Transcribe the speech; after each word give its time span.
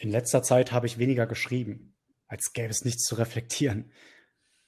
In 0.00 0.10
letzter 0.10 0.42
Zeit 0.42 0.72
habe 0.72 0.86
ich 0.86 0.96
weniger 0.96 1.26
geschrieben, 1.26 1.94
als 2.26 2.54
gäbe 2.54 2.70
es 2.70 2.86
nichts 2.86 3.04
zu 3.04 3.16
reflektieren. 3.16 3.92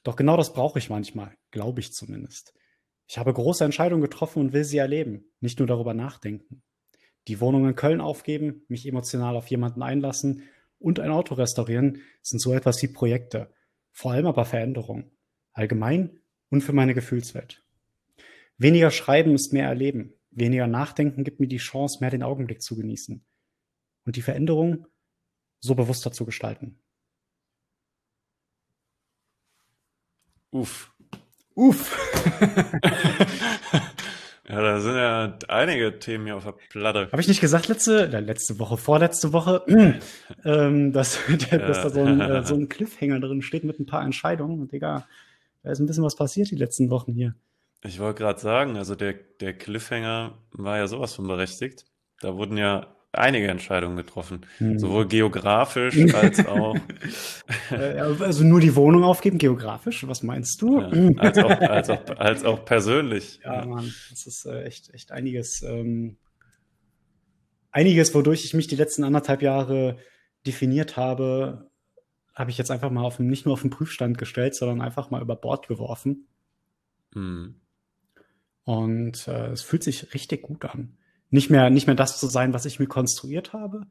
Doch 0.02 0.14
genau 0.14 0.36
das 0.36 0.52
brauche 0.52 0.78
ich 0.78 0.90
manchmal, 0.90 1.34
glaube 1.50 1.80
ich 1.80 1.94
zumindest. 1.94 2.52
Ich 3.08 3.16
habe 3.16 3.32
große 3.32 3.64
Entscheidungen 3.64 4.02
getroffen 4.02 4.40
und 4.40 4.52
will 4.52 4.64
sie 4.64 4.76
erleben, 4.76 5.24
nicht 5.40 5.58
nur 5.58 5.66
darüber 5.66 5.94
nachdenken. 5.94 6.62
Die 7.28 7.40
Wohnung 7.40 7.66
in 7.66 7.74
Köln 7.74 8.02
aufgeben, 8.02 8.66
mich 8.68 8.86
emotional 8.86 9.34
auf 9.34 9.46
jemanden 9.46 9.82
einlassen 9.82 10.42
und 10.78 11.00
ein 11.00 11.10
Auto 11.10 11.34
restaurieren 11.34 12.02
sind 12.20 12.38
so 12.38 12.52
etwas 12.52 12.82
wie 12.82 12.88
Projekte, 12.88 13.54
vor 13.90 14.12
allem 14.12 14.26
aber 14.26 14.44
Veränderungen, 14.44 15.16
allgemein 15.54 16.20
und 16.50 16.60
für 16.60 16.74
meine 16.74 16.92
Gefühlswelt. 16.92 17.64
Weniger 18.58 18.90
schreiben 18.90 19.34
ist 19.34 19.54
mehr 19.54 19.68
erleben, 19.68 20.12
weniger 20.30 20.66
nachdenken 20.66 21.24
gibt 21.24 21.40
mir 21.40 21.48
die 21.48 21.56
Chance, 21.56 22.00
mehr 22.00 22.10
den 22.10 22.22
Augenblick 22.22 22.60
zu 22.60 22.76
genießen 22.76 23.24
und 24.04 24.16
die 24.16 24.22
Veränderung 24.22 24.88
so 25.62 25.74
bewusster 25.74 26.12
zu 26.12 26.26
gestalten. 26.26 26.76
Uff. 30.50 30.92
Uff. 31.54 31.96
ja, 34.48 34.60
da 34.60 34.80
sind 34.80 34.96
ja 34.96 35.38
einige 35.48 35.98
Themen 35.98 36.26
hier 36.26 36.36
auf 36.36 36.44
der 36.44 36.54
Platte. 36.68 37.08
Habe 37.10 37.22
ich 37.22 37.28
nicht 37.28 37.40
gesagt 37.40 37.68
letzte, 37.68 38.06
letzte 38.06 38.58
Woche, 38.58 38.76
vorletzte 38.76 39.32
Woche, 39.32 39.62
ähm, 40.44 40.92
dass, 40.92 41.18
ja. 41.50 41.58
dass 41.58 41.82
da 41.82 41.90
so 41.90 42.02
ein, 42.02 42.20
äh, 42.20 42.44
so 42.44 42.54
ein 42.54 42.68
Cliffhanger 42.70 43.20
drin 43.20 43.40
steht 43.40 43.64
mit 43.64 43.78
ein 43.78 43.86
paar 43.86 44.02
Entscheidungen. 44.02 44.60
Und 44.60 44.72
Digga, 44.72 45.06
da 45.62 45.70
ist 45.70 45.78
ein 45.78 45.86
bisschen 45.86 46.04
was 46.04 46.16
passiert 46.16 46.50
die 46.50 46.56
letzten 46.56 46.90
Wochen 46.90 47.12
hier. 47.12 47.34
Ich 47.84 47.98
wollte 47.98 48.22
gerade 48.22 48.40
sagen, 48.40 48.76
also 48.76 48.94
der, 48.94 49.14
der 49.40 49.54
Cliffhanger 49.54 50.38
war 50.52 50.78
ja 50.78 50.86
sowas 50.86 51.14
von 51.14 51.26
berechtigt. 51.26 51.86
Da 52.20 52.36
wurden 52.36 52.56
ja 52.56 52.94
einige 53.12 53.48
Entscheidungen 53.48 53.96
getroffen, 53.96 54.46
hm. 54.58 54.78
sowohl 54.78 55.06
geografisch 55.06 55.96
als 56.14 56.44
auch. 56.46 56.76
Äh, 57.70 57.98
also 58.00 58.44
nur 58.44 58.60
die 58.60 58.74
Wohnung 58.74 59.04
aufgeben, 59.04 59.38
geografisch? 59.38 60.06
Was 60.08 60.22
meinst 60.22 60.60
du? 60.62 60.80
Ja, 60.80 60.88
als, 61.18 61.38
auch, 61.38 61.50
als, 61.50 61.90
auch, 61.90 62.16
als 62.16 62.44
auch 62.44 62.64
persönlich. 62.64 63.40
Ja, 63.44 63.54
ja. 63.60 63.66
Mann, 63.66 63.92
das 64.10 64.26
ist 64.26 64.46
äh, 64.46 64.62
echt, 64.64 64.92
echt 64.94 65.12
einiges. 65.12 65.62
Ähm, 65.62 66.16
einiges, 67.70 68.14
wodurch 68.14 68.44
ich 68.44 68.54
mich 68.54 68.66
die 68.66 68.76
letzten 68.76 69.04
anderthalb 69.04 69.42
Jahre 69.42 69.98
definiert 70.46 70.96
habe, 70.96 71.70
habe 72.34 72.50
ich 72.50 72.58
jetzt 72.58 72.70
einfach 72.70 72.90
mal 72.90 73.04
auf, 73.04 73.18
nicht 73.18 73.44
nur 73.44 73.52
auf 73.52 73.60
den 73.60 73.70
Prüfstand 73.70 74.16
gestellt, 74.16 74.54
sondern 74.54 74.80
einfach 74.80 75.10
mal 75.10 75.22
über 75.22 75.36
Bord 75.36 75.68
geworfen. 75.68 76.28
Mhm. 77.14 77.60
Und 78.64 79.28
äh, 79.28 79.48
es 79.48 79.62
fühlt 79.62 79.82
sich 79.82 80.14
richtig 80.14 80.42
gut 80.42 80.64
an 80.64 80.96
nicht 81.32 81.50
mehr, 81.50 81.70
nicht 81.70 81.86
mehr 81.86 81.96
das 81.96 82.20
zu 82.20 82.26
sein, 82.26 82.52
was 82.52 82.66
ich 82.66 82.78
mir 82.78 82.86
konstruiert 82.86 83.52
habe, 83.52 83.86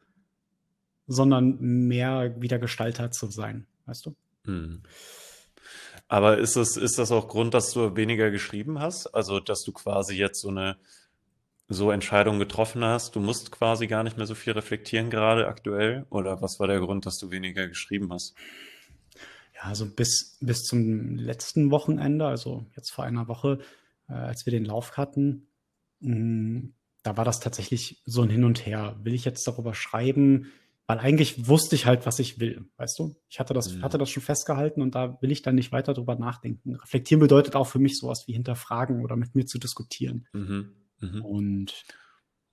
sondern 1.07 1.59
mehr 1.59 2.39
wieder 2.39 2.59
Gestalter 2.59 3.11
zu 3.11 3.29
sein, 3.31 3.65
weißt 3.87 4.05
du? 4.05 4.15
Hm. 4.45 4.83
Aber 6.07 6.37
ist 6.37 6.55
das, 6.55 6.77
ist 6.77 6.99
das 6.99 7.11
auch 7.11 7.27
Grund, 7.27 7.53
dass 7.53 7.71
du 7.71 7.95
weniger 7.95 8.29
geschrieben 8.29 8.79
hast? 8.79 9.07
Also, 9.07 9.39
dass 9.39 9.63
du 9.63 9.71
quasi 9.71 10.15
jetzt 10.15 10.41
so 10.41 10.49
eine 10.49 10.77
so 11.67 11.89
Entscheidung 11.89 12.37
getroffen 12.37 12.83
hast, 12.83 13.15
du 13.15 13.19
musst 13.19 13.51
quasi 13.51 13.87
gar 13.87 14.03
nicht 14.03 14.17
mehr 14.17 14.27
so 14.27 14.35
viel 14.35 14.53
reflektieren 14.53 15.09
gerade 15.09 15.47
aktuell? 15.47 16.05
Oder 16.09 16.41
was 16.41 16.59
war 16.59 16.67
der 16.67 16.79
Grund, 16.79 17.05
dass 17.05 17.17
du 17.17 17.31
weniger 17.31 17.67
geschrieben 17.67 18.13
hast? 18.13 18.35
Ja, 19.55 19.63
also 19.63 19.89
bis, 19.89 20.37
bis 20.41 20.63
zum 20.63 21.15
letzten 21.15 21.71
Wochenende, 21.71 22.27
also 22.27 22.65
jetzt 22.75 22.91
vor 22.91 23.05
einer 23.05 23.27
Woche, 23.27 23.59
äh, 24.09 24.13
als 24.13 24.45
wir 24.45 24.51
den 24.51 24.65
Lauf 24.65 24.97
hatten, 24.97 25.47
mh, 26.01 26.13
hm, 26.13 26.73
da 27.03 27.17
war 27.17 27.25
das 27.25 27.39
tatsächlich 27.39 28.01
so 28.05 28.21
ein 28.21 28.29
Hin 28.29 28.43
und 28.43 28.65
Her. 28.65 28.97
Will 29.01 29.13
ich 29.13 29.25
jetzt 29.25 29.47
darüber 29.47 29.73
schreiben? 29.73 30.51
Weil 30.87 30.99
eigentlich 30.99 31.47
wusste 31.47 31.75
ich 31.75 31.85
halt, 31.85 32.05
was 32.05 32.19
ich 32.19 32.39
will, 32.39 32.65
weißt 32.77 32.99
du? 32.99 33.15
Ich 33.29 33.39
hatte 33.39 33.53
das, 33.53 33.73
mhm. 33.73 33.81
hatte 33.81 33.97
das 33.97 34.09
schon 34.09 34.23
festgehalten 34.23 34.81
und 34.81 34.93
da 34.93 35.21
will 35.21 35.31
ich 35.31 35.41
dann 35.41 35.55
nicht 35.55 35.71
weiter 35.71 35.93
drüber 35.93 36.15
nachdenken. 36.15 36.75
Reflektieren 36.75 37.21
bedeutet 37.21 37.55
auch 37.55 37.67
für 37.67 37.79
mich 37.79 37.97
sowas 37.97 38.27
wie 38.27 38.33
hinterfragen 38.33 39.01
oder 39.01 39.15
mit 39.15 39.33
mir 39.33 39.45
zu 39.45 39.57
diskutieren. 39.57 40.27
Mhm. 40.33 40.73
Mhm. 40.99 41.23
Und 41.23 41.85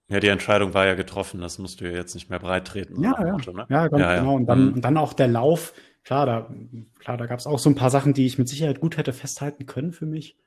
ja, 0.09 0.21
die 0.21 0.29
Entscheidung 0.29 0.73
war 0.73 0.87
ja 0.87 0.95
getroffen, 0.95 1.41
das 1.41 1.59
musst 1.59 1.81
du 1.81 1.91
ja 1.91 1.97
jetzt 1.97 2.15
nicht 2.15 2.31
mehr 2.31 2.39
breit 2.39 2.67
treten. 2.67 3.03
Ja, 3.03 3.15
ja. 3.19 3.33
Motto, 3.33 3.53
ne? 3.53 3.67
ja, 3.69 3.89
ganz 3.89 4.01
ja, 4.01 4.19
genau. 4.19 4.37
Und 4.37 4.47
dann, 4.47 4.67
mhm. 4.67 4.73
und 4.75 4.85
dann 4.85 4.97
auch 4.97 5.13
der 5.13 5.29
Lauf. 5.29 5.75
Klar, 6.05 6.25
da, 6.25 6.55
klar, 7.01 7.17
da 7.17 7.27
gab 7.27 7.41
es 7.41 7.47
auch 7.47 7.59
so 7.59 7.69
ein 7.69 7.75
paar 7.75 7.91
Sachen, 7.91 8.15
die 8.15 8.25
ich 8.25 8.39
mit 8.39 8.49
Sicherheit 8.49 8.81
gut 8.81 8.97
hätte 8.97 9.13
festhalten 9.13 9.67
können 9.67 9.93
für 9.93 10.07
mich. 10.07 10.39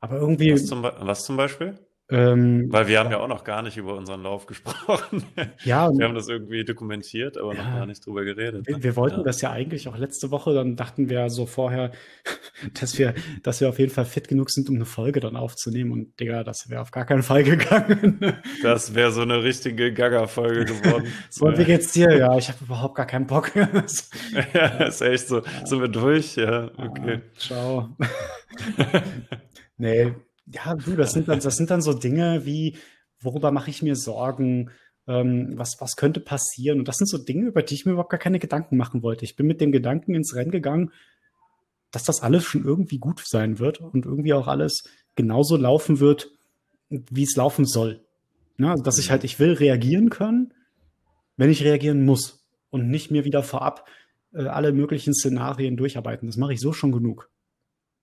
Aber 0.00 0.16
irgendwie. 0.16 0.52
Was 0.52 0.66
zum, 0.66 0.82
was 0.82 1.24
zum 1.24 1.36
Beispiel? 1.36 1.78
Ähm, 2.10 2.72
Weil 2.72 2.88
wir 2.88 3.00
haben 3.00 3.10
ja 3.10 3.18
auch 3.18 3.28
noch 3.28 3.44
gar 3.44 3.60
nicht 3.60 3.76
über 3.76 3.94
unseren 3.94 4.22
Lauf 4.22 4.46
gesprochen. 4.46 5.24
Ja. 5.62 5.90
Wir 5.98 6.06
haben 6.06 6.14
das 6.14 6.28
irgendwie 6.28 6.64
dokumentiert, 6.64 7.36
aber 7.36 7.54
ja, 7.54 7.62
noch 7.62 7.76
gar 7.76 7.86
nicht 7.86 8.06
drüber 8.06 8.24
geredet. 8.24 8.66
Wir, 8.66 8.82
wir 8.82 8.96
wollten 8.96 9.18
ja. 9.18 9.22
das 9.24 9.42
ja 9.42 9.50
eigentlich 9.50 9.88
auch 9.88 9.96
letzte 9.96 10.30
Woche, 10.30 10.54
dann 10.54 10.76
dachten 10.76 11.10
wir 11.10 11.28
so 11.28 11.44
vorher, 11.44 11.92
dass 12.80 12.98
wir, 12.98 13.14
dass 13.42 13.60
wir 13.60 13.68
auf 13.68 13.78
jeden 13.78 13.92
Fall 13.92 14.06
fit 14.06 14.28
genug 14.28 14.50
sind, 14.50 14.70
um 14.70 14.76
eine 14.76 14.86
Folge 14.86 15.20
dann 15.20 15.36
aufzunehmen. 15.36 15.92
Und 15.92 16.18
Digga, 16.18 16.44
das 16.44 16.70
wäre 16.70 16.80
auf 16.80 16.92
gar 16.92 17.04
keinen 17.04 17.22
Fall 17.22 17.44
gegangen. 17.44 18.20
Das 18.62 18.94
wäre 18.94 19.12
so 19.12 19.22
eine 19.22 19.42
richtige 19.42 19.92
Gaga-Folge 19.92 20.64
geworden. 20.64 21.08
so, 21.30 21.46
und 21.46 21.58
wie 21.58 21.64
geht's 21.64 21.92
dir? 21.92 22.16
Ja, 22.16 22.36
ich 22.36 22.48
habe 22.48 22.64
überhaupt 22.64 22.94
gar 22.94 23.06
keinen 23.06 23.26
Bock. 23.26 23.52
ja, 23.54 24.66
ist 24.84 25.00
echt 25.00 25.28
so. 25.28 25.38
Ja. 25.38 25.66
Sind 25.66 25.80
wir 25.80 25.88
durch? 25.88 26.36
Ja, 26.36 26.70
okay. 26.76 27.20
Ciao. 27.36 27.96
nee, 29.76 30.12
ja, 30.52 30.74
du, 30.74 30.96
das 30.96 31.12
sind 31.12 31.28
dann, 31.28 31.40
das 31.40 31.56
sind 31.56 31.70
dann 31.70 31.82
so 31.82 31.92
Dinge 31.92 32.44
wie, 32.44 32.76
worüber 33.20 33.50
mache 33.50 33.70
ich 33.70 33.82
mir 33.82 33.96
Sorgen? 33.96 34.70
Ähm, 35.06 35.54
was, 35.56 35.76
was 35.78 35.96
könnte 35.96 36.20
passieren? 36.20 36.78
Und 36.78 36.88
das 36.88 36.96
sind 36.96 37.08
so 37.08 37.18
Dinge, 37.18 37.46
über 37.46 37.62
die 37.62 37.74
ich 37.74 37.86
mir 37.86 37.92
überhaupt 37.92 38.10
gar 38.10 38.20
keine 38.20 38.38
Gedanken 38.38 38.76
machen 38.76 39.02
wollte. 39.02 39.24
Ich 39.24 39.36
bin 39.36 39.46
mit 39.46 39.60
dem 39.60 39.72
Gedanken 39.72 40.14
ins 40.14 40.34
Rennen 40.34 40.50
gegangen, 40.50 40.92
dass 41.90 42.04
das 42.04 42.20
alles 42.20 42.44
schon 42.44 42.64
irgendwie 42.64 42.98
gut 42.98 43.22
sein 43.24 43.58
wird 43.58 43.80
und 43.80 44.04
irgendwie 44.04 44.34
auch 44.34 44.46
alles 44.46 44.84
genauso 45.16 45.56
laufen 45.56 46.00
wird, 46.00 46.30
wie 46.90 47.22
es 47.22 47.36
laufen 47.36 47.64
soll. 47.64 48.04
Ne? 48.58 48.70
Also, 48.70 48.82
dass 48.82 48.98
ich 48.98 49.10
halt, 49.10 49.24
ich 49.24 49.38
will 49.38 49.52
reagieren 49.52 50.10
können, 50.10 50.52
wenn 51.36 51.50
ich 51.50 51.64
reagieren 51.64 52.04
muss 52.04 52.46
und 52.70 52.88
nicht 52.88 53.10
mir 53.10 53.24
wieder 53.24 53.42
vorab 53.42 53.88
äh, 54.34 54.46
alle 54.46 54.72
möglichen 54.72 55.14
Szenarien 55.14 55.76
durcharbeiten. 55.76 56.28
Das 56.28 56.36
mache 56.36 56.52
ich 56.52 56.60
so 56.60 56.72
schon 56.72 56.92
genug. 56.92 57.30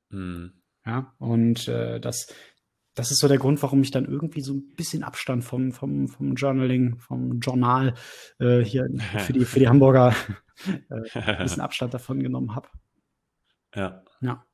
Mhm. 0.10 0.54
Ja, 0.86 1.14
und 1.18 1.68
äh, 1.68 2.00
das, 2.00 2.28
das 2.94 3.12
ist 3.12 3.20
so 3.20 3.28
der 3.28 3.38
Grund, 3.38 3.62
warum 3.64 3.82
ich 3.82 3.92
dann 3.92 4.06
irgendwie 4.06 4.42
so 4.42 4.54
ein 4.54 4.76
bisschen 4.76 5.04
Abstand 5.04 5.44
vom, 5.44 5.72
vom, 5.72 6.08
vom 6.08 6.36
Journaling, 6.36 6.98
vom 7.00 7.40
Journal 7.40 7.94
äh, 8.40 8.60
hier 8.60 8.88
für 9.20 9.34
die, 9.34 9.46
für 9.46 9.60
die 9.60 9.68
Hamburger 9.68 10.16
äh, 10.68 11.20
ein 11.20 11.44
bisschen 11.44 11.62
Abstand 11.62 11.94
davon 11.94 12.22
genommen 12.22 12.56
habe. 12.56 12.70
Ja. 13.76 14.04
Ja. 14.22 14.46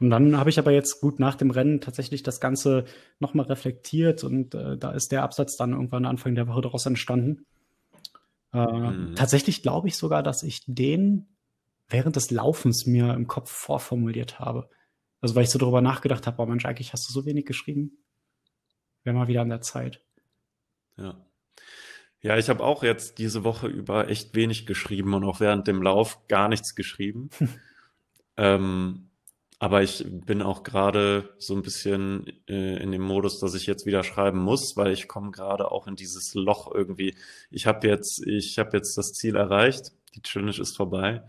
Und 0.00 0.10
dann 0.10 0.36
habe 0.36 0.50
ich 0.50 0.58
aber 0.58 0.72
jetzt 0.72 1.00
gut 1.00 1.20
nach 1.20 1.36
dem 1.36 1.52
Rennen 1.52 1.80
tatsächlich 1.80 2.24
das 2.24 2.40
Ganze 2.40 2.86
nochmal 3.20 3.46
reflektiert 3.46 4.24
und 4.24 4.54
äh, 4.54 4.76
da 4.76 4.90
ist 4.90 5.12
der 5.12 5.22
Absatz 5.22 5.56
dann 5.56 5.72
irgendwann 5.72 6.06
Anfang 6.06 6.34
der 6.34 6.48
Woche 6.48 6.62
daraus 6.62 6.86
entstanden. 6.86 7.46
Äh, 8.52 8.66
mhm. 8.66 9.14
Tatsächlich 9.14 9.62
glaube 9.62 9.86
ich 9.86 9.96
sogar, 9.96 10.24
dass 10.24 10.42
ich 10.42 10.64
den 10.66 11.28
während 11.88 12.16
des 12.16 12.30
Laufens 12.30 12.86
mir 12.86 13.14
im 13.14 13.26
Kopf 13.26 13.50
vorformuliert 13.50 14.40
habe. 14.40 14.68
Also 15.20 15.34
weil 15.34 15.44
ich 15.44 15.50
so 15.50 15.58
darüber 15.58 15.80
nachgedacht 15.80 16.26
habe, 16.26 16.40
oh 16.42 16.46
Mensch, 16.46 16.64
eigentlich 16.64 16.92
hast 16.92 17.08
du 17.08 17.12
so 17.12 17.26
wenig 17.26 17.46
geschrieben. 17.46 17.98
Wäre 19.04 19.16
mal 19.16 19.28
wieder 19.28 19.42
an 19.42 19.48
der 19.48 19.60
Zeit. 19.60 20.02
Ja. 20.96 21.24
Ja, 22.22 22.36
ich 22.36 22.50
habe 22.50 22.62
auch 22.62 22.82
jetzt 22.82 23.18
diese 23.18 23.44
Woche 23.44 23.66
über 23.66 24.08
echt 24.08 24.34
wenig 24.34 24.66
geschrieben 24.66 25.14
und 25.14 25.24
auch 25.24 25.40
während 25.40 25.66
dem 25.66 25.82
Lauf 25.82 26.26
gar 26.28 26.48
nichts 26.48 26.74
geschrieben. 26.74 27.30
ähm, 28.36 29.10
aber 29.58 29.82
ich 29.82 30.04
bin 30.06 30.42
auch 30.42 30.62
gerade 30.62 31.34
so 31.38 31.54
ein 31.54 31.62
bisschen 31.62 32.26
äh, 32.48 32.82
in 32.82 32.92
dem 32.92 33.02
Modus, 33.02 33.40
dass 33.40 33.54
ich 33.54 33.66
jetzt 33.66 33.84
wieder 33.86 34.02
schreiben 34.04 34.38
muss, 34.38 34.76
weil 34.76 34.92
ich 34.92 35.08
komme 35.08 35.30
gerade 35.30 35.70
auch 35.70 35.86
in 35.86 35.96
dieses 35.96 36.34
Loch 36.34 36.70
irgendwie. 36.72 37.14
Ich 37.50 37.66
habe 37.66 37.86
jetzt, 37.86 38.26
ich 38.26 38.58
habe 38.58 38.76
jetzt 38.76 38.96
das 38.96 39.12
Ziel 39.12 39.36
erreicht. 39.36 39.92
Die 40.14 40.22
Challenge 40.22 40.58
ist 40.58 40.76
vorbei. 40.76 41.22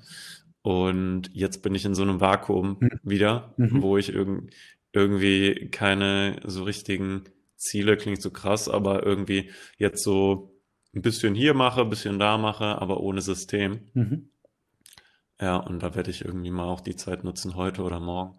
Und 0.61 1.29
jetzt 1.33 1.63
bin 1.63 1.73
ich 1.73 1.85
in 1.85 1.95
so 1.95 2.03
einem 2.03 2.21
Vakuum 2.21 2.77
mhm. 2.79 2.99
wieder, 3.03 3.53
mhm. 3.57 3.81
wo 3.81 3.97
ich 3.97 4.13
irg 4.13 4.49
irgendwie 4.93 5.69
keine 5.71 6.41
so 6.43 6.63
richtigen 6.63 7.23
Ziele, 7.55 7.95
klingt 7.95 8.21
so 8.21 8.29
krass, 8.29 8.67
aber 8.67 9.03
irgendwie 9.03 9.51
jetzt 9.77 10.03
so 10.03 10.53
ein 10.93 11.01
bisschen 11.01 11.33
hier 11.33 11.53
mache, 11.53 11.81
ein 11.81 11.89
bisschen 11.89 12.19
da 12.19 12.37
mache, 12.37 12.81
aber 12.81 12.99
ohne 12.99 13.21
System. 13.21 13.87
Mhm. 13.93 14.29
Ja, 15.39 15.55
und 15.55 15.81
da 15.81 15.95
werde 15.95 16.11
ich 16.11 16.25
irgendwie 16.25 16.51
mal 16.51 16.65
auch 16.65 16.81
die 16.81 16.95
Zeit 16.95 17.23
nutzen, 17.23 17.55
heute 17.55 17.83
oder 17.83 17.99
morgen, 17.99 18.37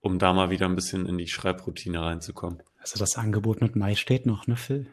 um 0.00 0.18
da 0.18 0.32
mal 0.32 0.50
wieder 0.50 0.66
ein 0.66 0.76
bisschen 0.76 1.06
in 1.06 1.18
die 1.18 1.26
Schreibroutine 1.26 2.00
reinzukommen. 2.00 2.62
Also 2.78 2.98
das 2.98 3.16
Angebot 3.16 3.62
mit 3.62 3.74
Mai 3.74 3.94
steht 3.94 4.26
noch, 4.26 4.46
ne, 4.46 4.56
Phil? 4.56 4.86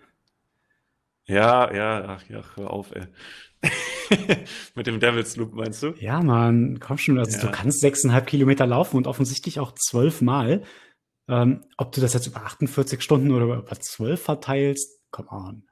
Ja, 1.26 1.74
ja, 1.74 2.06
ach 2.08 2.24
ja, 2.30 2.42
hör 2.56 2.72
auf, 2.72 2.96
ey. 2.96 3.08
Mit 4.76 4.88
dem 4.88 5.00
Devil's 5.00 5.36
Loop 5.36 5.54
meinst 5.54 5.84
du? 5.84 5.94
Ja, 6.00 6.22
man, 6.22 6.80
komm 6.80 6.98
schon. 6.98 7.18
Also 7.18 7.38
ja. 7.38 7.46
du 7.46 7.52
kannst 7.52 7.82
sechseinhalb 7.82 8.28
Kilometer 8.28 8.66
laufen 8.66 8.98
und 8.98 9.08
offensichtlich 9.08 9.60
auch 9.60 9.74
zwölfmal. 9.74 10.64
Ähm, 11.28 11.64
ob 11.78 11.92
du 11.92 12.02
das 12.02 12.14
jetzt 12.14 12.28
über 12.28 12.44
48 12.44 13.02
Stunden 13.02 13.32
oder 13.32 13.46
über 13.46 13.80
zwölf 13.80 14.22
verteilst, 14.22 15.00
come 15.12 15.30
on. 15.30 15.64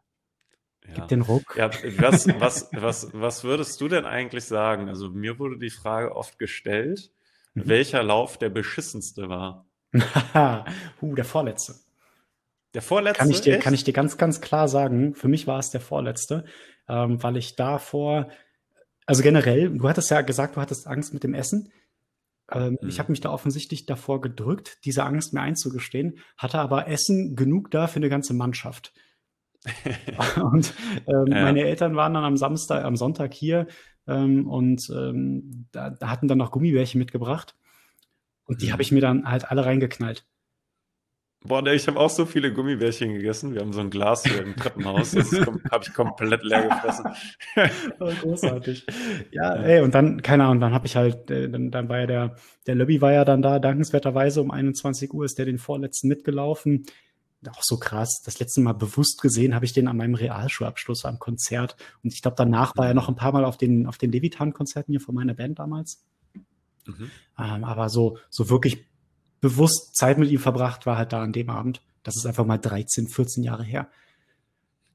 Ja. 0.88 0.96
Gib 0.96 1.08
den 1.10 1.22
Ruck. 1.22 1.56
Ja, 1.56 1.70
was, 1.98 2.28
was, 2.40 2.70
was, 2.72 3.10
was 3.14 3.44
würdest 3.44 3.80
du 3.82 3.88
denn 3.88 4.06
eigentlich 4.06 4.46
sagen? 4.46 4.90
Also 4.90 5.10
mir 5.10 5.40
wurde 5.40 5.58
die 5.58 5.70
Frage 5.70 6.16
oft 6.16 6.40
gestellt, 6.40 7.12
mhm. 7.54 7.68
welcher 7.68 8.04
Lauf 8.04 8.38
der 8.38 8.50
beschissenste 8.50 9.30
war. 9.30 9.66
uh, 11.02 11.16
der 11.16 11.26
vorletzte. 11.26 11.76
Der 12.74 12.82
vorletzte? 12.82 13.20
Kann 13.20 13.32
ich, 13.32 13.42
dir, 13.42 13.58
kann 13.58 13.74
ich 13.74 13.84
dir 13.84 13.94
ganz, 13.94 14.18
ganz 14.18 14.42
klar 14.42 14.68
sagen, 14.68 15.16
für 15.16 15.28
mich 15.28 15.48
war 15.48 15.60
es 15.60 15.72
der 15.72 15.82
vorletzte, 15.82 16.46
ähm, 16.90 17.22
weil 17.24 17.38
ich 17.38 17.56
davor, 17.56 18.28
also 19.06 19.24
generell, 19.24 19.70
du 19.70 19.88
hattest 19.88 20.10
ja 20.12 20.22
gesagt, 20.22 20.56
du 20.56 20.62
hattest 20.62 20.88
Angst 20.88 21.14
mit 21.14 21.24
dem 21.24 21.34
Essen. 21.34 21.72
Ähm, 22.52 22.78
mhm. 22.82 22.90
Ich 22.90 23.00
habe 23.00 23.12
mich 23.12 23.22
da 23.22 23.30
offensichtlich 23.30 23.86
davor 23.86 24.22
gedrückt, 24.22 24.80
diese 24.84 25.04
Angst 25.04 25.34
mir 25.34 25.42
einzugestehen, 25.42 26.20
hatte 26.36 26.60
aber 26.60 26.88
Essen 26.88 27.36
genug 27.36 27.72
da 27.72 27.88
für 27.88 27.98
eine 27.98 28.10
ganze 28.10 28.34
Mannschaft. 28.34 28.94
und 30.42 30.74
ähm, 31.08 31.28
ja. 31.28 31.44
meine 31.44 31.64
Eltern 31.64 31.96
waren 31.96 32.14
dann 32.14 32.24
am 32.24 32.38
Samstag, 32.38 32.86
am 32.86 32.96
Sonntag 32.96 33.34
hier 33.34 33.68
ähm, 34.08 34.48
und 34.48 34.90
ähm, 34.90 35.68
da, 35.72 35.90
da, 35.90 36.10
hatten 36.10 36.28
dann 36.28 36.38
noch 36.38 36.52
Gummibärchen 36.52 36.98
mitgebracht. 36.98 37.56
Und 38.46 38.62
die 38.62 38.68
mhm. 38.68 38.72
habe 38.72 38.82
ich 38.82 38.92
mir 38.92 39.02
dann 39.02 39.30
halt 39.30 39.52
alle 39.52 39.66
reingeknallt. 39.66 40.26
Boah, 41.42 41.62
ne, 41.62 41.74
ich 41.74 41.88
habe 41.88 41.98
auch 41.98 42.10
so 42.10 42.26
viele 42.26 42.52
Gummibärchen 42.52 43.14
gegessen. 43.14 43.54
Wir 43.54 43.62
haben 43.62 43.72
so 43.72 43.80
ein 43.80 43.90
Glas 43.90 44.24
hier 44.24 44.44
im 44.44 44.58
Treppenhaus. 44.58 45.12
Das 45.12 45.32
habe 45.32 45.84
ich 45.84 45.94
komplett 45.94 46.44
leer 46.44 46.68
gefressen. 46.68 47.06
oh, 48.00 48.12
großartig. 48.22 48.86
Ja, 49.32 49.56
ey, 49.56 49.82
und 49.82 49.96
dann, 49.96 50.22
keine 50.22 50.44
Ahnung, 50.44 50.60
dann 50.60 50.74
habe 50.74 50.86
ich 50.86 50.98
halt, 50.98 51.32
äh, 51.32 51.50
dann, 51.50 51.72
dann 51.72 51.88
war 51.88 52.00
ja 52.00 52.08
der, 52.08 52.36
der 52.68 52.76
Lobby 52.76 53.02
war 53.02 53.14
ja 53.14 53.24
dann 53.24 53.42
da, 53.42 53.60
dankenswerterweise 53.60 54.42
um 54.42 54.52
21 54.52 55.14
Uhr 55.14 55.24
ist 55.24 55.38
der 55.38 55.46
den 55.46 55.60
vorletzten 55.60 56.10
mitgelaufen. 56.10 56.86
Auch 57.50 57.64
so 57.64 57.78
krass. 57.78 58.22
Das 58.26 58.40
letzte 58.40 58.60
Mal 58.60 58.74
bewusst 58.74 59.22
gesehen 59.22 59.56
habe 59.56 59.64
ich 59.64 59.72
den 59.72 59.88
an 59.88 59.96
meinem 59.96 60.16
Realschulabschluss 60.16 61.06
am 61.06 61.20
Konzert. 61.20 61.78
Und 62.04 62.12
ich 62.12 62.22
glaube, 62.22 62.36
danach 62.38 62.76
war 62.76 62.88
er 62.88 62.94
noch 62.94 63.08
ein 63.08 63.16
paar 63.16 63.32
Mal 63.32 63.46
auf 63.46 63.56
den, 63.56 63.88
auf 63.88 63.98
den 63.98 64.12
Levitan-Konzerten 64.12 64.92
hier 64.92 65.00
von 65.00 65.16
meiner 65.16 65.36
Band 65.36 65.58
damals. 65.58 66.04
Mhm. 66.86 67.12
Ähm, 67.40 67.64
aber 67.64 67.88
so, 67.88 68.18
so 68.30 68.50
wirklich 68.50 68.90
bewusst 69.42 69.96
Zeit 69.96 70.18
mit 70.18 70.30
ihm 70.30 70.40
verbracht, 70.40 70.86
war 70.86 70.98
halt 70.98 71.14
da 71.14 71.22
an 71.22 71.34
dem 71.34 71.50
Abend. 71.50 71.82
Das 72.04 72.16
ist 72.16 72.26
einfach 72.26 72.46
mal 72.46 72.58
13, 72.58 73.08
14 73.08 73.44
Jahre 73.44 73.64
her. 73.64 73.90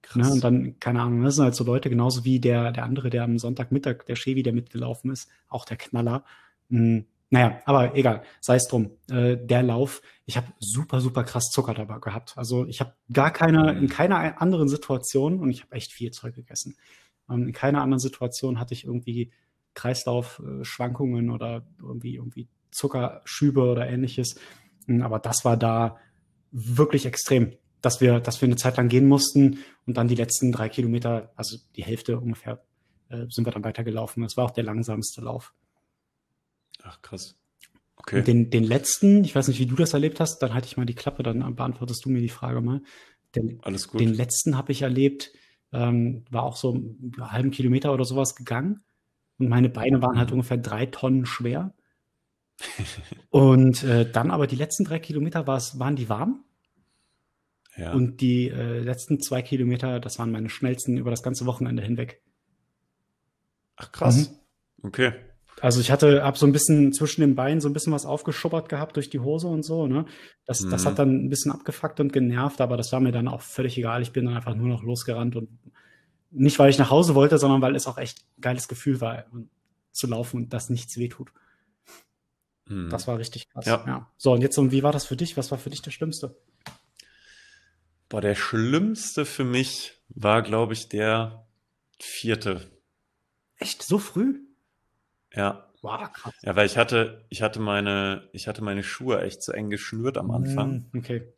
Krass. 0.02 0.28
Ne? 0.28 0.32
Und 0.32 0.44
dann, 0.44 0.80
keine 0.80 1.02
Ahnung, 1.02 1.22
das 1.22 1.36
sind 1.36 1.44
halt 1.44 1.54
so 1.54 1.64
Leute, 1.64 1.90
genauso 1.90 2.24
wie 2.24 2.40
der, 2.40 2.72
der 2.72 2.84
andere, 2.84 3.10
der 3.10 3.24
am 3.24 3.38
Sonntagmittag, 3.38 4.04
der 4.06 4.16
Chevy, 4.16 4.42
der 4.42 4.52
mitgelaufen 4.52 5.10
ist, 5.10 5.28
auch 5.48 5.64
der 5.64 5.76
Knaller. 5.76 6.24
Hm, 6.70 7.06
naja, 7.30 7.60
aber 7.64 7.96
egal, 7.96 8.22
sei 8.40 8.56
es 8.56 8.68
drum. 8.68 8.90
Äh, 9.10 9.36
der 9.36 9.62
Lauf, 9.62 10.02
ich 10.26 10.36
habe 10.36 10.46
super, 10.60 11.00
super 11.00 11.24
krass 11.24 11.50
Zucker 11.50 11.74
dabei 11.74 11.98
gehabt. 11.98 12.34
Also 12.36 12.66
ich 12.66 12.80
habe 12.80 12.94
gar 13.12 13.32
keine, 13.32 13.72
in 13.72 13.88
keiner 13.88 14.40
anderen 14.40 14.68
Situation, 14.68 15.40
und 15.40 15.50
ich 15.50 15.62
habe 15.62 15.72
echt 15.72 15.92
viel 15.92 16.10
Zeug 16.10 16.34
gegessen, 16.34 16.76
ähm, 17.28 17.48
in 17.48 17.52
keiner 17.52 17.82
anderen 17.82 17.98
Situation 17.98 18.60
hatte 18.60 18.74
ich 18.74 18.84
irgendwie 18.84 19.32
Kreislaufschwankungen 19.74 21.30
oder 21.30 21.66
irgendwie, 21.80 22.16
irgendwie 22.16 22.46
Zuckerschübe 22.74 23.62
oder 23.62 23.88
ähnliches. 23.88 24.36
Hm, 24.86 25.02
aber 25.02 25.18
das 25.18 25.44
war 25.44 25.56
da 25.56 25.98
wirklich 26.50 27.06
extrem, 27.06 27.52
dass 27.80 28.00
wir, 28.00 28.20
dass 28.20 28.40
wir 28.40 28.46
eine 28.46 28.56
Zeit 28.56 28.76
lang 28.76 28.88
gehen 28.88 29.08
mussten 29.08 29.58
und 29.86 29.96
dann 29.96 30.08
die 30.08 30.14
letzten 30.14 30.52
drei 30.52 30.68
Kilometer, 30.68 31.32
also 31.36 31.56
die 31.76 31.84
Hälfte 31.84 32.18
ungefähr, 32.18 32.64
äh, 33.08 33.26
sind 33.28 33.46
wir 33.46 33.52
dann 33.52 33.64
weitergelaufen. 33.64 34.22
Das 34.22 34.36
war 34.36 34.44
auch 34.44 34.50
der 34.50 34.64
langsamste 34.64 35.20
Lauf. 35.20 35.52
Ach, 36.82 37.00
krass. 37.02 37.36
Okay. 37.96 38.18
Und 38.18 38.26
den, 38.26 38.50
den 38.50 38.64
letzten, 38.64 39.24
ich 39.24 39.34
weiß 39.34 39.48
nicht, 39.48 39.58
wie 39.60 39.66
du 39.66 39.76
das 39.76 39.94
erlebt 39.94 40.20
hast, 40.20 40.38
dann 40.40 40.52
halte 40.52 40.66
ich 40.66 40.76
mal 40.76 40.86
die 40.86 40.94
Klappe, 40.94 41.22
dann 41.22 41.54
beantwortest 41.54 42.04
du 42.04 42.10
mir 42.10 42.20
die 42.20 42.28
Frage 42.28 42.60
mal. 42.60 42.82
Den, 43.34 43.60
Alles 43.62 43.88
gut. 43.88 44.00
Den 44.00 44.12
letzten 44.12 44.56
habe 44.56 44.72
ich 44.72 44.82
erlebt, 44.82 45.32
ähm, 45.72 46.24
war 46.30 46.42
auch 46.42 46.56
so 46.56 46.72
einen 46.72 47.14
halben 47.18 47.50
Kilometer 47.50 47.92
oder 47.92 48.04
sowas 48.04 48.34
gegangen. 48.34 48.82
Und 49.38 49.48
meine 49.48 49.68
Beine 49.68 50.02
waren 50.02 50.18
halt 50.18 50.28
mhm. 50.28 50.34
ungefähr 50.34 50.58
drei 50.58 50.86
Tonnen 50.86 51.26
schwer. 51.26 51.74
und 53.30 53.82
äh, 53.82 54.10
dann 54.10 54.30
aber 54.30 54.46
die 54.46 54.56
letzten 54.56 54.84
drei 54.84 54.98
Kilometer 54.98 55.46
waren 55.46 55.96
die 55.96 56.08
warm. 56.08 56.44
Ja. 57.76 57.92
Und 57.92 58.20
die 58.20 58.48
äh, 58.50 58.78
letzten 58.78 59.20
zwei 59.20 59.42
Kilometer, 59.42 59.98
das 59.98 60.18
waren 60.18 60.30
meine 60.30 60.48
schnellsten 60.48 60.96
über 60.96 61.10
das 61.10 61.22
ganze 61.22 61.44
Wochenende 61.46 61.82
hinweg. 61.82 62.22
Ach 63.76 63.90
krass. 63.90 64.30
Mhm. 64.30 64.36
Okay. 64.86 65.12
Also 65.60 65.80
ich 65.80 65.90
hatte, 65.90 66.22
hab 66.22 66.36
so 66.36 66.46
ein 66.46 66.52
bisschen 66.52 66.92
zwischen 66.92 67.20
den 67.20 67.34
Beinen 67.34 67.60
so 67.60 67.68
ein 67.68 67.72
bisschen 67.72 67.92
was 67.92 68.06
aufgeschubbert 68.06 68.68
gehabt 68.68 68.96
durch 68.96 69.08
die 69.08 69.20
Hose 69.20 69.48
und 69.48 69.64
so, 69.64 69.86
ne? 69.86 70.04
Das, 70.46 70.60
mhm. 70.60 70.70
das 70.70 70.84
hat 70.84 70.98
dann 70.98 71.24
ein 71.24 71.30
bisschen 71.30 71.52
abgefuckt 71.52 72.00
und 72.00 72.12
genervt, 72.12 72.60
aber 72.60 72.76
das 72.76 72.92
war 72.92 73.00
mir 73.00 73.12
dann 73.12 73.28
auch 73.28 73.40
völlig 73.40 73.78
egal. 73.78 74.02
Ich 74.02 74.12
bin 74.12 74.26
dann 74.26 74.36
einfach 74.36 74.54
nur 74.54 74.68
noch 74.68 74.82
losgerannt 74.82 75.36
und 75.36 75.48
nicht, 76.30 76.58
weil 76.58 76.70
ich 76.70 76.78
nach 76.78 76.90
Hause 76.90 77.14
wollte, 77.14 77.38
sondern 77.38 77.62
weil 77.62 77.76
es 77.76 77.86
auch 77.86 77.98
echt 77.98 78.24
ein 78.36 78.40
geiles 78.40 78.66
Gefühl 78.66 79.00
war, 79.00 79.24
zu 79.92 80.08
laufen 80.08 80.42
und 80.42 80.52
dass 80.52 80.70
nichts 80.70 80.98
wehtut. 80.98 81.30
Mhm. 82.66 82.90
Das 82.90 83.06
war 83.06 83.18
richtig 83.18 83.48
krass. 83.50 83.66
Ja. 83.66 83.84
ja. 83.86 84.10
So, 84.16 84.32
und 84.32 84.42
jetzt, 84.42 84.58
und 84.58 84.72
wie 84.72 84.82
war 84.82 84.92
das 84.92 85.06
für 85.06 85.16
dich? 85.16 85.36
Was 85.36 85.50
war 85.50 85.58
für 85.58 85.70
dich 85.70 85.82
der 85.82 85.90
Schlimmste? 85.90 86.36
Boah, 88.08 88.20
der 88.20 88.34
Schlimmste 88.34 89.24
für 89.24 89.44
mich 89.44 89.92
war, 90.08 90.42
glaube 90.42 90.72
ich, 90.72 90.88
der 90.88 91.46
vierte. 91.98 92.70
Echt? 93.56 93.82
So 93.82 93.98
früh? 93.98 94.40
Ja. 95.32 95.70
Wow, 95.82 96.10
krass. 96.12 96.34
Ja, 96.42 96.56
weil 96.56 96.64
ich 96.64 96.78
hatte, 96.78 97.26
ich 97.28 97.42
hatte 97.42 97.60
meine, 97.60 98.28
ich 98.32 98.48
hatte 98.48 98.64
meine 98.64 98.82
Schuhe 98.82 99.20
echt 99.20 99.42
zu 99.42 99.52
eng 99.52 99.68
geschnürt 99.68 100.16
am 100.16 100.30
Anfang. 100.30 100.88
Mm, 100.92 100.98
okay. 100.98 101.28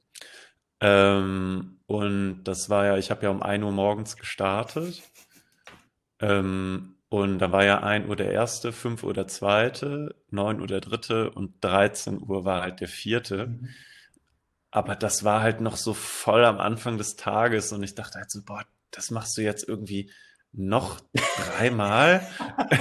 Ähm, 0.80 1.80
und 1.86 2.44
das 2.44 2.70
war 2.70 2.86
ja, 2.86 2.96
ich 2.96 3.10
habe 3.10 3.24
ja 3.24 3.30
um 3.30 3.42
1 3.42 3.64
Uhr 3.64 3.72
morgens 3.72 4.16
gestartet. 4.16 5.02
Ähm, 6.20 6.95
und 7.22 7.38
da 7.38 7.52
war 7.52 7.64
ja 7.64 7.82
1 7.82 8.08
Uhr 8.08 8.16
der 8.16 8.30
erste, 8.32 8.72
5 8.72 9.02
Uhr 9.02 9.14
der 9.14 9.26
zweite, 9.26 10.14
9 10.30 10.60
Uhr 10.60 10.66
der 10.66 10.80
dritte 10.80 11.30
und 11.30 11.64
13 11.64 12.20
Uhr 12.20 12.44
war 12.44 12.62
halt 12.62 12.80
der 12.80 12.88
vierte. 12.88 13.46
Mhm. 13.46 13.68
Aber 14.70 14.94
das 14.96 15.24
war 15.24 15.40
halt 15.40 15.60
noch 15.60 15.76
so 15.76 15.94
voll 15.94 16.44
am 16.44 16.58
Anfang 16.58 16.98
des 16.98 17.16
Tages 17.16 17.72
und 17.72 17.82
ich 17.82 17.94
dachte 17.94 18.18
halt 18.18 18.30
so, 18.30 18.42
boah, 18.44 18.64
das 18.90 19.10
machst 19.10 19.38
du 19.38 19.42
jetzt 19.42 19.66
irgendwie 19.66 20.10
noch 20.52 21.00
dreimal. 21.14 22.26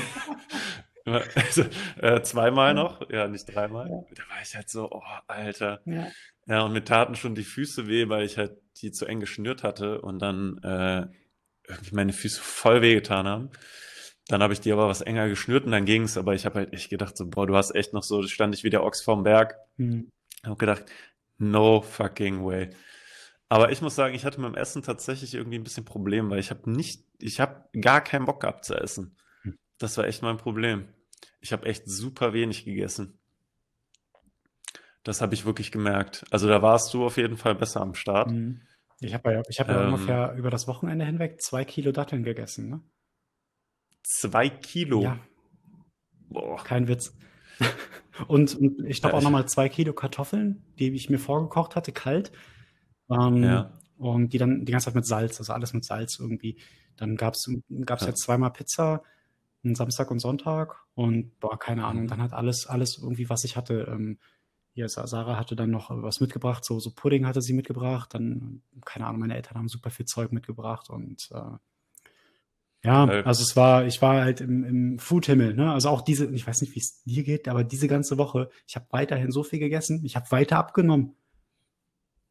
also, 1.06 1.64
äh, 2.02 2.22
zweimal 2.22 2.74
noch, 2.74 3.10
ja, 3.10 3.28
nicht 3.28 3.46
dreimal. 3.46 3.90
Ja. 3.90 4.04
Da 4.16 4.24
war 4.30 4.42
ich 4.42 4.56
halt 4.56 4.70
so, 4.70 4.90
oh, 4.92 5.04
Alter. 5.28 5.82
Ja. 5.86 6.08
ja, 6.48 6.62
und 6.64 6.74
mir 6.74 6.84
taten 6.84 7.16
schon 7.16 7.36
die 7.36 7.44
Füße 7.44 7.88
weh, 7.88 8.10
weil 8.10 8.26
ich 8.26 8.38
halt 8.38 8.58
die 8.82 8.92
zu 8.92 9.06
eng 9.06 9.20
geschnürt 9.20 9.64
hatte 9.64 10.02
und 10.02 10.20
dann 10.20 10.58
äh, 10.64 11.08
irgendwie 11.68 11.96
meine 11.96 12.14
Füße 12.14 12.42
voll 12.42 12.82
wehgetan 12.82 13.28
haben. 13.28 13.52
Dann 14.28 14.42
habe 14.42 14.54
ich 14.54 14.60
die 14.60 14.72
aber 14.72 14.88
was 14.88 15.02
enger 15.02 15.30
geschnürt 15.30 15.66
und 15.66 15.72
dann 15.72 15.86
ging 15.86 16.04
es, 16.04 16.18
aber 16.18 16.34
ich 16.34 16.46
habe 16.46 16.56
halt 16.56 16.74
echt 16.74 16.90
gedacht, 16.90 17.16
so, 17.16 17.28
boah, 17.28 17.46
du 17.46 17.56
hast 17.56 17.76
echt 17.76 17.94
noch 17.94 18.04
so, 18.04 18.24
stand 18.24 18.56
ich 18.56 18.64
wie 18.64 18.72
der 18.72 18.84
Ochs 18.84 19.02
vorm 19.02 19.24
Berg. 19.24 19.56
Mhm. 19.78 20.10
Habe 20.44 20.58
gedacht, 20.58 20.86
no 21.38 21.82
fucking 21.82 22.44
way. 22.44 22.70
Aber 23.50 23.72
ich 23.72 23.82
muss 23.82 23.96
sagen, 23.96 24.16
ich 24.16 24.26
hatte 24.26 24.42
mit 24.42 24.50
dem 24.50 24.56
Essen 24.56 24.82
tatsächlich 24.82 25.36
irgendwie 25.36 25.60
ein 25.60 25.64
bisschen 25.64 25.86
Problem, 25.86 26.30
weil 26.30 26.40
ich 26.40 26.50
habe 26.50 26.70
nicht, 26.70 27.04
ich 27.20 27.40
habe 27.40 27.66
gar 27.80 28.02
keinen 28.02 28.26
Bock 28.26 28.42
gehabt 28.42 28.66
zu 28.66 28.74
essen. 28.76 29.16
Hm. 29.44 29.58
Das 29.78 29.98
war 29.98 30.06
echt 30.06 30.24
mein 30.24 30.38
Problem. 30.38 30.88
Ich 31.40 31.54
habe 31.54 31.68
echt 31.68 31.88
super 31.88 32.34
wenig 32.34 32.66
gegessen. 32.66 33.20
Das 35.04 35.22
habe 35.22 35.36
ich 35.36 35.46
wirklich 35.46 35.72
gemerkt. 35.72 36.26
Also 36.32 36.48
da 36.48 36.64
warst 36.64 36.92
du 36.96 37.06
auf 37.06 37.18
jeden 37.18 37.38
Fall 37.38 37.54
besser 37.54 37.82
am 37.82 37.94
Start. 37.94 38.32
Mhm. 38.32 38.62
Ich 39.02 39.14
habe 39.14 39.32
ja, 39.32 39.44
ich 39.48 39.60
hab 39.60 39.68
ja 39.68 39.84
ähm, 39.84 39.94
ungefähr 39.94 40.34
über 40.36 40.50
das 40.50 40.68
Wochenende 40.68 41.06
hinweg 41.06 41.42
zwei 41.42 41.64
Kilo 41.64 41.92
Datteln 41.92 42.24
gegessen. 42.24 42.70
Ne? 42.70 42.82
Zwei 44.06 44.50
Kilo. 44.50 45.02
Ja. 45.02 45.20
Boah. 46.30 46.64
Kein 46.64 46.88
Witz. 46.88 47.16
und, 48.28 48.56
und 48.56 48.86
ich 48.86 49.02
glaube 49.02 49.16
auch 49.16 49.22
nochmal 49.22 49.48
zwei 49.48 49.68
Kilo 49.68 49.94
Kartoffeln, 49.94 50.64
die 50.78 50.94
ich 50.94 51.10
mir 51.10 51.18
vorgekocht 51.18 51.76
hatte, 51.76 51.92
kalt. 51.92 52.32
Ähm, 53.10 53.44
ja. 53.44 53.74
Und 53.98 54.34
die 54.34 54.38
dann 54.38 54.66
die 54.66 54.72
ganze 54.72 54.86
Zeit 54.86 54.96
mit 54.96 55.06
Salz, 55.06 55.40
also 55.40 55.54
alles 55.54 55.74
mit 55.74 55.86
Salz 55.86 56.20
irgendwie. 56.20 56.58
Dann 56.98 57.16
gab 57.16 57.34
es 57.34 57.50
gab's 57.86 58.04
ja. 58.04 58.10
jetzt 58.10 58.22
zweimal 58.22 58.52
Pizza, 58.52 59.04
einen 59.64 59.76
Samstag 59.76 60.12
und 60.12 60.20
Sonntag. 60.20 60.76
Und 60.94 61.40
boah, 61.40 61.58
keine 61.58 61.86
Ahnung, 61.86 62.04
mhm. 62.04 62.08
dann 62.08 62.22
hat 62.22 62.34
alles, 62.34 62.68
alles 62.68 63.00
irgendwie, 63.02 63.30
was 63.30 63.44
ich 63.44 63.56
hatte. 63.56 63.88
Ähm, 63.90 64.20
hier, 64.74 64.90
Sarah 64.90 65.38
hatte 65.38 65.56
dann 65.56 65.72
noch 65.72 65.90
was 65.90 66.20
mitgebracht, 66.20 66.66
so, 66.66 66.80
so 66.80 66.92
Pudding 66.92 67.26
hatte 67.26 67.42
sie 67.42 67.54
mitgebracht. 67.54 68.14
Dann, 68.14 68.62
keine 68.84 69.08
Ahnung, 69.08 69.22
meine 69.22 69.36
Eltern 69.36 69.58
haben 69.58 69.70
super 69.70 69.90
viel 69.90 70.06
Zeug 70.06 70.34
mitgebracht 70.34 70.90
und 70.90 71.30
äh, 71.32 71.58
ja, 72.86 73.06
also 73.24 73.42
es 73.42 73.56
war, 73.56 73.86
ich 73.86 74.02
war 74.02 74.22
halt 74.22 74.42
im, 74.42 74.64
im 74.64 75.00
Foodhimmel, 75.00 75.56
ne? 75.56 75.74
Also 75.74 75.90
auch 75.90 76.02
diese, 76.02 76.26
ich 76.28 76.46
weiß 76.46 76.62
nicht, 76.62 76.76
wie 76.76 76.80
es 76.80 77.04
dir 77.04 77.24
geht, 77.24 77.48
aber 77.48 77.64
diese 77.64 77.88
ganze 77.88 78.18
Woche, 78.18 78.50
ich 78.68 78.76
habe 78.76 78.86
weiterhin 78.92 79.32
so 79.32 79.44
viel 79.44 79.60
gegessen, 79.60 80.02
ich 80.06 80.16
habe 80.16 80.30
weiter 80.30 80.58
abgenommen. 80.58 81.16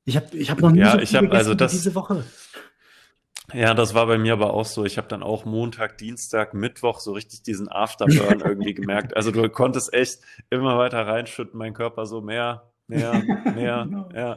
Ich 0.04 0.16
habe 0.16 0.36
ich 0.36 0.50
hab 0.50 0.60
noch 0.60 0.70
nie 0.70 0.80
ja, 0.80 0.92
so 0.92 0.98
viel 0.98 1.04
ich 1.04 1.14
hab, 1.14 1.22
gegessen 1.22 1.38
also 1.38 1.54
das, 1.54 1.72
diese 1.72 1.94
Woche. 1.94 2.24
Ja, 3.52 3.74
das 3.74 3.94
war 3.94 4.06
bei 4.06 4.16
mir 4.16 4.32
aber 4.34 4.54
auch 4.54 4.64
so. 4.64 4.84
Ich 4.84 4.96
habe 4.96 5.08
dann 5.08 5.22
auch 5.22 5.44
Montag, 5.44 5.98
Dienstag, 5.98 6.54
Mittwoch 6.54 7.00
so 7.00 7.12
richtig 7.12 7.42
diesen 7.42 7.68
Afterburn 7.68 8.40
irgendwie 8.44 8.74
gemerkt. 8.74 9.16
Also 9.16 9.32
du 9.32 9.48
konntest 9.48 9.92
echt 9.92 10.20
immer 10.50 10.78
weiter 10.78 11.06
reinschütten, 11.06 11.58
mein 11.58 11.74
Körper 11.74 12.06
so 12.06 12.20
mehr, 12.20 12.70
mehr, 12.86 13.12
mehr, 13.54 13.84
genau. 13.84 14.08
ja. 14.14 14.36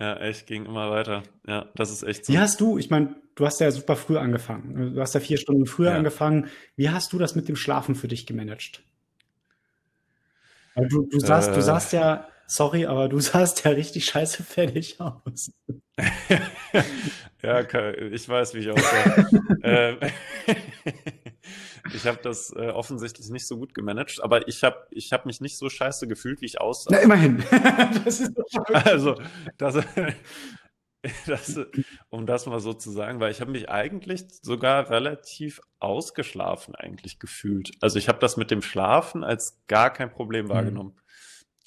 Ja, 0.00 0.16
echt, 0.16 0.46
ging 0.46 0.64
immer 0.64 0.90
weiter. 0.90 1.24
Ja, 1.46 1.66
das 1.74 1.90
ist 1.90 2.04
echt 2.04 2.24
so. 2.24 2.32
Wie 2.32 2.38
hast 2.38 2.60
du, 2.60 2.78
ich 2.78 2.88
meine, 2.88 3.16
du 3.34 3.46
hast 3.46 3.60
ja 3.60 3.70
super 3.70 3.96
früh 3.96 4.16
angefangen. 4.16 4.94
Du 4.94 5.00
hast 5.00 5.14
ja 5.14 5.20
vier 5.20 5.38
Stunden 5.38 5.66
früher 5.66 5.90
ja. 5.90 5.96
angefangen. 5.96 6.48
Wie 6.76 6.90
hast 6.90 7.12
du 7.12 7.18
das 7.18 7.34
mit 7.34 7.48
dem 7.48 7.56
Schlafen 7.56 7.96
für 7.96 8.06
dich 8.06 8.26
gemanagt? 8.26 8.82
Du, 10.76 11.06
du, 11.06 11.18
sahst, 11.18 11.50
äh, 11.50 11.54
du 11.54 11.62
sahst 11.62 11.92
ja, 11.92 12.28
sorry, 12.46 12.86
aber 12.86 13.08
du 13.08 13.18
sahst 13.20 13.64
ja 13.64 13.72
richtig 13.72 14.04
scheiße 14.04 14.44
fertig 14.44 15.00
aus. 15.00 15.50
ja, 17.42 17.60
ich 18.12 18.28
weiß, 18.28 18.54
wie 18.54 18.58
ich 18.58 18.70
aussehe. 18.70 19.26
ähm, 19.64 19.98
ich 21.94 22.06
habe 22.06 22.18
das 22.22 22.52
äh, 22.54 22.68
offensichtlich 22.68 23.28
nicht 23.30 23.46
so 23.46 23.58
gut 23.58 23.74
gemanagt, 23.74 24.20
aber 24.22 24.48
ich 24.48 24.64
habe 24.64 24.86
ich 24.90 25.12
hab 25.12 25.26
mich 25.26 25.40
nicht 25.40 25.56
so 25.56 25.68
scheiße 25.68 26.08
gefühlt, 26.08 26.40
wie 26.40 26.46
ich 26.46 26.60
aussah. 26.60 26.90
Na, 26.92 26.98
immerhin. 26.98 27.42
das 28.04 28.20
ist 28.20 28.32
also, 28.72 29.14
das, 29.56 29.84
das, 31.26 31.60
um 32.10 32.26
das 32.26 32.46
mal 32.46 32.60
so 32.60 32.72
zu 32.72 32.90
sagen, 32.90 33.20
weil 33.20 33.30
ich 33.30 33.40
habe 33.40 33.50
mich 33.50 33.68
eigentlich 33.68 34.26
sogar 34.42 34.90
relativ 34.90 35.60
ausgeschlafen 35.78 36.74
eigentlich 36.74 37.18
gefühlt. 37.18 37.72
Also 37.80 37.98
ich 37.98 38.08
habe 38.08 38.18
das 38.18 38.36
mit 38.36 38.50
dem 38.50 38.62
Schlafen 38.62 39.24
als 39.24 39.60
gar 39.66 39.92
kein 39.92 40.10
Problem 40.10 40.46
mhm. 40.46 40.50
wahrgenommen. 40.50 40.94
Mhm. 40.94 41.02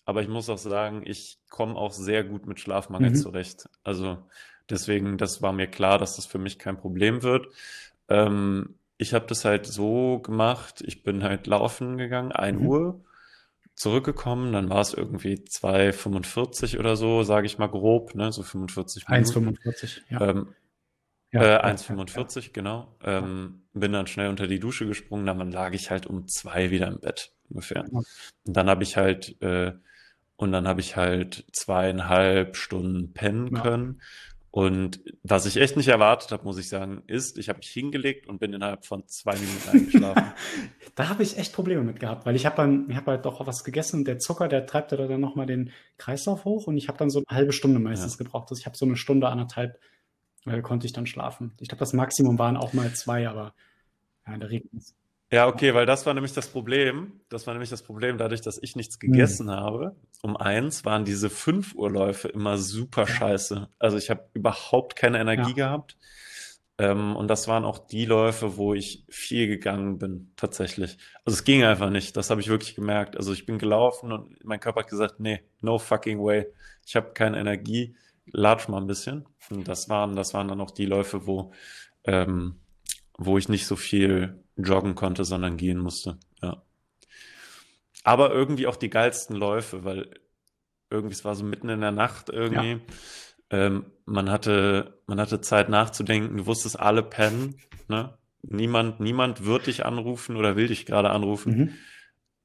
Aber 0.05 0.21
ich 0.21 0.27
muss 0.27 0.49
auch 0.49 0.57
sagen, 0.57 1.03
ich 1.05 1.39
komme 1.49 1.75
auch 1.75 1.93
sehr 1.93 2.23
gut 2.23 2.47
mit 2.47 2.59
Schlafmangel 2.59 3.11
mhm. 3.11 3.15
zurecht. 3.15 3.69
Also 3.83 4.17
deswegen, 4.69 5.17
das 5.17 5.41
war 5.41 5.53
mir 5.53 5.67
klar, 5.67 5.97
dass 5.97 6.15
das 6.15 6.25
für 6.25 6.39
mich 6.39 6.59
kein 6.59 6.77
Problem 6.77 7.23
wird. 7.23 7.47
Ähm, 8.09 8.75
ich 9.01 9.15
habe 9.15 9.25
das 9.25 9.45
halt 9.45 9.65
so 9.65 10.19
gemacht, 10.19 10.83
ich 10.85 11.01
bin 11.01 11.23
halt 11.23 11.47
laufen 11.47 11.97
gegangen, 11.97 12.31
1 12.31 12.59
mhm. 12.59 12.67
Uhr, 12.67 13.05
zurückgekommen, 13.73 14.53
dann 14.53 14.69
war 14.69 14.81
es 14.81 14.93
irgendwie 14.93 15.33
2,45 15.33 16.77
oder 16.77 16.95
so, 16.95 17.23
sage 17.23 17.47
ich 17.47 17.57
mal 17.57 17.65
grob, 17.65 18.13
ne, 18.13 18.31
so 18.31 18.43
45 18.43 19.09
Minuten. 19.09 19.57
1,45, 19.57 20.01
ja. 20.09 20.21
Ähm, 20.21 20.53
ja, 21.31 21.67
äh, 21.67 21.73
1,45, 21.73 22.41
ja. 22.41 22.49
genau. 22.53 22.95
Ähm, 23.03 23.63
bin 23.73 23.91
dann 23.91 24.05
schnell 24.05 24.29
unter 24.29 24.45
die 24.45 24.59
Dusche 24.59 24.85
gesprungen, 24.85 25.25
dann 25.25 25.51
lag 25.51 25.73
ich 25.73 25.89
halt 25.89 26.05
um 26.05 26.27
zwei 26.27 26.69
wieder 26.69 26.87
im 26.87 26.99
Bett 26.99 27.33
ungefähr. 27.49 27.85
Und 27.91 28.05
dann 28.43 28.69
habe 28.69 28.83
ich 28.83 28.97
halt 28.97 29.41
äh, 29.41 29.73
und 30.35 30.51
dann 30.51 30.67
habe 30.67 30.81
ich 30.81 30.95
halt 30.95 31.45
zweieinhalb 31.53 32.55
Stunden 32.55 33.13
pennen 33.13 33.53
können 33.53 34.01
und 34.51 35.01
was 35.23 35.45
ich 35.45 35.55
echt 35.55 35.77
nicht 35.77 35.87
erwartet 35.87 36.33
habe, 36.33 36.43
muss 36.43 36.57
ich 36.57 36.67
sagen, 36.67 37.03
ist, 37.07 37.37
ich 37.37 37.47
habe 37.47 37.59
mich 37.59 37.69
hingelegt 37.69 38.27
und 38.27 38.39
bin 38.39 38.51
innerhalb 38.51 38.85
von 38.85 39.07
zwei 39.07 39.33
Minuten 39.35 39.69
eingeschlafen. 39.69 40.33
da 40.95 41.07
habe 41.07 41.23
ich 41.23 41.37
echt 41.37 41.53
Probleme 41.53 41.83
mit 41.83 42.01
gehabt, 42.01 42.25
weil 42.25 42.35
ich 42.35 42.45
habe 42.45 42.57
dann, 42.57 42.89
ich 42.89 42.97
habe 42.97 43.11
halt 43.11 43.25
doch 43.25 43.47
was 43.47 43.63
gegessen 43.63 43.99
und 43.99 44.07
der 44.07 44.19
Zucker, 44.19 44.49
der 44.49 44.65
treibt 44.65 44.91
ja 44.91 44.97
dann 44.97 45.21
nochmal 45.21 45.45
den 45.45 45.71
Kreislauf 45.97 46.43
hoch 46.43 46.67
und 46.67 46.75
ich 46.75 46.89
habe 46.89 46.97
dann 46.97 47.09
so 47.09 47.23
eine 47.25 47.37
halbe 47.37 47.53
Stunde 47.53 47.79
meistens 47.79 48.13
ja. 48.13 48.17
gebraucht. 48.17 48.49
Also 48.49 48.59
ich 48.59 48.65
habe 48.65 48.75
so 48.75 48.85
eine 48.85 48.97
Stunde, 48.97 49.29
anderthalb, 49.29 49.79
äh, 50.45 50.61
konnte 50.61 50.85
ich 50.85 50.91
dann 50.91 51.05
schlafen. 51.05 51.53
Ich 51.61 51.69
glaube, 51.69 51.79
das 51.79 51.93
Maximum 51.93 52.37
waren 52.37 52.57
auch 52.57 52.73
mal 52.73 52.91
zwei, 52.93 53.29
aber 53.29 53.53
ja, 54.27 54.33
in 54.33 54.41
der 54.41 54.49
Regel 54.49 54.69
ja, 55.31 55.47
okay, 55.47 55.73
weil 55.73 55.85
das 55.85 56.05
war 56.05 56.13
nämlich 56.13 56.33
das 56.33 56.49
Problem. 56.49 57.21
Das 57.29 57.47
war 57.47 57.53
nämlich 57.53 57.69
das 57.69 57.83
Problem, 57.83 58.17
dadurch, 58.17 58.41
dass 58.41 58.59
ich 58.61 58.75
nichts 58.75 58.99
gegessen 58.99 59.47
mhm. 59.47 59.51
habe. 59.51 59.95
Um 60.21 60.35
eins 60.35 60.83
waren 60.83 61.05
diese 61.05 61.29
fünf 61.29 61.73
Uhrläufe 61.73 62.27
immer 62.27 62.57
super 62.57 63.07
scheiße. 63.07 63.69
Also 63.79 63.97
ich 63.97 64.09
habe 64.09 64.27
überhaupt 64.33 64.95
keine 64.95 65.19
Energie 65.19 65.53
ja. 65.55 65.67
gehabt. 65.67 65.97
Ähm, 66.77 67.15
und 67.15 67.27
das 67.27 67.47
waren 67.47 67.63
auch 67.63 67.77
die 67.77 68.05
Läufe, 68.05 68.57
wo 68.57 68.73
ich 68.73 69.05
viel 69.07 69.47
gegangen 69.47 69.99
bin, 69.99 70.31
tatsächlich. 70.35 70.97
Also 71.23 71.37
es 71.37 71.43
ging 71.43 71.63
einfach 71.63 71.89
nicht. 71.91 72.17
Das 72.17 72.29
habe 72.29 72.41
ich 72.41 72.49
wirklich 72.49 72.75
gemerkt. 72.75 73.15
Also 73.15 73.31
ich 73.33 73.45
bin 73.45 73.57
gelaufen 73.57 74.11
und 74.11 74.43
mein 74.43 74.59
Körper 74.59 74.81
hat 74.81 74.89
gesagt, 74.89 75.19
nee, 75.19 75.41
no 75.61 75.77
fucking 75.77 76.19
way. 76.21 76.47
Ich 76.85 76.95
habe 76.95 77.13
keine 77.13 77.39
Energie. 77.39 77.95
Latsch 78.25 78.67
mal 78.67 78.81
ein 78.81 78.87
bisschen. 78.87 79.25
Und 79.49 79.67
das 79.67 79.89
waren, 79.89 80.15
das 80.15 80.33
waren 80.33 80.47
dann 80.47 80.59
auch 80.59 80.71
die 80.71 80.85
Läufe, 80.85 81.27
wo, 81.27 81.51
ähm, 82.03 82.60
wo 83.25 83.37
ich 83.37 83.49
nicht 83.49 83.67
so 83.67 83.75
viel 83.75 84.43
joggen 84.57 84.95
konnte, 84.95 85.25
sondern 85.25 85.57
gehen 85.57 85.77
musste. 85.77 86.17
Ja. 86.41 86.63
Aber 88.03 88.31
irgendwie 88.31 88.65
auch 88.65 88.75
die 88.75 88.89
geilsten 88.89 89.35
Läufe, 89.35 89.83
weil 89.83 90.09
irgendwie 90.89 91.13
es 91.13 91.23
war 91.23 91.35
so 91.35 91.45
mitten 91.45 91.69
in 91.69 91.81
der 91.81 91.91
Nacht 91.91 92.29
irgendwie. 92.29 92.71
Ja. 92.71 92.79
Ähm, 93.51 93.85
man 94.05 94.31
hatte, 94.31 95.01
man 95.05 95.19
hatte 95.19 95.39
Zeit 95.41 95.69
nachzudenken. 95.69 96.37
Du 96.37 96.45
wusstest 96.47 96.79
alle 96.79 97.03
pennen. 97.03 97.59
Ne? 97.87 98.17
Niemand, 98.41 98.99
niemand 98.99 99.45
wird 99.45 99.67
dich 99.67 99.85
anrufen 99.85 100.35
oder 100.35 100.55
will 100.55 100.67
dich 100.67 100.85
gerade 100.85 101.11
anrufen. 101.11 101.57
Mhm. 101.57 101.73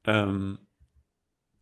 Ähm, 0.04 0.58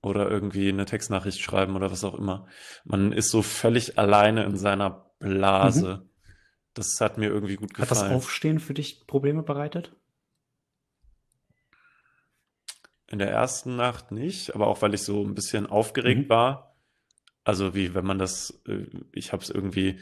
oder 0.02 0.28
irgendwie 0.28 0.68
eine 0.68 0.86
Textnachricht 0.86 1.40
schreiben 1.40 1.76
oder 1.76 1.90
was 1.90 2.04
auch 2.04 2.14
immer. 2.14 2.46
Man 2.84 3.12
ist 3.12 3.30
so 3.30 3.42
völlig 3.42 3.96
alleine 3.96 4.44
in 4.44 4.56
seiner 4.56 5.06
Blase. 5.20 6.02
Mhm. 6.02 6.10
Das 6.74 7.00
hat 7.00 7.18
mir 7.18 7.28
irgendwie 7.28 7.56
gut 7.56 7.72
gefallen. 7.72 7.88
Hat 7.88 8.10
das 8.10 8.16
Aufstehen 8.16 8.58
für 8.58 8.74
dich 8.74 9.06
Probleme 9.06 9.42
bereitet? 9.42 9.92
In 13.06 13.18
der 13.20 13.30
ersten 13.30 13.76
Nacht 13.76 14.10
nicht, 14.10 14.54
aber 14.54 14.66
auch 14.66 14.82
weil 14.82 14.92
ich 14.92 15.02
so 15.02 15.24
ein 15.24 15.34
bisschen 15.34 15.66
aufgeregt 15.66 16.24
mhm. 16.24 16.28
war. 16.28 16.76
Also 17.44 17.74
wie 17.74 17.94
wenn 17.94 18.04
man 18.04 18.18
das, 18.18 18.62
äh, 18.66 18.86
ich 19.12 19.32
habe 19.32 19.42
es 19.42 19.50
irgendwie, 19.50 20.00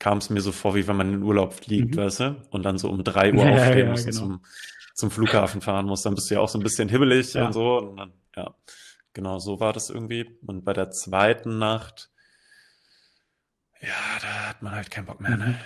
kam 0.00 0.18
es 0.18 0.30
mir 0.30 0.40
so 0.40 0.50
vor, 0.50 0.74
wie 0.74 0.88
wenn 0.88 0.96
man 0.96 1.12
in 1.12 1.22
Urlaub 1.22 1.54
fliegt, 1.54 1.94
mhm. 1.94 2.00
weißt 2.00 2.20
du, 2.20 2.42
und 2.50 2.64
dann 2.64 2.78
so 2.78 2.90
um 2.90 3.04
drei 3.04 3.32
Uhr 3.34 3.44
ja, 3.44 3.52
aufstehen 3.52 3.78
ja, 3.78 3.90
muss 3.90 4.04
genau. 4.04 4.22
und 4.22 4.30
zum, 4.30 4.44
zum 4.94 5.10
Flughafen 5.12 5.60
fahren 5.60 5.86
muss, 5.86 6.02
dann 6.02 6.14
bist 6.14 6.30
du 6.30 6.34
ja 6.34 6.40
auch 6.40 6.48
so 6.48 6.58
ein 6.58 6.64
bisschen 6.64 6.88
hibbelig 6.88 7.34
ja. 7.34 7.46
und 7.46 7.52
so. 7.52 7.78
Und 7.78 7.96
dann, 7.98 8.12
ja, 8.34 8.54
genau, 9.12 9.38
so 9.38 9.60
war 9.60 9.72
das 9.72 9.90
irgendwie. 9.90 10.38
Und 10.44 10.64
bei 10.64 10.72
der 10.72 10.90
zweiten 10.90 11.58
Nacht, 11.58 12.10
ja, 13.80 14.18
da 14.20 14.48
hat 14.48 14.62
man 14.62 14.74
halt 14.74 14.90
keinen 14.90 15.06
Bock 15.06 15.20
mehr, 15.20 15.36
ne? 15.36 15.36
mhm. 15.36 15.50
ne? 15.52 15.60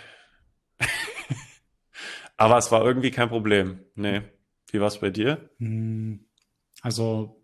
Aber 2.36 2.58
es 2.58 2.72
war 2.72 2.84
irgendwie 2.84 3.10
kein 3.10 3.28
Problem. 3.28 3.80
Nee. 3.94 4.22
Wie 4.70 4.80
war 4.80 4.88
es 4.88 5.00
bei 5.00 5.10
dir? 5.10 5.50
Mhm. 5.58 6.24
Also, 6.80 7.42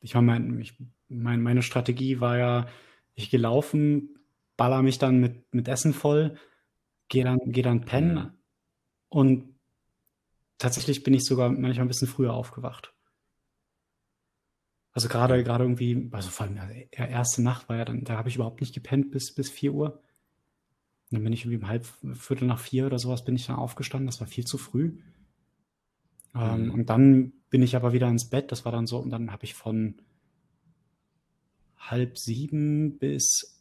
ich 0.00 0.14
war 0.14 0.22
mein, 0.22 0.60
ich, 0.60 0.74
mein, 1.08 1.42
meine 1.42 1.62
Strategie 1.62 2.20
war 2.20 2.38
ja, 2.38 2.66
ich 3.14 3.30
gehe 3.30 3.40
laufen, 3.40 4.18
baller 4.56 4.82
mich 4.82 4.98
dann 4.98 5.18
mit, 5.18 5.52
mit 5.52 5.68
Essen 5.68 5.94
voll, 5.94 6.36
gehe 7.08 7.24
dann, 7.24 7.38
geh 7.46 7.62
dann 7.62 7.84
pennen 7.84 8.14
mhm. 8.14 8.32
und 9.08 9.54
tatsächlich 10.58 11.02
bin 11.02 11.14
ich 11.14 11.24
sogar 11.24 11.48
manchmal 11.48 11.86
ein 11.86 11.88
bisschen 11.88 12.08
früher 12.08 12.34
aufgewacht. 12.34 12.92
Also 14.92 15.08
gerade 15.08 15.42
gerade 15.44 15.64
irgendwie, 15.64 16.08
also 16.12 16.28
vor 16.28 16.46
allem 16.46 16.56
ja, 16.56 17.06
erste 17.06 17.42
Nacht 17.42 17.68
war 17.68 17.76
ja 17.76 17.84
dann, 17.84 18.04
da 18.04 18.16
habe 18.16 18.28
ich 18.28 18.34
überhaupt 18.34 18.60
nicht 18.60 18.74
gepennt 18.74 19.10
bis 19.10 19.34
bis 19.34 19.50
4 19.50 19.72
Uhr. 19.72 20.02
Und 21.10 21.16
dann 21.16 21.24
bin 21.24 21.32
ich 21.32 21.44
irgendwie 21.44 21.64
um 21.64 21.68
halb 21.68 21.86
Viertel 22.14 22.46
nach 22.46 22.60
vier 22.60 22.86
oder 22.86 22.98
sowas 22.98 23.24
bin 23.24 23.34
ich 23.34 23.46
dann 23.46 23.56
aufgestanden. 23.56 24.06
Das 24.06 24.20
war 24.20 24.26
viel 24.26 24.44
zu 24.44 24.58
früh. 24.58 24.98
Ähm, 26.34 26.66
mhm. 26.66 26.70
Und 26.72 26.90
dann 26.90 27.32
bin 27.50 27.62
ich 27.62 27.76
aber 27.76 27.92
wieder 27.92 28.08
ins 28.08 28.28
Bett. 28.28 28.52
Das 28.52 28.64
war 28.64 28.72
dann 28.72 28.86
so, 28.86 28.98
und 28.98 29.10
dann 29.10 29.32
habe 29.32 29.44
ich 29.44 29.54
von 29.54 30.02
halb 31.78 32.18
sieben 32.18 32.98
bis 32.98 33.58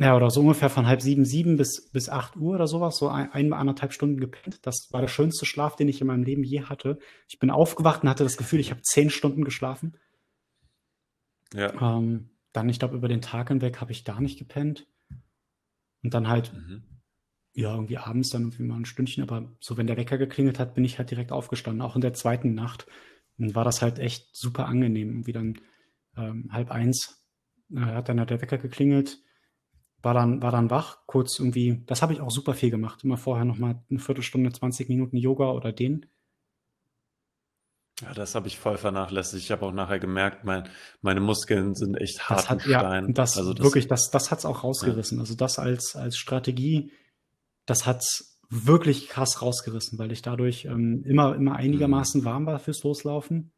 ja, 0.00 0.16
oder 0.16 0.30
so 0.30 0.40
ungefähr 0.40 0.70
von 0.70 0.86
halb 0.86 1.02
sieben, 1.02 1.26
sieben 1.26 1.58
bis, 1.58 1.90
bis 1.90 2.08
acht 2.08 2.34
Uhr 2.34 2.54
oder 2.54 2.66
sowas, 2.66 2.96
so 2.96 3.08
ein, 3.08 3.30
ein, 3.32 3.52
anderthalb 3.52 3.92
Stunden 3.92 4.18
gepennt. 4.18 4.66
Das 4.66 4.88
war 4.92 5.02
der 5.02 5.08
schönste 5.08 5.44
Schlaf, 5.44 5.76
den 5.76 5.88
ich 5.88 6.00
in 6.00 6.06
meinem 6.06 6.22
Leben 6.22 6.42
je 6.42 6.62
hatte. 6.62 6.98
Ich 7.28 7.38
bin 7.38 7.50
aufgewacht 7.50 8.02
und 8.02 8.08
hatte 8.08 8.24
das 8.24 8.38
Gefühl, 8.38 8.60
ich 8.60 8.70
habe 8.70 8.80
zehn 8.80 9.10
Stunden 9.10 9.44
geschlafen. 9.44 9.98
Ja. 11.52 11.98
Ähm, 11.98 12.30
dann, 12.54 12.70
ich 12.70 12.78
glaube, 12.78 12.96
über 12.96 13.08
den 13.08 13.20
Tag 13.20 13.48
hinweg 13.48 13.82
habe 13.82 13.92
ich 13.92 14.06
gar 14.06 14.22
nicht 14.22 14.38
gepennt. 14.38 14.86
Und 16.02 16.14
dann 16.14 16.28
halt 16.28 16.52
mhm 16.52 16.84
ja, 17.52 17.74
irgendwie 17.74 17.98
abends 17.98 18.30
dann 18.30 18.42
irgendwie 18.42 18.62
mal 18.62 18.76
ein 18.76 18.84
Stündchen, 18.84 19.22
aber 19.24 19.52
so, 19.60 19.76
wenn 19.76 19.86
der 19.86 19.96
Wecker 19.96 20.18
geklingelt 20.18 20.58
hat, 20.58 20.74
bin 20.74 20.84
ich 20.84 20.98
halt 20.98 21.10
direkt 21.10 21.32
aufgestanden. 21.32 21.82
Auch 21.82 21.96
in 21.96 22.00
der 22.00 22.14
zweiten 22.14 22.54
Nacht 22.54 22.86
dann 23.38 23.54
war 23.54 23.64
das 23.64 23.82
halt 23.82 23.98
echt 23.98 24.28
super 24.36 24.66
angenehm. 24.66 25.26
Wie 25.26 25.32
dann 25.32 25.58
ähm, 26.16 26.50
halb 26.52 26.70
eins 26.70 27.26
äh, 27.74 27.80
hat 27.80 28.08
dann 28.08 28.18
halt 28.18 28.30
der 28.30 28.42
Wecker 28.42 28.58
geklingelt, 28.58 29.18
war 30.02 30.14
dann, 30.14 30.42
war 30.42 30.52
dann 30.52 30.70
wach, 30.70 30.98
kurz 31.06 31.38
irgendwie, 31.38 31.82
das 31.86 32.02
habe 32.02 32.12
ich 32.12 32.20
auch 32.20 32.30
super 32.30 32.54
viel 32.54 32.70
gemacht. 32.70 33.02
Immer 33.02 33.16
vorher 33.16 33.44
nochmal 33.44 33.82
eine 33.90 33.98
Viertelstunde, 33.98 34.52
20 34.52 34.88
Minuten 34.88 35.16
Yoga 35.16 35.50
oder 35.50 35.72
den. 35.72 36.06
Ja, 38.00 38.14
das 38.14 38.34
habe 38.34 38.48
ich 38.48 38.58
voll 38.58 38.78
vernachlässigt. 38.78 39.44
Ich 39.44 39.50
habe 39.50 39.66
auch 39.66 39.72
nachher 39.72 39.98
gemerkt, 39.98 40.44
mein, 40.44 40.68
meine 41.02 41.20
Muskeln 41.20 41.74
sind 41.74 41.96
echt 41.96 42.28
hart 42.28 42.40
das 42.40 42.50
hat, 42.50 42.62
Stein. 42.62 43.06
Ja, 43.06 43.12
das, 43.12 43.36
also 43.36 43.52
das 43.52 43.64
wirklich, 43.64 43.88
das, 43.88 44.10
das 44.10 44.30
hat 44.30 44.38
es 44.38 44.44
auch 44.44 44.64
rausgerissen. 44.64 45.18
Ja. 45.18 45.22
Also 45.22 45.34
das 45.34 45.58
als, 45.58 45.96
als 45.96 46.16
Strategie 46.16 46.92
das 47.70 47.86
hat's 47.86 48.38
wirklich 48.48 49.08
krass 49.08 49.42
rausgerissen, 49.42 49.98
weil 49.98 50.10
ich 50.10 50.22
dadurch 50.22 50.64
ähm, 50.64 51.04
immer, 51.04 51.36
immer 51.36 51.54
einigermaßen 51.54 52.24
warm 52.24 52.46
war 52.46 52.58
fürs 52.58 52.82
Loslaufen. 52.82 53.52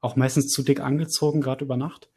Auch 0.00 0.16
meistens 0.16 0.48
zu 0.48 0.62
dick 0.62 0.80
angezogen, 0.80 1.42
gerade 1.42 1.64
über 1.66 1.76
Nacht. 1.76 2.10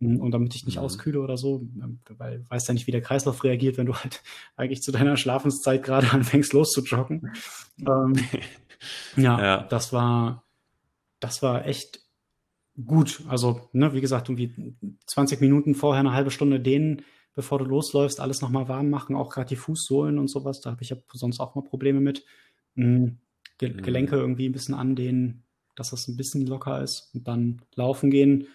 Hm, 0.00 0.20
und 0.20 0.32
damit 0.32 0.56
ich 0.56 0.66
nicht 0.66 0.78
mhm. 0.78 0.82
auskühle 0.82 1.20
oder 1.20 1.36
so, 1.36 1.68
ähm, 1.80 2.00
weil 2.08 2.44
weiß 2.48 2.66
ja 2.66 2.74
nicht, 2.74 2.88
wie 2.88 2.92
der 2.92 3.00
Kreislauf 3.00 3.44
reagiert, 3.44 3.78
wenn 3.78 3.86
du 3.86 3.94
halt 3.94 4.24
eigentlich 4.56 4.82
zu 4.82 4.90
deiner 4.90 5.16
Schlafenszeit 5.16 5.84
gerade 5.84 6.10
anfängst 6.12 6.52
loszujoggen. 6.52 7.32
ähm, 7.78 8.14
ja, 9.16 9.40
ja, 9.40 9.62
das 9.62 9.92
war, 9.92 10.42
das 11.20 11.42
war 11.42 11.66
echt 11.66 12.00
gut. 12.84 13.22
Also, 13.28 13.68
ne, 13.72 13.92
wie 13.94 14.00
gesagt, 14.00 14.28
irgendwie 14.28 14.76
20 15.06 15.40
Minuten 15.40 15.74
vorher, 15.74 16.00
eine 16.00 16.12
halbe 16.12 16.30
Stunde 16.30 16.60
dehnen, 16.60 17.02
bevor 17.34 17.58
du 17.58 17.64
losläufst, 17.64 18.20
alles 18.20 18.40
nochmal 18.40 18.68
warm 18.68 18.90
machen, 18.90 19.16
auch 19.16 19.30
gerade 19.30 19.48
die 19.48 19.56
Fußsohlen 19.56 20.18
und 20.18 20.28
sowas. 20.28 20.60
Da 20.60 20.70
habe 20.70 20.82
ich 20.82 20.90
ja 20.90 20.96
sonst 21.12 21.40
auch 21.40 21.54
mal 21.54 21.62
Probleme 21.62 22.00
mit. 22.00 22.24
Mhm. 22.74 23.18
Ge 23.58 23.70
mhm. 23.70 23.82
Gelenke 23.82 24.16
irgendwie 24.16 24.48
ein 24.48 24.52
bisschen 24.52 24.74
andehnen, 24.74 25.44
dass 25.74 25.90
das 25.90 26.08
ein 26.08 26.16
bisschen 26.16 26.46
locker 26.46 26.82
ist 26.82 27.10
und 27.14 27.28
dann 27.28 27.62
laufen 27.74 28.10
gehen, 28.10 28.48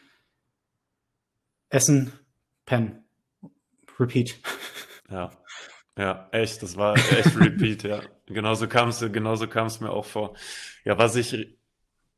essen, 1.70 2.12
pennen. 2.66 3.04
Repeat. 4.00 4.40
Ja. 5.10 5.32
Ja, 5.98 6.30
echt, 6.32 6.64
das 6.64 6.78
war 6.78 6.96
echt 6.96 7.38
Repeat, 7.38 7.84
ja. 7.84 8.02
Genauso 8.26 8.68
kam 8.68 8.90
es 8.90 9.00
genauso 9.00 9.48
kam 9.48 9.68
es 9.68 9.82
mir 9.82 9.92
auch 9.92 10.06
vor. 10.06 10.36
Ja, 10.86 10.98
was 10.98 11.16
ich 11.16 11.58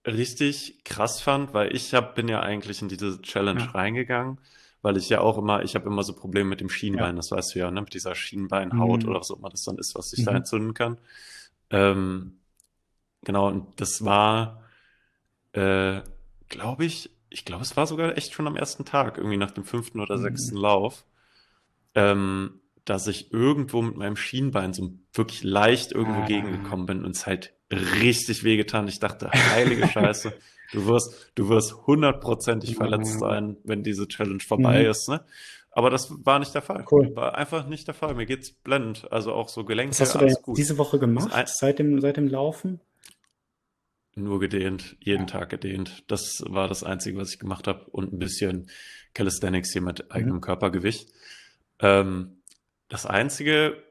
richtig 0.05 0.83
krass 0.83 1.22
fand, 1.22 1.53
weil 1.53 1.75
ich 1.75 1.93
hab, 1.93 2.15
bin 2.15 2.27
ja 2.27 2.41
eigentlich 2.41 2.81
in 2.81 2.89
diese 2.89 3.22
Challenge 3.22 3.62
ja. 3.62 3.72
reingegangen, 3.72 4.39
weil 4.81 4.98
ich 4.98 5.10
ja 5.10 5.22
auch 5.22 5.38
immer, 5.38 5.63
ich 5.63 5.75
habe 5.75 5.88
immer 5.88 6.03
so 6.03 6.13
Probleme 6.13 6.50
mit 6.50 6.62
dem 6.62 6.69
Schienbein, 6.69 7.15
ja. 7.15 7.15
das 7.15 7.31
weißt 7.31 7.55
du 7.55 7.60
ja, 7.60 7.72
ne? 7.72 7.81
mit 7.81 7.93
dieser 7.93 8.15
Schienbeinhaut 8.15 9.03
mhm. 9.03 9.10
oder 9.10 9.19
was 9.19 9.31
auch 9.31 9.38
immer 9.38 9.50
das 9.50 9.63
dann 9.63 9.77
ist, 9.77 9.95
was 9.95 10.10
sich 10.10 10.22
mhm. 10.22 10.25
da 10.25 10.31
entzünden 10.33 10.74
kann. 10.74 10.98
Ähm, 11.69 12.39
genau, 13.24 13.48
und 13.48 13.79
das 13.79 14.03
war, 14.03 14.63
äh, 15.53 16.01
glaube 16.50 16.86
ich, 16.86 17.10
ich 17.29 17.45
glaube, 17.45 17.63
es 17.63 17.75
war 17.77 17.88
sogar 17.88 18.17
echt 18.17 18.33
schon 18.33 18.45
am 18.45 18.55
ersten 18.55 18.86
Tag, 18.86 19.17
irgendwie 19.17 19.38
nach 19.38 19.51
dem 19.51 19.63
fünften 19.63 20.00
oder 20.00 20.17
mhm. 20.17 20.22
sechsten 20.22 20.57
Lauf, 20.57 21.05
ähm, 21.95 22.60
dass 22.86 23.07
ich 23.07 23.31
irgendwo 23.31 23.81
mit 23.81 23.95
meinem 23.95 24.17
Schienbein 24.17 24.74
so 24.74 24.93
wirklich 25.13 25.43
leicht 25.43 25.93
irgendwo 25.93 26.22
ah. 26.22 26.25
gegengekommen 26.25 26.86
bin 26.86 27.05
und 27.05 27.15
es 27.15 27.25
halt 27.25 27.53
richtig 27.77 28.44
wehgetan. 28.44 28.88
Ich 28.88 29.00
dachte, 29.00 29.32
heilige 29.32 29.88
Scheiße, 29.88 30.34
du 30.72 30.86
wirst, 30.86 31.32
du 31.36 31.50
wirst 31.50 31.75
hundertprozentig 31.88 32.75
verletzt 32.75 33.20
sein, 33.20 33.58
wenn 33.63 33.84
diese 33.84 34.08
Challenge 34.08 34.44
vorbei 34.46 34.84
mhm. 34.84 34.89
ist. 34.89 35.10
Ne? 35.10 35.24
Aber 35.72 35.89
das 35.89 36.13
war 36.24 36.39
nicht 36.39 36.53
der 36.53 36.62
Fall. 36.62 36.86
Cool. 36.89 37.15
War 37.15 37.36
einfach 37.36 37.68
nicht 37.68 37.88
der 37.88 37.96
Fall. 37.96 38.13
Mir 38.13 38.25
geht's 38.25 38.51
blendend. 38.51 39.12
Also 39.12 39.34
auch 39.34 39.50
so 39.50 39.65
Gelenke. 39.65 39.92
Was 39.92 40.01
hast 40.01 40.15
du 40.15 40.20
denn 40.20 40.36
diese 40.56 40.77
Woche 40.77 41.00
gemacht? 41.00 41.32
Seit 41.48 41.80
dem, 41.80 42.00
seit 42.00 42.18
dem 42.18 42.27
Laufen? 42.27 42.80
Nur 44.15 44.39
gedehnt, 44.39 44.96
jeden 45.00 45.25
Tag 45.25 45.50
gedehnt. 45.50 46.03
Das 46.08 46.44
war 46.48 46.68
das 46.68 46.84
Einzige, 46.84 47.18
was 47.18 47.32
ich 47.32 47.39
gemacht 47.39 47.68
habe. 47.68 47.86
Und 47.89 48.13
ein 48.13 48.20
bisschen 48.20 48.70
Calisthenics 49.15 49.74
hier 49.74 49.82
mit 49.82 50.12
eigenem 50.12 50.36
mhm. 50.36 50.42
Körpergewicht. 50.42 51.10
Ähm, 51.80 52.44
das 52.89 53.08
Einzige, 53.08 53.82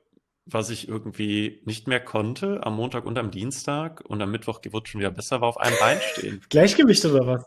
was 0.45 0.71
ich 0.71 0.89
irgendwie 0.89 1.63
nicht 1.65 1.87
mehr 1.87 2.01
konnte 2.01 2.65
am 2.65 2.77
Montag 2.77 3.05
und 3.05 3.19
am 3.19 3.31
Dienstag 3.31 4.03
und 4.05 4.21
am 4.21 4.31
Mittwoch 4.31 4.61
wurde 4.71 4.89
schon 4.89 5.01
wieder 5.01 5.11
besser, 5.11 5.41
war 5.41 5.49
auf 5.49 5.59
einem 5.59 5.77
Bein 5.79 5.99
stehen. 6.13 6.41
Gleichgewicht 6.49 7.05
oder 7.05 7.27
was? 7.27 7.45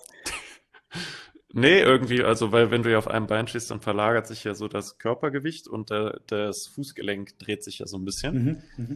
nee, 1.53 1.79
irgendwie, 1.81 2.23
also 2.23 2.51
weil 2.51 2.71
wenn 2.71 2.83
du 2.83 2.91
ja 2.91 2.97
auf 2.97 3.07
einem 3.07 3.27
Bein 3.27 3.47
stehst, 3.47 3.71
dann 3.71 3.81
verlagert 3.81 4.27
sich 4.27 4.43
ja 4.43 4.53
so 4.53 4.67
das 4.67 4.97
Körpergewicht 4.97 5.67
und 5.67 5.89
der, 5.89 6.21
das 6.27 6.67
Fußgelenk 6.67 7.37
dreht 7.39 7.63
sich 7.63 7.79
ja 7.79 7.87
so 7.87 7.97
ein 7.97 8.05
bisschen. 8.05 8.63
Mhm, 8.77 8.85
mh. 8.85 8.95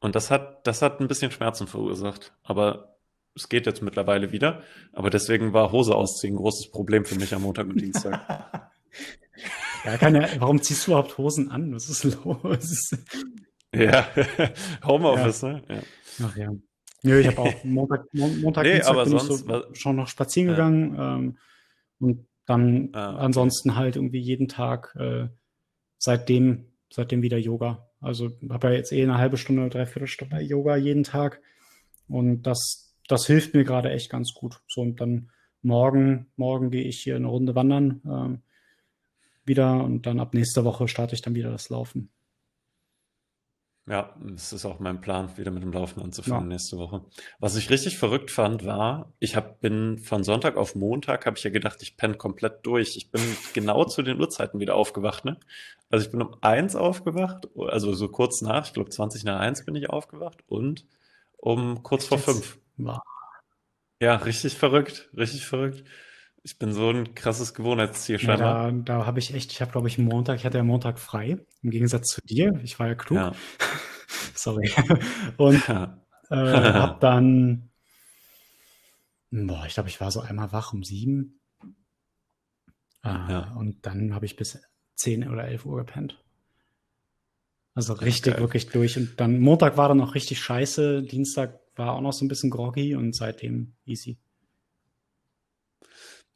Und 0.00 0.14
das 0.14 0.30
hat, 0.30 0.66
das 0.66 0.82
hat 0.82 1.00
ein 1.00 1.08
bisschen 1.08 1.30
Schmerzen 1.30 1.66
verursacht. 1.66 2.32
Aber 2.42 2.98
es 3.34 3.48
geht 3.48 3.66
jetzt 3.66 3.82
mittlerweile 3.82 4.32
wieder. 4.32 4.62
Aber 4.92 5.10
deswegen 5.10 5.52
war 5.52 5.72
Hose 5.72 5.94
ausziehen 5.94 6.34
ein 6.34 6.38
großes 6.38 6.70
Problem 6.70 7.04
für 7.04 7.16
mich 7.16 7.34
am 7.34 7.42
Montag 7.42 7.68
und 7.68 7.80
Dienstag. 7.80 8.70
Ja, 9.84 9.96
keine, 9.96 10.28
warum 10.40 10.60
ziehst 10.60 10.86
du 10.86 10.90
überhaupt 10.90 11.16
Hosen 11.18 11.52
an? 11.52 11.72
Was 11.72 11.88
ist 11.88 12.02
los? 12.02 12.90
Ja, 13.84 14.08
Homeoffice, 14.84 15.42
ja. 15.42 15.52
ne? 15.52 15.62
Ja. 15.68 15.82
Ach 16.24 16.36
ja. 16.36 16.52
Nö, 17.02 17.20
ich 17.20 17.26
habe 17.28 17.38
auch 17.38 17.52
Montag, 17.64 18.06
Montag 18.12 18.64
nee, 18.64 18.74
Dienstag 18.74 19.04
bin 19.04 19.18
sonst, 19.18 19.42
ich 19.42 19.46
so 19.46 19.74
schon 19.74 19.96
noch 19.96 20.08
spazieren 20.08 20.50
gegangen 20.50 20.96
ähm, 20.98 21.38
und 22.00 22.26
dann 22.46 22.90
ah, 22.92 23.14
okay. 23.14 23.24
ansonsten 23.24 23.76
halt 23.76 23.96
irgendwie 23.96 24.20
jeden 24.20 24.48
Tag 24.48 24.96
äh, 24.98 25.28
seitdem, 25.98 26.66
seitdem 26.90 27.22
wieder 27.22 27.38
Yoga. 27.38 27.86
Also 28.00 28.30
habe 28.48 28.68
ja 28.68 28.74
jetzt 28.74 28.92
eh 28.92 29.02
eine 29.02 29.18
halbe 29.18 29.36
Stunde, 29.36 29.68
dreiviertel 29.68 30.08
Stunde 30.08 30.40
Yoga 30.40 30.76
jeden 30.76 31.04
Tag 31.04 31.40
und 32.08 32.42
das, 32.42 32.94
das 33.06 33.26
hilft 33.26 33.54
mir 33.54 33.64
gerade 33.64 33.90
echt 33.90 34.10
ganz 34.10 34.32
gut. 34.34 34.60
So 34.66 34.80
und 34.80 35.00
dann 35.00 35.30
morgen, 35.62 36.26
morgen 36.36 36.70
gehe 36.70 36.84
ich 36.84 37.00
hier 37.00 37.16
eine 37.16 37.26
Runde 37.26 37.54
wandern. 37.54 38.00
Ähm, 38.06 38.42
wieder 39.44 39.82
und 39.82 40.06
dann 40.06 40.20
ab 40.20 40.34
nächster 40.34 40.64
Woche 40.64 40.88
starte 40.88 41.14
ich 41.14 41.22
dann 41.22 41.34
wieder 41.34 41.50
das 41.50 41.70
Laufen. 41.70 42.10
Ja, 43.88 44.14
es 44.34 44.52
ist 44.52 44.66
auch 44.66 44.80
mein 44.80 45.00
Plan, 45.00 45.36
wieder 45.38 45.50
mit 45.50 45.62
dem 45.62 45.72
Laufen 45.72 46.02
anzufangen 46.02 46.50
ja. 46.50 46.54
nächste 46.54 46.76
Woche. 46.76 47.02
Was 47.38 47.56
ich 47.56 47.70
richtig 47.70 47.96
verrückt 47.96 48.30
fand, 48.30 48.66
war, 48.66 49.12
ich 49.18 49.34
hab, 49.34 49.60
bin 49.60 49.98
von 49.98 50.24
Sonntag 50.24 50.56
auf 50.56 50.74
Montag, 50.74 51.24
habe 51.24 51.38
ich 51.38 51.44
ja 51.44 51.50
gedacht, 51.50 51.82
ich 51.82 51.96
penne 51.96 52.14
komplett 52.14 52.66
durch. 52.66 52.96
Ich 52.96 53.10
bin 53.10 53.22
genau 53.54 53.84
zu 53.84 54.02
den 54.02 54.20
Uhrzeiten 54.20 54.60
wieder 54.60 54.74
aufgewacht. 54.74 55.24
Ne? 55.24 55.38
Also 55.88 56.04
ich 56.04 56.12
bin 56.12 56.20
um 56.20 56.36
eins 56.42 56.76
aufgewacht, 56.76 57.48
also 57.56 57.94
so 57.94 58.08
kurz 58.08 58.42
nach, 58.42 58.66
ich 58.66 58.74
glaube 58.74 58.90
20 58.90 59.24
nach 59.24 59.40
eins 59.40 59.64
bin 59.64 59.74
ich 59.74 59.88
aufgewacht 59.88 60.44
und 60.48 60.84
um 61.38 61.82
kurz 61.82 62.06
vor 62.06 62.18
fünf. 62.18 62.58
Ja, 64.00 64.16
richtig 64.16 64.54
verrückt, 64.54 65.08
richtig 65.16 65.46
verrückt. 65.46 65.82
Ich 66.48 66.58
bin 66.58 66.72
so 66.72 66.88
ein 66.88 67.14
krasses 67.14 67.52
Gewohnheitstier 67.52 68.18
scheinbar. 68.18 68.68
Ja, 68.68 68.72
da 68.72 69.00
da 69.00 69.06
habe 69.06 69.18
ich 69.18 69.34
echt, 69.34 69.52
ich 69.52 69.60
habe 69.60 69.70
glaube 69.70 69.86
ich 69.86 69.98
Montag, 69.98 70.36
ich 70.38 70.46
hatte 70.46 70.56
ja 70.56 70.64
Montag 70.64 70.98
frei, 70.98 71.44
im 71.62 71.70
Gegensatz 71.70 72.06
zu 72.06 72.22
dir. 72.22 72.58
Ich 72.62 72.78
war 72.78 72.86
ja 72.86 72.94
klug. 72.94 73.18
Ja. 73.18 73.32
Sorry. 74.34 74.72
Und 75.36 75.68
ja. 75.68 76.00
äh, 76.30 76.36
habe 76.72 76.96
dann, 77.00 77.68
boah, 79.30 79.66
ich 79.66 79.74
glaube, 79.74 79.90
ich 79.90 80.00
war 80.00 80.10
so 80.10 80.20
einmal 80.20 80.50
wach 80.50 80.72
um 80.72 80.84
sieben. 80.84 81.38
Äh, 83.04 83.08
ja. 83.08 83.54
Und 83.58 83.84
dann 83.84 84.14
habe 84.14 84.24
ich 84.24 84.36
bis 84.36 84.58
zehn 84.94 85.28
oder 85.28 85.44
elf 85.44 85.66
Uhr 85.66 85.76
gepennt. 85.76 86.18
Also 87.74 87.92
richtig, 87.92 88.32
okay. 88.32 88.40
wirklich 88.40 88.70
durch. 88.70 88.96
Und 88.96 89.20
dann 89.20 89.38
Montag 89.38 89.76
war 89.76 89.88
dann 89.88 89.98
noch 89.98 90.14
richtig 90.14 90.40
scheiße. 90.40 91.02
Dienstag 91.02 91.60
war 91.76 91.92
auch 91.92 92.00
noch 92.00 92.14
so 92.14 92.24
ein 92.24 92.28
bisschen 92.28 92.48
groggy 92.48 92.94
und 92.94 93.14
seitdem 93.14 93.74
easy. 93.84 94.16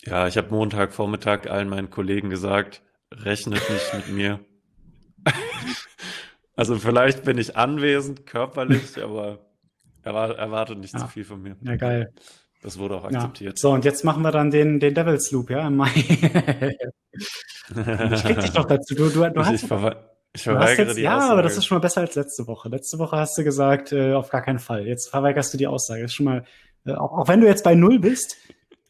Ja, 0.05 0.27
ich 0.27 0.37
habe 0.37 0.51
Montagvormittag 0.51 1.49
allen 1.49 1.69
meinen 1.69 1.91
Kollegen 1.91 2.31
gesagt, 2.31 2.83
rechnet 3.13 3.63
nicht 3.71 3.95
mit 3.95 4.09
mir. 4.09 4.41
also 6.57 6.77
vielleicht 6.77 7.25
bin 7.25 7.39
ich 7.39 7.57
anwesend, 7.57 8.27
körperlich, 8.27 9.03
aber 9.03 9.39
erwartet 10.03 10.79
nicht 10.79 10.95
ja. 10.95 11.01
zu 11.01 11.07
viel 11.07 11.25
von 11.25 11.43
mir. 11.43 11.57
Ja, 11.63 11.77
geil. 11.77 12.13
Das 12.63 12.79
wurde 12.79 12.97
auch 12.97 13.05
akzeptiert. 13.05 13.59
Ja. 13.59 13.61
So, 13.61 13.73
und 13.73 13.85
jetzt 13.85 14.05
machen 14.05 14.23
wir 14.23 14.31
dann 14.31 14.51
den, 14.51 14.79
den 14.79 14.95
Devil's 14.95 15.33
Loop, 15.33 15.51
ja, 15.51 15.67
im 15.67 15.77
Mai. 15.77 15.91
ich 15.97 16.21
krieg 18.23 18.41
dich 18.41 18.53
doch 18.53 18.67
dazu. 18.67 18.95
Du, 18.95 19.09
du, 19.09 19.21
du 19.21 19.41
ich, 19.41 19.47
hast, 19.47 19.63
ich, 19.63 19.67
verwe 19.67 19.97
ich 20.33 20.45
verweigere 20.45 20.87
jetzt, 20.87 20.97
die 20.97 21.03
Ja, 21.03 21.17
Aussage. 21.17 21.33
aber 21.33 21.43
das 21.43 21.57
ist 21.57 21.67
schon 21.67 21.77
mal 21.77 21.83
besser 21.83 22.03
als 22.03 22.15
letzte 22.15 22.47
Woche. 22.47 22.69
Letzte 22.69 22.99
Woche 22.99 23.17
hast 23.17 23.37
du 23.37 23.43
gesagt, 23.43 23.93
äh, 23.93 24.15
auf 24.15 24.31
gar 24.31 24.43
keinen 24.43 24.61
Fall. 24.61 24.87
Jetzt 24.87 25.11
verweigerst 25.11 25.53
du 25.53 25.59
die 25.59 25.67
Aussage. 25.67 26.03
Das 26.03 26.13
ist 26.13 26.15
schon 26.15 26.27
mal, 26.27 26.45
äh, 26.87 26.93
auch, 26.93 27.19
auch 27.19 27.29
wenn 27.29 27.41
du 27.41 27.49
jetzt 27.49 27.65
bei 27.65 27.75
Null 27.75 27.99
bist, 27.99 28.37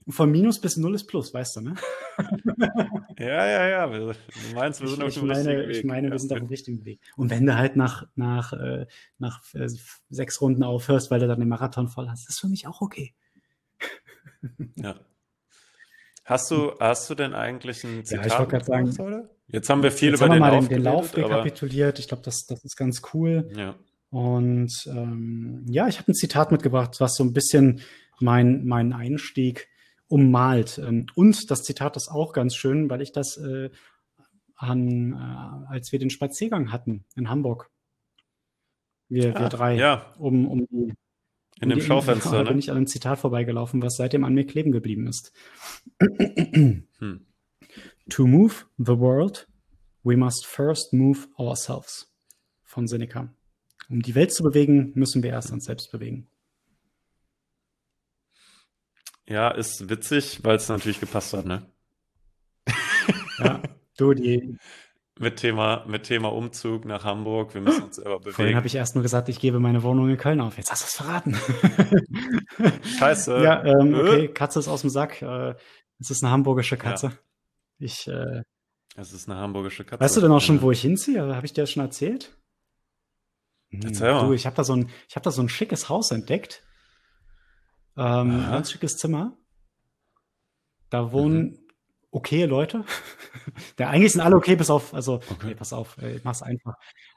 von 0.09 0.31
Minus 0.31 0.61
bis 0.61 0.77
Null 0.77 0.95
ist 0.95 1.07
Plus, 1.07 1.33
weißt 1.33 1.57
du, 1.57 1.61
ne? 1.61 1.75
ja, 3.19 3.47
ja, 3.47 3.69
ja. 3.69 3.87
Du 3.87 4.15
meinst, 4.55 4.81
wir 4.81 4.89
sind 4.89 5.01
ich, 5.01 5.05
auf 5.05 5.15
dem 5.15 5.31
richtigen 5.31 5.59
Weg. 5.59 5.77
Ich 5.77 5.85
meine, 5.85 6.11
wir 6.11 6.19
sind 6.19 6.33
auf 6.33 6.39
dem 6.39 6.49
richtigen 6.49 6.85
Weg. 6.85 7.01
Und 7.17 7.31
wenn 7.31 7.47
du 7.47 7.57
halt 7.57 7.77
nach, 7.77 8.07
nach, 8.15 8.53
äh, 8.53 8.87
nach 9.19 9.43
äh, 9.55 9.69
sechs 10.11 10.41
Runden 10.41 10.63
aufhörst, 10.63 11.11
weil 11.11 11.21
du 11.21 11.29
dann 11.29 11.39
den 11.39 11.49
Marathon 11.49 11.89
voll 11.89 12.09
hast, 12.09 12.29
ist 12.29 12.41
für 12.41 12.49
mich 12.49 12.67
auch 12.67 12.81
okay. 12.81 13.15
ja. 14.77 14.97
Hast 16.25 16.51
du, 16.51 16.73
hast 16.79 17.11
du 17.11 17.15
denn 17.15 17.35
eigentlich 17.35 17.83
ein 17.85 18.05
Zitat? 18.05 18.27
Ja, 18.27 18.33
ich 18.33 18.39
wollte 18.39 18.51
gerade 18.51 18.65
sagen, 18.65 19.01
oder? 19.01 19.31
Jetzt 19.49 19.69
haben 19.69 19.83
wir 19.83 19.91
viel 19.91 20.15
über 20.15 20.29
den, 20.29 20.39
Lauf 20.39 20.69
den, 20.69 20.77
den 20.77 20.83
Lauf 20.83 21.17
rekapituliert. 21.17 21.99
Ich 21.99 22.09
glaube, 22.09 22.23
das, 22.23 22.47
das 22.47 22.65
ist 22.65 22.77
ganz 22.77 23.03
cool. 23.13 23.51
Ja. 23.57 23.75
Und 24.11 24.73
ähm, 24.87 25.65
ja, 25.69 25.89
ich 25.89 25.99
habe 25.99 26.13
ein 26.13 26.15
Zitat 26.15 26.53
mitgebracht, 26.53 27.01
was 27.01 27.15
so 27.15 27.25
ein 27.25 27.33
bisschen 27.33 27.81
mein, 28.21 28.65
mein 28.65 28.93
Einstieg 28.93 29.69
ummalt. 30.13 30.79
Ähm, 30.79 31.07
und 31.15 31.51
das 31.51 31.63
Zitat 31.63 31.97
ist 31.97 32.09
auch 32.09 32.35
ganz 32.35 32.55
schön, 32.55 32.91
weil 32.91 33.01
ich 33.01 33.13
das 33.13 33.39
äh, 33.39 33.71
an, 34.57 35.13
äh, 35.13 35.73
als 35.73 35.91
wir 35.91 35.99
den 35.99 36.11
Spaziergang 36.11 36.71
hatten 36.71 37.07
in 37.17 37.31
Hamburg. 37.31 37.71
Wir, 39.09 39.35
ah, 39.35 39.41
wir 39.41 39.49
drei. 39.49 39.77
Ja. 39.77 40.15
Um, 40.19 40.47
um 40.47 40.67
die, 40.71 40.93
in 41.61 41.71
dem 41.71 41.81
Schaufenster. 41.81 42.31
Da 42.31 42.43
ne? 42.43 42.51
bin 42.51 42.59
ich 42.59 42.71
an 42.71 42.77
einem 42.77 42.87
Zitat 42.87 43.19
vorbeigelaufen, 43.19 43.83
was 43.83 43.97
seitdem 43.97 44.25
an 44.25 44.35
mir 44.35 44.47
kleben 44.47 44.71
geblieben 44.71 45.07
ist. 45.07 45.33
hm. 45.99 47.27
To 48.11 48.27
move 48.27 48.67
the 48.77 48.99
world, 48.99 49.49
we 50.03 50.17
must 50.17 50.47
first 50.47 50.93
move 50.93 51.29
ourselves. 51.39 52.13
Von 52.65 52.87
Seneca. 52.87 53.33
Um 53.89 54.03
die 54.03 54.15
Welt 54.15 54.33
zu 54.33 54.43
bewegen, 54.43 54.93
müssen 54.95 55.23
wir 55.23 55.31
erst 55.31 55.53
uns 55.53 55.65
selbst 55.65 55.91
bewegen. 55.93 56.29
Ja, 59.29 59.51
ist 59.51 59.89
witzig, 59.89 60.41
weil 60.43 60.57
es 60.57 60.69
natürlich 60.69 61.01
gepasst 61.01 61.33
hat, 61.33 61.47
ne? 61.47 61.67
ja, 63.39 63.63
du, 63.97 64.15
die. 64.15 64.57
Mit 65.19 65.37
Thema, 65.37 65.85
mit 65.87 66.05
Thema 66.05 66.33
Umzug 66.33 66.85
nach 66.87 67.05
Hamburg, 67.05 67.55
wir 67.55 67.61
müssen 67.61 67.83
uns 67.85 67.97
selber 67.97 68.19
bewegen. 68.19 68.35
Vorhin 68.35 68.57
habe 68.57 68.67
ich 68.67 68.75
erst 68.75 68.95
nur 68.95 69.03
gesagt, 69.03 69.29
ich 69.29 69.39
gebe 69.39 69.61
meine 69.61 69.83
Wohnung 69.83 70.09
in 70.09 70.17
Köln 70.17 70.41
auf. 70.41 70.57
Jetzt 70.57 70.73
hast 70.73 70.83
du 70.83 70.87
es 70.87 70.95
verraten. 70.95 71.37
Scheiße. 72.99 73.43
Ja, 73.43 73.63
ähm, 73.65 73.95
okay, 73.95 74.29
Katze 74.29 74.59
ist 74.59 74.69
aus 74.69 74.81
dem 74.81 74.91
Sack. 74.91 75.21
Äh, 75.23 75.55
Es 76.01 76.11
ist 76.11 76.25
eine 76.25 76.33
hamburgische 76.33 76.77
Ja, 76.77 76.83
Katze. 76.83 77.19
Ich, 77.79 78.09
äh, 78.09 78.43
es 78.97 79.13
ist 79.13 79.29
eine 79.29 79.39
hamburgische 79.39 79.85
Katze. 79.85 80.03
weißt 80.03 80.17
du 80.17 80.21
denn 80.23 80.33
auch 80.33 80.41
schon, 80.41 80.57
Ja. 80.57 80.63
wo 80.63 80.71
ich 80.73 80.81
hinziehe? 80.81 81.23
Habe 81.37 81.47
ich 81.47 81.53
dir 81.53 81.63
das 81.63 81.71
schon 81.71 81.83
erzählt? 81.85 82.37
Hm, 83.71 83.81
Erzähl 83.85 84.13
mal. 84.15 84.27
Du, 84.27 84.33
ich 84.33 84.47
habe 84.47 84.57
da 84.57 84.65
so 84.65 84.75
ein, 84.75 84.91
ich 85.09 85.15
habe 85.15 85.25
da 85.25 85.31
so 85.31 85.43
ein 85.43 85.49
schickes 85.51 85.89
Haus 85.91 86.11
entdeckt. 86.11 86.65
Ähm, 87.97 88.47
ganz 88.51 88.71
schickes 88.73 88.97
Zimmer. 88.97 89.37
Da 90.91 91.13
wohnen 91.13 91.43
Mhm. 91.53 91.59
okay 92.11 92.45
Leute. 92.45 92.85
Der, 93.79 93.91
eigentlich 93.91 94.13
sind 94.13 94.21
alle 94.21 94.37
okay, 94.37 94.57
bis 94.57 94.71
auf, 94.71 94.93
also, 94.95 95.15
Okay. 95.31 95.47
nee, 95.49 95.55
pass 95.55 95.73
auf, 95.73 95.97
ey, 95.99 96.21
mach's 96.25 96.43
einfach. 96.43 96.75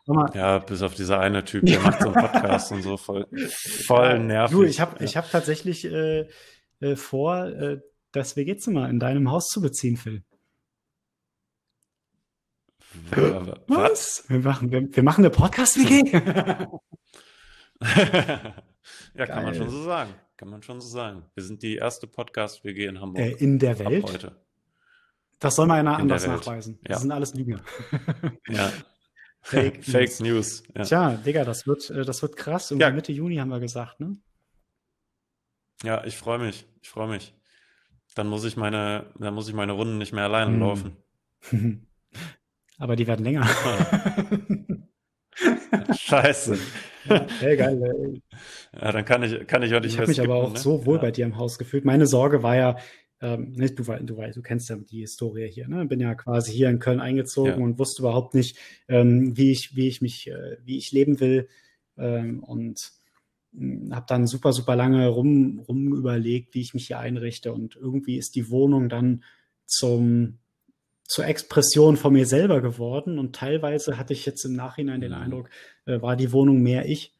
Mal, 0.08 0.30
Ja, 0.34 0.60
bis 0.60 0.82
auf 0.82 0.94
dieser 0.96 1.20
eine 1.20 1.44
Typ, 1.44 1.66
der 1.66 1.80
macht 1.82 2.02
so 2.02 2.12
einen 2.12 2.28
Podcast 2.30 2.72
und 2.72 2.82
so 2.84 2.96
voll, 2.98 3.26
voll 3.86 4.20
nervig. 4.20 4.56
Du, 4.56 4.64
ich 4.64 4.80
habe 4.80 4.98
Ja. 5.00 5.06
ich 5.06 5.18
hab 5.18 5.30
tatsächlich 5.32 5.86
äh, 5.86 6.28
äh, 6.82 6.96
vor, 6.96 7.46
äh, 7.48 7.80
das 8.12 8.36
WG-Zimmer 8.36 8.90
in 8.90 9.00
deinem 9.00 9.30
Haus 9.32 9.48
zu 9.48 9.62
beziehen, 9.62 9.98
Phil. 9.98 10.24
Was? 13.68 14.24
Wir 14.30 14.40
machen, 14.40 14.72
wir, 14.72 14.88
wir 14.96 15.04
machen 15.04 15.22
eine 15.26 15.30
Podcast-WG. 15.30 16.12
ja, 19.16 19.26
kann 19.26 19.44
man 19.44 19.54
schon 19.56 19.70
so 19.70 19.84
sagen. 19.84 20.14
Kann 20.38 20.50
man 20.50 20.62
schon 20.64 20.82
so 20.82 20.88
sagen. 20.88 21.24
Wir 21.34 21.44
sind 21.44 21.64
die 21.64 21.76
erste 21.78 22.08
Podcast-WG 22.08 22.86
in 22.88 23.00
Hamburg. 23.00 23.24
äh, 23.24 23.32
in 23.32 23.58
der 23.60 23.72
Ab 23.72 23.80
Welt? 23.90 24.12
heute. 24.12 24.36
Das 25.40 25.56
soll 25.56 25.68
mal 25.68 25.80
einer 25.80 26.00
In 26.00 26.08
der 26.08 26.18
anders 26.18 26.28
nachweisen. 26.28 26.80
Ja. 26.84 26.90
Das 26.90 27.02
sind 27.02 27.12
alles 27.12 27.34
Lügner. 27.34 27.62
Ja. 28.50 28.72
Fake 29.42 29.84
Fake 29.86 30.20
News. 30.22 30.64
Ja. 30.76 30.84
Tja, 30.84 31.12
Digga, 31.18 31.46
das 31.46 31.68
wird, 31.68 31.90
äh, 31.92 32.04
das 32.04 32.22
wird 32.22 32.36
krass. 32.36 32.74
Ja. 32.78 32.90
Mitte 32.90 33.12
Juni 33.12 33.36
haben 33.38 33.50
wir 33.50 33.60
gesagt, 33.60 34.00
ne? 34.00 34.18
ja, 35.84 36.04
ich 36.04 36.18
freue 36.18 36.40
mich. 36.40 36.66
Ich 36.82 36.90
freue 36.90 37.08
mich. 37.08 37.34
Dann 38.16 38.28
muss 38.28 38.44
ich 38.46 38.58
meine, 38.58 39.12
dann 39.20 39.34
muss 39.36 39.48
ich 39.48 39.54
meine 39.54 39.74
Runden 39.74 39.98
nicht 39.98 40.14
mehr 40.14 40.24
alleine 40.24 40.52
Hm. 40.54 40.60
laufen. 40.60 40.98
Aber 42.78 42.96
die 42.96 43.06
werden 43.08 43.24
länger. 43.26 43.46
Scheiße. 45.98 46.58
Hey, 47.40 47.58
geil. 47.58 47.82
ey. 47.84 48.22
Ja, 48.82 48.92
dann 48.92 49.06
kann 49.06 49.24
ich, 49.24 49.48
kann 49.48 49.64
ich 49.64 49.74
auch 49.76 49.80
nicht 49.80 49.94
Ich 49.94 50.00
habe 50.00 50.08
mich 50.08 50.22
aber 50.22 50.36
auch 50.36 50.54
ne? 50.54 50.60
so 50.60 50.86
wohl 50.86 50.96
ja. 50.98 51.02
bei 51.02 51.12
dir 51.12 51.26
im 51.26 51.38
Haus 51.38 51.58
gefühlt. 51.58 51.86
Meine 51.86 52.08
Sorge 52.08 52.42
war 52.44 52.56
ja, 52.56 52.78
ähm, 53.22 53.54
ne, 53.54 53.70
du, 53.70 53.84
du, 53.84 54.16
du 54.16 54.42
kennst 54.42 54.70
ja 54.70 54.76
die 54.76 55.02
Historie 55.02 55.48
hier, 55.50 55.68
ne? 55.68 55.86
Bin 55.86 56.00
ja 56.00 56.16
quasi 56.16 56.52
hier 56.52 56.70
in 56.70 56.80
Köln 56.80 57.00
eingezogen 57.00 57.60
Ja. 57.60 57.64
und 57.64 57.80
wusste 57.80 58.02
überhaupt 58.02 58.34
nicht, 58.34 58.58
ähm, 58.88 59.38
wie 59.38 59.52
ich, 59.52 59.76
wie 59.76 59.88
ich 59.88 60.02
mich, 60.02 60.28
äh, 60.28 60.58
wie 60.64 60.78
ich 60.78 60.92
leben 60.92 61.20
will. 61.20 61.48
Ähm, 61.98 62.44
und 62.44 62.92
habe 63.92 64.06
dann 64.08 64.28
super, 64.28 64.52
super 64.52 64.76
lange 64.76 65.08
rum, 65.08 65.64
rum 65.68 65.94
überlegt, 65.96 66.54
wie 66.54 66.62
ich 66.62 66.74
mich 66.74 66.88
hier 66.88 67.00
einrichte. 67.00 67.54
Und 67.54 67.76
irgendwie 67.76 68.18
ist 68.18 68.36
die 68.36 68.50
Wohnung 68.50 68.90
dann 68.90 69.24
zum, 69.66 70.40
zur 71.08 71.26
Expression 71.26 71.98
von 71.98 72.14
mir 72.14 72.26
selber 72.26 72.62
geworden. 72.62 73.20
Und 73.20 73.36
teilweise 73.36 73.98
hatte 73.98 74.14
ich 74.14 74.26
jetzt 74.26 74.44
im 74.46 74.56
Nachhinein 74.56 75.02
den 75.02 75.12
Mhm. 75.12 75.18
Eindruck, 75.18 75.50
äh, 75.86 76.02
war 76.02 76.16
die 76.16 76.32
Wohnung 76.32 76.62
mehr 76.62 76.86
ich 76.88 77.14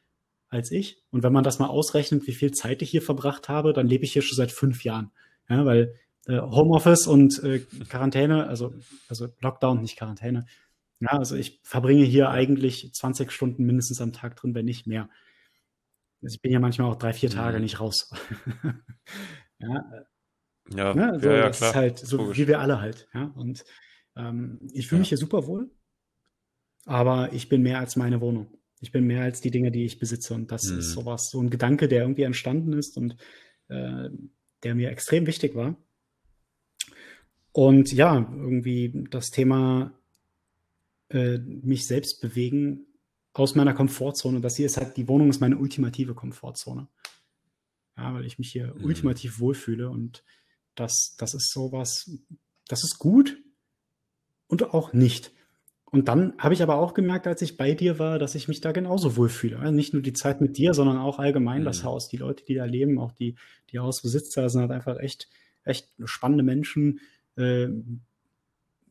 als 0.50 0.72
ich. 0.72 1.04
Und 1.12 1.24
wenn 1.24 1.34
man 1.34 1.44
das 1.44 1.60
mal 1.60 1.68
ausrechnet, 1.68 2.28
wie 2.28 2.34
viel 2.34 2.52
Zeit 2.52 2.82
ich 2.82 2.90
hier 2.90 3.02
verbracht 3.02 3.50
habe, 3.50 3.74
dann 3.74 3.88
lebe 3.88 4.04
ich 4.04 4.14
hier 4.14 4.22
schon 4.22 4.36
seit 4.38 4.52
fünf 4.52 4.84
Jahren. 4.84 5.12
Ja, 5.50 5.66
weil 5.66 5.96
äh, 6.28 6.40
Homeoffice 6.40 7.08
und 7.08 7.44
äh, 7.44 7.60
Quarantäne, 7.90 8.48
also, 8.48 8.74
also 9.10 9.28
Lockdown, 9.42 9.82
nicht 9.82 9.98
Quarantäne. 9.98 10.46
Ja, 11.00 11.10
also 11.10 11.36
ich 11.36 11.60
verbringe 11.64 12.04
hier 12.06 12.30
eigentlich 12.30 12.92
20 12.94 13.32
Stunden 13.32 13.66
mindestens 13.66 14.02
am 14.02 14.14
Tag 14.14 14.36
drin, 14.38 14.56
wenn 14.56 14.66
nicht 14.66 14.88
mehr. 14.88 15.10
Also 16.24 16.36
ich 16.36 16.42
bin 16.42 16.52
ja 16.52 16.60
manchmal 16.60 16.90
auch 16.90 16.96
drei, 16.96 17.14
vier 17.14 17.30
Tage 17.30 17.58
Mhm. 17.58 17.64
nicht 17.64 17.80
raus. 17.80 18.10
ja, 19.60 19.84
Ja, 20.74 20.94
Ne? 20.96 21.20
So, 21.20 21.28
ja, 21.30 21.36
ja, 21.38 21.48
das 21.48 21.58
klar. 21.58 21.70
ist 21.70 21.76
halt 21.76 22.00
so 22.00 22.18
Logisch. 22.18 22.38
wie 22.40 22.48
wir 22.48 22.60
alle 22.60 22.80
halt. 22.82 23.08
Ja? 23.14 23.26
Und 23.36 23.64
ähm, 24.16 24.60
ich 24.74 24.88
fühle 24.88 25.00
mich 25.00 25.10
Ja. 25.10 25.18
hier 25.18 25.18
super 25.20 25.46
wohl, 25.48 25.70
aber 26.86 27.34
ich 27.34 27.50
bin 27.50 27.62
mehr 27.62 27.80
als 27.80 27.96
meine 27.96 28.22
Wohnung. 28.22 28.58
Ich 28.82 28.92
bin 28.92 29.06
mehr 29.06 29.24
als 29.24 29.42
die 29.42 29.52
Dinge, 29.52 29.72
die 29.72 29.86
ich 29.86 30.00
besitze. 30.00 30.34
Und 30.34 30.52
das 30.52 30.64
Mhm. 30.70 30.80
ist 30.80 30.92
sowas, 30.94 31.30
so 31.30 31.42
ein 31.42 31.50
Gedanke, 31.50 31.88
der 31.88 32.02
irgendwie 32.02 32.24
entstanden 32.24 32.74
ist 32.74 32.98
und 32.98 33.16
äh, 33.68 34.10
der 34.64 34.76
mir 34.76 34.90
extrem 34.90 35.28
wichtig 35.28 35.56
war. 35.56 35.76
Und 37.52 37.92
ja, 37.94 38.18
irgendwie 38.36 39.06
das 39.12 39.32
Thema 39.32 39.94
äh, 41.10 41.38
mich 41.38 41.86
selbst 41.88 42.20
bewegen 42.22 42.88
aus 43.34 43.56
meiner 43.56 43.74
Komfortzone. 43.74 44.42
Das 44.42 44.56
hier 44.58 44.66
ist 44.66 44.78
halt, 44.78 44.98
die 44.98 45.08
Wohnung 45.08 45.30
ist 45.30 45.40
meine 45.40 45.58
ultimative 45.58 46.16
Komfortzone. 46.16 46.88
Ja, 47.98 48.14
weil 48.14 48.26
ich 48.26 48.40
mich 48.40 48.52
hier 48.52 48.74
Mhm. 48.76 48.84
ultimativ 48.84 49.40
wohlfühle 49.40 49.90
und 49.90 50.24
das, 50.76 51.16
das 51.18 51.34
ist 51.34 51.52
sowas, 51.52 52.10
das 52.68 52.84
ist 52.84 53.00
gut 53.00 53.38
und 54.48 54.74
auch 54.74 54.94
nicht. 54.94 55.32
Und 55.92 56.08
dann 56.10 56.34
habe 56.38 56.54
ich 56.54 56.62
aber 56.62 56.76
auch 56.76 56.94
gemerkt, 56.94 57.26
als 57.28 57.42
ich 57.42 57.58
bei 57.58 57.74
dir 57.74 58.00
war, 58.00 58.20
dass 58.20 58.36
ich 58.36 58.48
mich 58.48 58.60
da 58.60 58.72
genauso 58.74 59.16
wohlfühle. 59.16 59.60
Also 59.60 59.72
nicht 59.74 59.94
nur 59.94 60.02
die 60.02 60.14
Zeit 60.14 60.42
mit 60.42 60.58
dir, 60.58 60.74
sondern 60.74 60.98
auch 60.98 61.20
allgemein 61.20 61.64
das 61.64 61.82
Mhm. 61.84 61.86
Haus. 61.88 62.08
Die 62.10 62.18
Leute, 62.18 62.44
die 62.44 62.56
da 62.56 62.66
leben, 62.66 63.00
auch 63.00 63.12
die, 63.14 63.36
die 63.72 63.80
Hausbesitzer 63.80 64.50
sind 64.50 64.62
halt 64.62 64.72
einfach 64.72 64.98
echt, 65.00 65.30
echt 65.64 65.88
spannende 66.04 66.44
Menschen, 66.44 67.00
äh, 67.38 67.68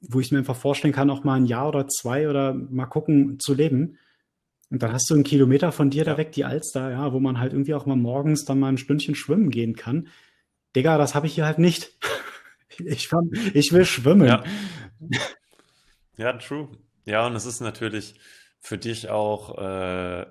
wo 0.00 0.20
ich 0.20 0.32
mir 0.32 0.38
einfach 0.38 0.56
vorstellen 0.56 0.94
kann, 0.94 1.10
auch 1.10 1.24
mal 1.24 1.34
ein 1.34 1.46
Jahr 1.46 1.68
oder 1.68 1.88
zwei 1.88 2.28
oder 2.28 2.54
mal 2.54 2.86
gucken 2.86 3.38
zu 3.38 3.54
leben. 3.54 3.98
Und 4.70 4.82
dann 4.82 4.92
hast 4.92 5.08
du 5.10 5.14
einen 5.14 5.24
Kilometer 5.24 5.72
von 5.72 5.90
dir 5.90 6.04
da 6.04 6.12
Ja. 6.12 6.18
weg, 6.18 6.32
die 6.32 6.44
Alster, 6.44 6.90
ja, 6.90 7.12
wo 7.12 7.20
man 7.20 7.38
halt 7.38 7.52
irgendwie 7.52 7.74
auch 7.74 7.86
mal 7.86 7.96
morgens 7.96 8.44
dann 8.44 8.58
mal 8.60 8.68
ein 8.68 8.78
Stündchen 8.78 9.14
schwimmen 9.14 9.50
gehen 9.50 9.76
kann. 9.76 10.08
Digga, 10.76 10.98
das 10.98 11.14
habe 11.14 11.26
ich 11.26 11.34
hier 11.34 11.46
halt 11.46 11.58
nicht. 11.58 11.90
Ich, 12.84 13.06
fahr- 13.06 13.22
ich 13.52 13.72
will 13.72 13.84
schwimmen. 13.84 14.26
Ja. 14.26 14.42
Ja, 16.16 16.32
true. 16.34 16.68
Ja, 17.04 17.26
und 17.26 17.34
es 17.36 17.46
ist 17.46 17.60
natürlich 17.60 18.14
für 18.60 18.78
dich 18.78 19.10
auch 19.10 19.58
äh, 19.58 20.26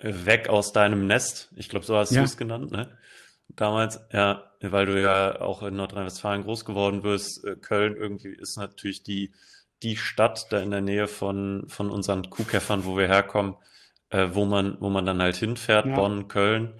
weg 0.00 0.48
aus 0.48 0.72
deinem 0.72 1.06
Nest. 1.06 1.52
Ich 1.56 1.68
glaube, 1.68 1.84
so 1.86 1.96
hast 1.96 2.10
Ja. 2.12 2.20
du 2.20 2.24
es 2.24 2.36
genannt, 2.36 2.70
ne? 2.72 2.96
Damals, 3.48 4.00
ja, 4.12 4.50
weil 4.60 4.86
du 4.86 5.00
ja 5.00 5.40
auch 5.40 5.62
in 5.62 5.76
Nordrhein-Westfalen 5.76 6.42
groß 6.44 6.64
geworden 6.64 7.02
bist. 7.02 7.44
Äh, 7.44 7.56
Köln 7.56 7.96
irgendwie 7.96 8.34
ist 8.34 8.56
natürlich 8.56 9.02
die, 9.02 9.32
die 9.82 9.96
Stadt 9.96 10.46
da 10.50 10.60
in 10.60 10.70
der 10.70 10.80
Nähe 10.80 11.06
von, 11.08 11.64
von 11.68 11.90
unseren 11.90 12.30
Kuhkäffern, 12.30 12.84
wo 12.84 12.96
wir 12.96 13.08
herkommen, 13.08 13.56
äh, 14.10 14.28
wo 14.32 14.44
man, 14.44 14.76
wo 14.80 14.88
man 14.88 15.04
dann 15.06 15.20
halt 15.20 15.36
hinfährt, 15.36 15.86
Ja. 15.86 15.94
Bonn, 15.94 16.28
Köln, 16.28 16.74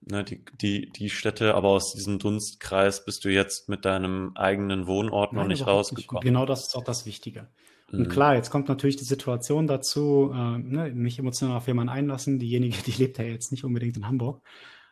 ne, 0.00 0.24
die, 0.24 0.44
die, 0.60 0.90
die 0.90 1.10
Städte, 1.10 1.54
aber 1.54 1.68
aus 1.68 1.92
diesem 1.94 2.18
Dunstkreis 2.18 3.04
bist 3.04 3.24
du 3.24 3.28
jetzt 3.28 3.68
mit 3.68 3.84
deinem 3.84 4.32
eigenen 4.36 4.86
Wohnort 4.86 5.32
noch 5.32 5.42
Nein, 5.42 5.48
nicht 5.48 5.62
überhaupt 5.62 5.78
rausgekommen. 5.90 6.22
Genau 6.22 6.46
das 6.46 6.66
ist 6.68 6.76
auch 6.76 6.84
das 6.84 7.06
Wichtige. 7.06 7.48
Und 7.92 8.00
Mhm. 8.06 8.08
klar, 8.08 8.34
jetzt 8.36 8.50
kommt 8.50 8.68
natürlich 8.68 8.96
die 8.96 9.04
Situation 9.04 9.66
dazu, 9.66 10.30
äh, 10.32 10.58
ne, 10.58 10.90
mich 10.94 11.18
emotional 11.18 11.56
auf 11.56 11.66
jemanden 11.66 11.90
einlassen. 11.92 12.38
Diejenige, 12.38 12.82
die 12.86 12.92
lebt 12.92 13.18
ja 13.18 13.24
jetzt 13.24 13.50
nicht 13.50 13.64
unbedingt 13.64 13.96
in 13.96 14.06
Hamburg. 14.06 14.42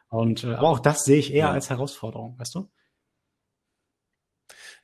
Und 0.08 0.42
äh, 0.44 0.54
aber 0.54 0.68
auch 0.68 0.80
das 0.80 1.04
sehe 1.04 1.18
ich 1.18 1.32
eher 1.32 1.46
Ja. 1.46 1.52
als 1.52 1.70
Herausforderung, 1.70 2.38
weißt 2.38 2.54
du? 2.56 2.68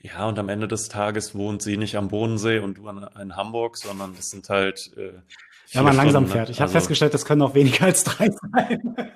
Ja, 0.01 0.29
und 0.29 0.39
am 0.39 0.49
Ende 0.51 0.69
des 0.69 0.89
Tages 0.89 1.35
wohnt 1.35 1.63
sie 1.63 1.77
nicht 1.79 1.97
am 1.97 2.09
Bodensee 2.09 2.59
und 2.59 2.77
du 2.79 2.87
an- 2.89 3.09
in 3.21 3.37
Hamburg, 3.37 3.77
sondern 3.79 4.15
es 4.19 4.29
sind 4.31 4.49
halt 4.51 4.93
äh, 4.97 5.15
Wenn 5.15 5.23
vier 5.67 5.83
man 5.83 5.97
langsam 5.97 6.25
Stunden, 6.25 6.29
ne? 6.29 6.33
fährt. 6.35 6.51
Ich 6.51 6.57
habe 6.61 6.65
Also- 6.69 6.73
festgestellt, 6.79 7.15
das 7.15 7.25
können 7.25 7.41
auch 7.43 7.55
weniger 7.55 7.85
als 7.87 8.05
drei 8.05 8.29
sein. 8.31 9.11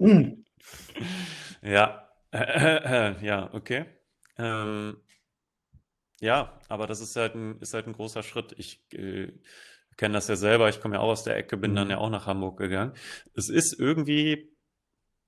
Mm. 0.00 0.44
Ja, 1.62 2.08
ja, 3.22 3.50
okay. 3.52 3.86
Ähm, 4.38 4.96
ja, 6.20 6.58
aber 6.68 6.86
das 6.86 7.00
ist 7.00 7.16
halt 7.16 7.34
ein, 7.34 7.58
ist 7.60 7.74
halt 7.74 7.86
ein 7.86 7.92
großer 7.92 8.22
Schritt. 8.22 8.54
Ich 8.58 8.80
äh, 8.92 9.32
kenne 9.96 10.14
das 10.14 10.28
ja 10.28 10.36
selber. 10.36 10.68
Ich 10.68 10.80
komme 10.80 10.96
ja 10.96 11.00
auch 11.00 11.08
aus 11.10 11.24
der 11.24 11.36
Ecke, 11.36 11.56
bin 11.56 11.74
dann 11.74 11.88
Mhm. 11.88 11.90
ja 11.90 11.98
auch 11.98 12.10
nach 12.10 12.26
Hamburg 12.26 12.58
gegangen. 12.58 12.92
Es 13.34 13.48
ist 13.50 13.78
irgendwie, 13.78 14.50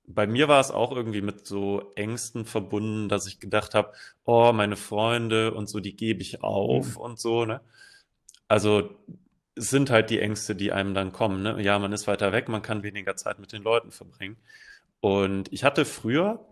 bei 0.07 0.27
mir 0.27 0.47
war 0.49 0.61
es 0.61 0.71
auch 0.71 0.93
irgendwie 0.93 1.21
mit 1.21 1.47
so 1.47 1.93
Ängsten 1.95 2.45
verbunden, 2.45 3.09
dass 3.09 3.27
ich 3.27 3.39
gedacht 3.41 3.75
habe, 3.75 3.93
oh, 4.25 4.53
meine 4.53 4.77
Freunde 4.77 5.53
und 5.53 5.69
so, 5.69 5.79
die 5.81 5.95
gebe 5.97 6.21
ich 6.21 6.43
auf 6.43 6.97
Mhm. 6.97 7.01
und 7.01 7.19
so, 7.19 7.45
ne? 7.45 7.61
Also 8.47 8.91
sind 9.59 9.89
halt 9.89 10.09
die 10.09 10.19
Ängste, 10.19 10.55
die 10.55 10.71
einem 10.71 10.93
dann 10.93 11.11
kommen, 11.11 11.41
ne? 11.43 11.61
Ja, 11.61 11.79
man 11.79 11.93
ist 11.93 12.07
weiter 12.07 12.31
weg, 12.31 12.49
man 12.49 12.61
kann 12.61 12.83
weniger 12.83 13.15
Zeit 13.15 13.39
mit 13.39 13.51
den 13.53 13.63
Leuten 13.63 13.91
verbringen. 13.91 14.37
Und 15.01 15.51
ich 15.53 15.63
hatte 15.63 15.85
früher 15.85 16.45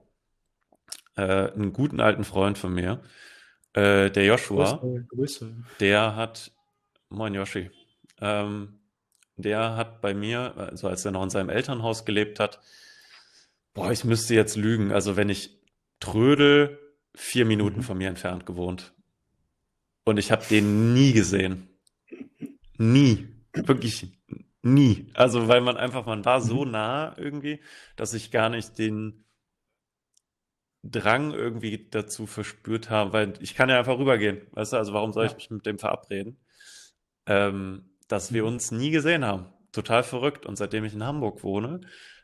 äh, 1.15 1.51
einen 1.51 1.73
guten 1.73 1.99
alten 1.99 2.23
Freund 2.23 2.57
von 2.57 2.73
mir, 2.73 3.01
äh, 3.73 4.09
der 4.11 4.25
Joshua, 4.25 4.77
Grüße, 4.79 5.05
Grüße. 5.09 5.55
der 5.79 6.15
hat, 6.15 6.51
moin 7.09 7.33
Yoshi, 7.33 7.71
ähm, 8.21 8.79
der 9.37 9.75
hat 9.75 10.01
bei 10.01 10.13
mir, 10.13 10.55
also 10.57 10.87
als 10.87 11.05
er 11.05 11.11
noch 11.11 11.23
in 11.23 11.29
seinem 11.29 11.49
Elternhaus 11.49 12.05
gelebt 12.05 12.39
hat, 12.39 12.59
boah, 13.73 13.91
ich 13.91 14.03
müsste 14.03 14.33
jetzt 14.35 14.55
lügen, 14.55 14.91
also 14.91 15.15
wenn 15.15 15.29
ich 15.29 15.59
trödel, 15.99 16.79
vier 17.15 17.45
Minuten 17.45 17.79
Mhm. 17.79 17.83
von 17.83 17.97
mir 17.97 18.09
entfernt 18.09 18.45
gewohnt. 18.45 18.93
Und 20.05 20.17
ich 20.17 20.31
habe 20.31 20.45
den 20.49 20.93
nie 20.93 21.13
gesehen. 21.13 21.66
Nie. 22.77 23.27
Wirklich 23.53 24.11
nie. 24.61 25.07
Also 25.13 25.47
weil 25.47 25.61
man 25.61 25.77
einfach, 25.77 26.05
man 26.05 26.25
war 26.25 26.41
so 26.41 26.65
Mhm. 26.65 26.71
nah 26.71 27.17
irgendwie, 27.17 27.61
dass 27.95 28.13
ich 28.13 28.31
gar 28.31 28.49
nicht 28.49 28.77
den, 28.77 29.23
Drang 30.83 31.33
irgendwie 31.33 31.87
dazu 31.89 32.27
verspürt 32.27 32.89
haben, 32.89 33.11
weil 33.11 33.33
ich 33.41 33.55
kann 33.55 33.67
ja 33.69 33.77
einfach 33.77 33.97
rübergehen, 33.97 34.41
weißt 34.51 34.73
du, 34.73 34.77
also 34.77 34.93
warum 34.93 35.11
soll 35.11 35.25
ich 35.25 35.35
mich 35.35 35.49
mit 35.49 35.65
dem 35.65 35.79
verabreden? 35.79 36.37
Ähm, 37.27 37.85
dass 38.07 38.33
wir 38.33 38.43
Mhm. 38.43 38.49
uns 38.49 38.71
nie 38.71 38.91
gesehen 38.91 39.25
haben. 39.25 39.47
Total 39.73 40.03
verrückt. 40.03 40.45
Und 40.45 40.57
seitdem 40.57 40.85
ich 40.85 40.93
in 40.93 41.03
Hamburg 41.05 41.43
wohne, 41.43 41.81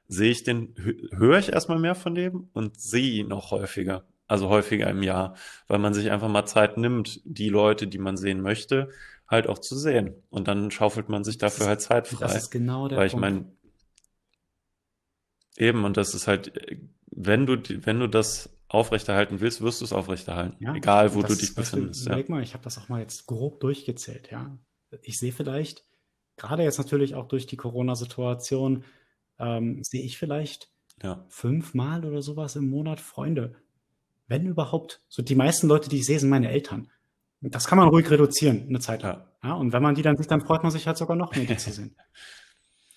sehe 0.07 0.31
ich 0.31 0.43
den, 0.43 0.73
hö- 0.75 1.17
höre 1.17 1.39
ich 1.39 1.51
erstmal 1.53 1.79
mehr 1.79 1.95
von 1.95 2.15
dem 2.15 2.49
und 2.53 2.79
sehe 2.79 3.13
ihn 3.23 3.31
auch 3.33 3.51
häufiger. 3.51 4.05
Also 4.27 4.49
häufiger 4.49 4.89
im 4.89 5.03
Jahr, 5.03 5.35
weil 5.67 5.79
man 5.79 5.93
sich 5.93 6.11
einfach 6.11 6.29
mal 6.29 6.45
Zeit 6.45 6.77
nimmt, 6.77 7.21
die 7.25 7.49
Leute, 7.49 7.87
die 7.87 7.97
man 7.99 8.17
sehen 8.17 8.41
möchte, 8.41 8.89
halt 9.27 9.47
auch 9.47 9.59
zu 9.59 9.77
sehen. 9.77 10.13
Und 10.29 10.47
dann 10.47 10.71
schaufelt 10.71 11.09
man 11.09 11.23
sich 11.23 11.37
Das 11.37 11.55
dafür 11.55 11.67
halt 11.67 11.81
Zeit 11.81 12.11
das 12.19 12.19
frei. 12.19 12.35
ist 12.37 12.49
genau 12.51 12.87
der 12.87 12.97
Weil 12.99 13.07
ich 13.07 13.15
meine, 13.15 13.45
eben, 15.57 15.83
und 15.85 15.97
das 15.97 16.13
ist 16.13 16.27
halt, 16.27 16.53
wenn 17.07 17.45
du, 17.45 17.57
wenn 17.85 17.99
du 17.99 18.07
das 18.07 18.49
aufrechterhalten 18.67 19.39
willst, 19.39 19.61
wirst 19.61 19.81
du 19.81 19.85
es 19.85 19.93
aufrechterhalten. 19.93 20.63
Ja, 20.63 20.73
Egal, 20.75 21.13
wo 21.13 21.21
du 21.21 21.27
das, 21.27 21.37
dich 21.37 21.53
befindest, 21.55 22.05
ja. 22.05 22.13
überleg 22.13 22.29
mal, 22.29 22.41
ich 22.43 22.53
habe 22.53 22.63
das 22.63 22.77
auch 22.77 22.89
mal 22.89 23.01
jetzt 23.01 23.27
grob 23.27 23.59
durchgezählt, 23.59 24.31
ja. 24.31 24.57
Ich 25.01 25.17
sehe 25.19 25.31
vielleicht, 25.31 25.83
gerade 26.37 26.63
jetzt 26.63 26.77
natürlich 26.77 27.15
auch 27.15 27.27
durch 27.27 27.45
die 27.47 27.57
Corona-Situation, 27.57 28.83
ähm, 29.39 29.83
sehe 29.83 30.03
ich 30.03 30.17
vielleicht 30.17 30.71
Ja, 31.01 31.25
fünfmal 31.29 32.05
oder 32.05 32.21
sowas 32.21 32.55
im 32.55 32.69
Monat 32.69 32.99
Freunde. 32.99 33.55
Wenn 34.27 34.45
überhaupt. 34.45 35.01
So 35.09 35.21
die 35.21 35.35
meisten 35.35 35.67
Leute, 35.67 35.89
die 35.89 35.97
ich 35.99 36.05
sehe, 36.05 36.19
sind 36.19 36.29
meine 36.29 36.49
Eltern. 36.49 36.89
Das 37.45 37.67
kann 37.67 37.77
man 37.77 37.89
ruhig 37.89 38.09
reduzieren, 38.09 38.67
eine 38.69 38.79
Zeit 38.79 39.03
lang. 39.03 39.25
ja, 39.43 39.53
und 39.53 39.73
wenn 39.73 39.83
man 39.83 39.95
die 39.95 40.01
dann 40.01 40.15
sieht, 40.15 40.31
dann 40.31 40.41
freut 40.41 40.63
man 40.63 40.71
sich 40.71 40.87
halt 40.87 40.97
sogar 40.97 41.17
noch 41.17 41.35
mehr, 41.35 41.45
die 41.45 41.57
zu 41.57 41.71
sehen. 41.71 41.95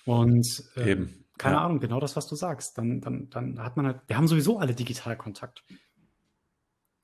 Und 0.04 0.62
ähm, 0.76 0.88
eben. 0.88 1.24
keine 1.36 1.56
Ja, 1.56 1.64
Ahnung, 1.64 1.80
genau 1.80 1.98
das, 1.98 2.14
was 2.14 2.28
du 2.28 2.36
sagst. 2.36 2.78
Dann, 2.78 3.00
dann, 3.00 3.28
dann 3.28 3.58
hat 3.58 3.76
man 3.76 3.86
halt, 3.86 4.02
wir 4.06 4.16
haben 4.16 4.28
sowieso 4.28 4.60
alle 4.60 4.72
digital 4.72 5.16
Kontakt. 5.16 5.64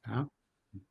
Ja. 0.06 0.28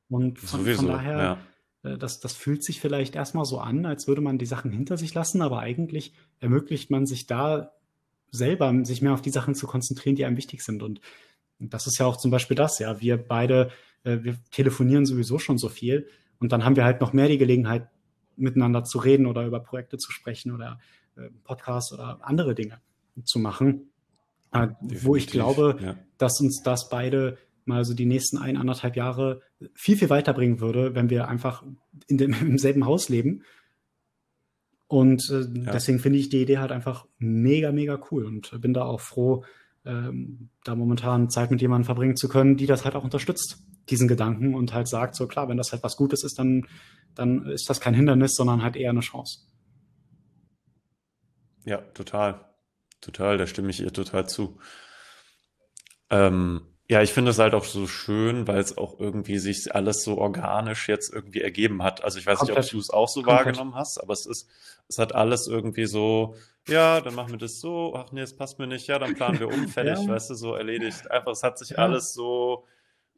Und 0.10 0.38
von, 0.38 0.48
von 0.48 0.60
sowieso, 0.66 0.88
daher, 0.88 1.40
ja. 1.84 1.92
äh, 1.92 1.98
das, 1.98 2.20
das 2.20 2.34
fühlt 2.34 2.66
sich 2.66 2.82
vielleicht 2.82 3.16
erstmal 3.16 3.46
so 3.46 3.60
an, 3.60 3.86
als 3.86 4.10
würde 4.10 4.20
man 4.20 4.38
die 4.38 4.46
Sachen 4.46 4.72
hinter 4.72 4.98
sich 4.98 5.14
lassen, 5.14 5.42
aber 5.42 5.60
eigentlich 5.60 6.14
ermöglicht 6.40 6.92
man 6.92 7.06
sich 7.06 7.28
da 7.28 7.72
selber, 8.30 8.74
sich 8.84 9.02
mehr 9.02 9.14
auf 9.14 9.22
die 9.22 9.30
Sachen 9.30 9.56
zu 9.56 9.68
konzentrieren, 9.68 10.18
die 10.18 10.26
einem 10.26 10.36
wichtig 10.36 10.64
sind. 10.64 10.84
Und 10.84 11.00
das 11.60 11.88
ist 11.88 11.98
ja 11.98 12.06
auch 12.06 12.18
zum 12.18 12.30
Beispiel 12.30 12.56
das, 12.56 12.80
ja. 12.80 13.00
Wir 13.00 13.16
beide, 13.16 13.72
äh, 14.04 14.18
wir 14.22 14.38
telefonieren 14.52 15.06
sowieso 15.06 15.40
schon 15.40 15.58
so 15.58 15.70
viel 15.70 16.10
und 16.41 16.51
dann 16.51 16.65
haben 16.65 16.75
wir 16.75 16.84
halt 16.84 16.99
noch 16.99 17.13
mehr 17.13 17.27
die 17.27 17.38
Gelegenheit, 17.38 17.88
miteinander 18.36 18.84
zu 18.84 18.97
reden 18.97 19.25
oder 19.27 19.45
über 19.45 19.60
Projekte 19.60 19.97
zu 19.97 20.12
sprechen 20.12 20.51
oder 20.51 20.80
äh, 21.15 21.30
Podcasts 21.43 21.93
oder 21.93 22.19
andere 22.21 22.56
Dinge 22.56 22.82
zu 23.23 23.39
machen, 23.39 23.91
äh, 24.51 24.67
wo 24.82 25.15
ich 25.15 25.27
glaube, 25.27 25.77
ja. 25.80 25.95
dass 26.17 26.41
uns 26.41 26.62
das 26.63 26.89
beide 26.89 27.38
mal 27.65 27.86
so 27.86 27.93
die 27.93 28.06
nächsten 28.06 28.38
ein, 28.38 28.58
anderthalb 28.58 28.95
Jahre 28.95 29.41
viel, 29.73 29.97
viel 29.97 30.10
weiterbringen 30.10 30.60
würde, 30.60 30.95
wenn 30.95 31.10
wir 31.10 31.27
einfach 31.27 31.63
in 32.08 32.17
dem, 32.17 32.34
im 32.41 32.58
selben 32.58 32.86
Haus 32.86 33.10
leben. 33.10 33.43
Und 34.88 35.30
äh, 35.30 35.41
Ja. 35.41 35.71
deswegen 35.71 35.99
finde 35.99 36.17
ich 36.17 36.30
die 36.30 36.41
Idee 36.41 36.58
halt 36.58 36.71
einfach 36.71 37.06
mega, 37.17 37.71
mega 37.71 38.01
cool 38.12 38.25
und 38.25 38.60
bin 38.62 38.73
da 38.73 38.84
auch 38.84 38.99
froh, 38.99 39.45
ähm, 39.86 40.49
da 40.63 40.75
momentan 40.75 41.30
Zeit 41.30 41.51
mit 41.51 41.62
jemandem 41.62 41.86
verbringen 41.86 42.15
zu 42.15 42.27
können, 42.27 42.58
die 42.58 42.65
das 42.65 42.84
halt 42.84 42.95
auch 42.95 43.04
unterstützt, 43.04 43.63
diesen 43.89 44.08
Gedanken 44.08 44.56
und 44.56 44.74
halt 44.74 44.88
sagt, 44.88 45.15
so 45.15 45.28
klar, 45.28 45.50
wenn 45.50 45.58
das 45.58 45.72
halt 45.72 45.84
was 45.84 45.98
Gutes 45.98 46.24
ist, 46.24 46.39
dann, 46.39 46.67
dann 47.15 47.46
ist 47.48 47.70
das 47.70 47.80
kein 47.82 47.94
Hindernis, 47.94 48.36
sondern 48.36 48.63
halt 48.63 48.76
eher 48.76 48.91
eine 48.91 49.02
Chance. 49.02 49.39
Ja, 51.65 51.78
total. 51.94 52.46
Total, 53.02 53.38
da 53.38 53.48
stimme 53.48 53.70
ich 53.72 53.82
ihr 53.82 53.91
total 53.94 54.28
zu. 54.30 54.60
Ähm, 56.10 56.62
ja, 56.89 57.02
ich 57.02 57.13
finde 57.13 57.32
es 57.32 57.39
halt 57.39 57.54
auch 57.54 57.63
so 57.63 57.88
schön, 57.88 58.48
weil 58.48 58.60
es 58.60 58.78
auch 58.78 59.00
irgendwie 59.00 59.39
sich 59.39 59.74
alles 59.74 60.04
so 60.04 60.17
organisch 60.17 60.89
jetzt 60.89 61.13
irgendwie 61.13 61.41
ergeben 61.41 61.84
hat. 61.84 62.04
Also 62.04 62.20
ich 62.20 62.26
weiß 62.26 62.41
nicht, 62.41 62.52
ob 62.52 62.56
Komplett. 62.58 62.74
du 62.74 62.80
es 62.80 62.89
auch 62.89 63.08
so 63.08 63.24
Komplett. 63.24 63.56
wahrgenommen 63.56 63.76
hast, 63.76 63.98
aber 64.02 64.13
es 64.13 64.26
ist, 64.26 64.50
es 64.89 64.98
hat 64.98 65.15
alles 65.15 65.48
irgendwie 65.48 65.86
so, 65.86 66.36
ja, 66.67 67.00
dann 67.02 67.15
machen 67.15 67.32
wir 67.32 67.38
das 67.39 67.60
so, 67.60 67.96
ach 67.96 68.12
nee, 68.12 68.22
es 68.22 68.36
passt 68.36 68.60
mir 68.60 68.67
nicht, 68.67 68.88
ja, 68.88 69.00
dann 69.00 69.13
planen 69.13 69.39
wir 69.39 69.50
um, 69.50 69.67
fertig, 69.67 70.06
Ja. 70.08 70.13
weißt 70.13 70.30
du, 70.32 70.36
so 70.36 70.54
erledigt. 70.56 71.10
Einfach, 71.10 71.32
es 71.32 71.44
hat 71.44 71.58
sich 71.58 71.78
Ja. 71.78 71.78
alles 71.78 72.13
so, 72.13 72.67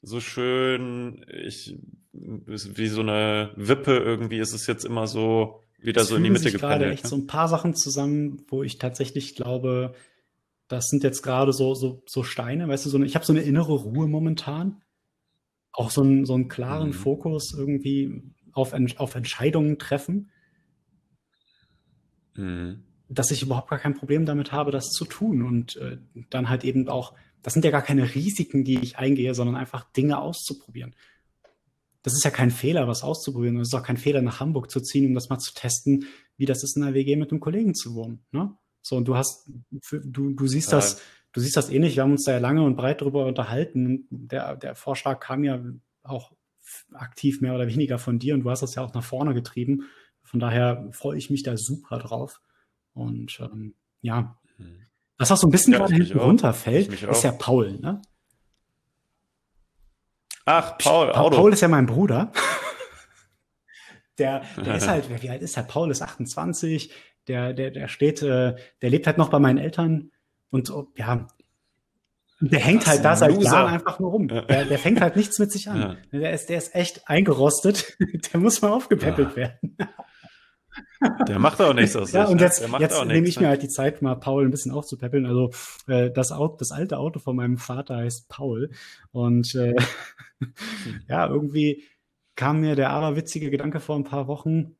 so 0.03 0.19
schön, 0.19 1.25
ich, 1.45 1.75
wie 2.11 2.87
so 2.87 3.01
eine 3.01 3.51
Wippe 3.55 3.97
irgendwie 3.97 4.37
ist 4.39 4.53
es 4.53 4.67
jetzt 4.67 4.85
immer 4.85 5.07
so 5.07 5.61
wieder 5.79 6.01
Es 6.01 6.09
so 6.09 6.15
in 6.17 6.23
die 6.23 6.29
Mitte 6.29 6.43
sich 6.43 6.53
gerade 6.53 6.75
gependelt. 6.75 6.93
echt 6.93 7.03
ne? 7.05 7.09
so 7.09 7.15
ein 7.15 7.27
paar 7.27 7.47
Sachen 7.47 7.73
zusammen, 7.73 8.43
wo 8.49 8.63
ich 8.63 8.77
tatsächlich 8.77 9.35
glaube, 9.35 9.95
das 10.67 10.87
sind 10.87 11.03
jetzt 11.03 11.21
gerade 11.23 11.53
so, 11.53 11.73
so, 11.73 12.03
so 12.05 12.23
Steine, 12.23 12.67
weißt 12.67 12.85
du, 12.85 12.89
so 12.89 12.97
eine, 12.97 13.05
ich 13.05 13.15
habe 13.15 13.25
so 13.25 13.33
eine 13.33 13.41
innere 13.41 13.73
Ruhe 13.73 14.07
momentan. 14.07 14.81
Auch 15.71 15.89
so 15.89 16.01
einen, 16.03 16.25
so 16.25 16.35
einen 16.35 16.49
klaren 16.49 16.89
Mhm. 16.89 16.93
Fokus 16.93 17.53
irgendwie 17.57 18.21
auf, 18.51 18.73
auf 18.97 19.15
Entscheidungen 19.15 19.79
treffen, 19.79 20.29
Mhm. 22.35 22.83
dass 23.09 23.31
ich 23.31 23.41
überhaupt 23.43 23.69
gar 23.69 23.79
kein 23.79 23.93
Problem 23.95 24.25
damit 24.25 24.51
habe, 24.51 24.71
das 24.71 24.89
zu 24.89 25.05
tun. 25.05 25.41
Und 25.43 25.75
äh, 25.77 25.97
dann 26.29 26.49
halt 26.49 26.63
eben 26.63 26.87
auch, 26.89 27.13
das 27.43 27.53
sind 27.53 27.63
ja 27.65 27.71
gar 27.71 27.81
keine 27.81 28.15
Risiken, 28.15 28.63
die 28.63 28.79
ich 28.79 28.97
eingehe, 28.97 29.35
sondern 29.35 29.55
einfach 29.55 29.91
Dinge 29.91 30.17
auszuprobieren. 30.17 30.95
Das 32.01 32.13
ist 32.13 32.23
ja 32.23 32.31
kein 32.31 32.51
Fehler, 32.51 32.87
was 32.87 33.03
auszuprobieren. 33.03 33.59
Es 33.59 33.69
ist 33.69 33.73
auch 33.75 33.83
kein 33.83 33.97
Fehler, 33.97 34.21
nach 34.21 34.39
Hamburg 34.39 34.71
zu 34.71 34.81
ziehen, 34.81 35.05
um 35.05 35.13
das 35.13 35.29
mal 35.29 35.39
zu 35.39 35.53
testen, 35.53 36.05
wie 36.37 36.45
das 36.45 36.63
ist, 36.63 36.75
in 36.75 36.83
einer 36.83 36.93
WG 36.93 37.15
mit 37.15 37.31
einem 37.31 37.39
Kollegen 37.39 37.75
zu 37.75 37.95
wohnen. 37.95 38.25
Ne? 38.31 38.57
So, 38.81 38.97
und 38.97 39.07
du 39.07 39.15
hast, 39.15 39.49
du, 39.69 40.31
du 40.31 40.47
siehst 40.47 40.67
Total. 40.69 40.79
das, 40.81 41.01
du 41.31 41.39
siehst 41.39 41.55
das 41.55 41.69
ähnlich. 41.69 41.95
Wir 41.95 42.03
haben 42.03 42.11
uns 42.11 42.25
da 42.25 42.33
ja 42.33 42.39
lange 42.39 42.63
und 42.63 42.75
breit 42.75 43.01
drüber 43.01 43.25
unterhalten. 43.25 44.07
Der, 44.09 44.55
der 44.57 44.75
Vorschlag 44.75 45.19
kam 45.19 45.43
ja 45.43 45.63
auch 46.03 46.33
aktiv 46.93 47.39
mehr 47.41 47.55
oder 47.55 47.67
weniger 47.67 47.99
von 47.99 48.19
dir 48.19 48.33
und 48.33 48.41
du 48.41 48.49
hast 48.49 48.63
das 48.63 48.75
ja 48.75 48.83
auch 48.83 48.93
nach 48.93 49.03
vorne 49.03 49.33
getrieben. 49.33 49.83
Von 50.23 50.39
daher 50.39 50.89
freue 50.91 51.17
ich 51.17 51.29
mich 51.29 51.43
da 51.43 51.55
super 51.55 51.99
drauf. 51.99 52.41
Und 52.93 53.39
ähm, 53.41 53.75
ja, 54.01 54.37
Mhm. 54.57 54.81
Was 55.23 55.31
auch 55.31 55.37
so 55.37 55.47
ein 55.47 55.51
bisschen 55.51 55.73
Ja, 55.73 55.79
gerade 55.79 55.93
hinten 55.95 56.19
auch. 56.19 56.25
runterfällt, 56.25 57.01
ist 57.01 57.23
ja 57.23 57.31
Paul. 57.31 57.79
Ne? 57.79 58.01
Ach, 60.45 60.77
Paul, 60.77 61.11
Pa 61.11 61.21
Auto. 61.21 61.37
Paul 61.37 61.53
ist 61.53 61.61
ja 61.61 61.67
mein 61.67 61.85
Bruder. 61.85 62.31
Der, 64.19 64.43
der 64.63 64.75
ist 64.75 64.87
halt, 64.87 65.23
wie 65.23 65.29
alt 65.31 65.41
ist 65.41 65.57
der? 65.57 65.63
Paul 65.63 65.89
ist 65.89 66.03
28. 66.03 66.93
Der, 67.27 67.51
der, 67.53 67.71
der 67.71 67.87
steht, 67.87 68.21
äh, 68.21 68.53
der 68.83 68.89
lebt 68.91 69.07
halt 69.07 69.17
noch 69.17 69.29
bei 69.29 69.39
meinen 69.39 69.57
Eltern 69.57 70.11
und 70.51 70.69
oh, 70.69 70.91
ja, 70.95 71.25
der 72.39 72.59
hängt 72.59 72.85
halt 72.85 73.03
da 73.03 73.15
seit. 73.15 73.41
Jahren 73.41 73.73
einfach 73.73 73.97
nur 73.97 74.11
rum. 74.11 74.27
Der, 74.27 74.65
der 74.65 74.77
fängt 74.77 75.01
halt 75.01 75.15
nichts 75.15 75.39
mit 75.39 75.51
sich 75.51 75.67
an. 75.67 75.97
Ja. 76.11 76.19
Der 76.19 76.31
ist, 76.31 76.47
der 76.49 76.59
ist 76.59 76.75
echt 76.75 77.09
eingerostet. 77.09 77.97
Der 78.33 78.39
muss 78.39 78.61
mal 78.61 78.71
aufgepäppelt 78.71 79.29
Ja. 79.31 79.35
werden. 79.35 79.77
Der 81.27 81.39
macht 81.39 81.61
auch 81.61 81.73
nichts 81.73 81.95
aus 81.95 82.11
Ja, 82.11 82.25
und 82.25 82.37
ne? 82.37 82.43
jetzt, 82.43 82.67
jetzt 82.79 83.05
nehme 83.05 83.27
ich 83.27 83.37
mir 83.37 83.43
ne? 83.43 83.49
halt 83.49 83.63
die 83.63 83.69
Zeit, 83.69 84.01
mal 84.01 84.15
Paul 84.15 84.45
ein 84.45 84.51
bisschen 84.51 84.71
aufzupäppeln. 84.71 85.25
Also 85.25 85.51
äh, 85.87 86.11
das, 86.11 86.31
Auto, 86.31 86.57
das 86.57 86.71
alte 86.71 86.97
Auto 86.97 87.19
von 87.19 87.35
meinem 87.35 87.57
Vater 87.57 87.97
heißt 87.97 88.29
Paul. 88.29 88.71
Und 89.11 89.53
äh, 89.55 89.75
ja, 91.07 91.27
irgendwie 91.27 91.83
kam 92.35 92.61
mir 92.61 92.75
der 92.75 92.89
aberwitzige 92.89 93.49
Gedanke 93.51 93.79
vor 93.79 93.95
ein 93.95 94.03
paar 94.03 94.27
Wochen, 94.27 94.75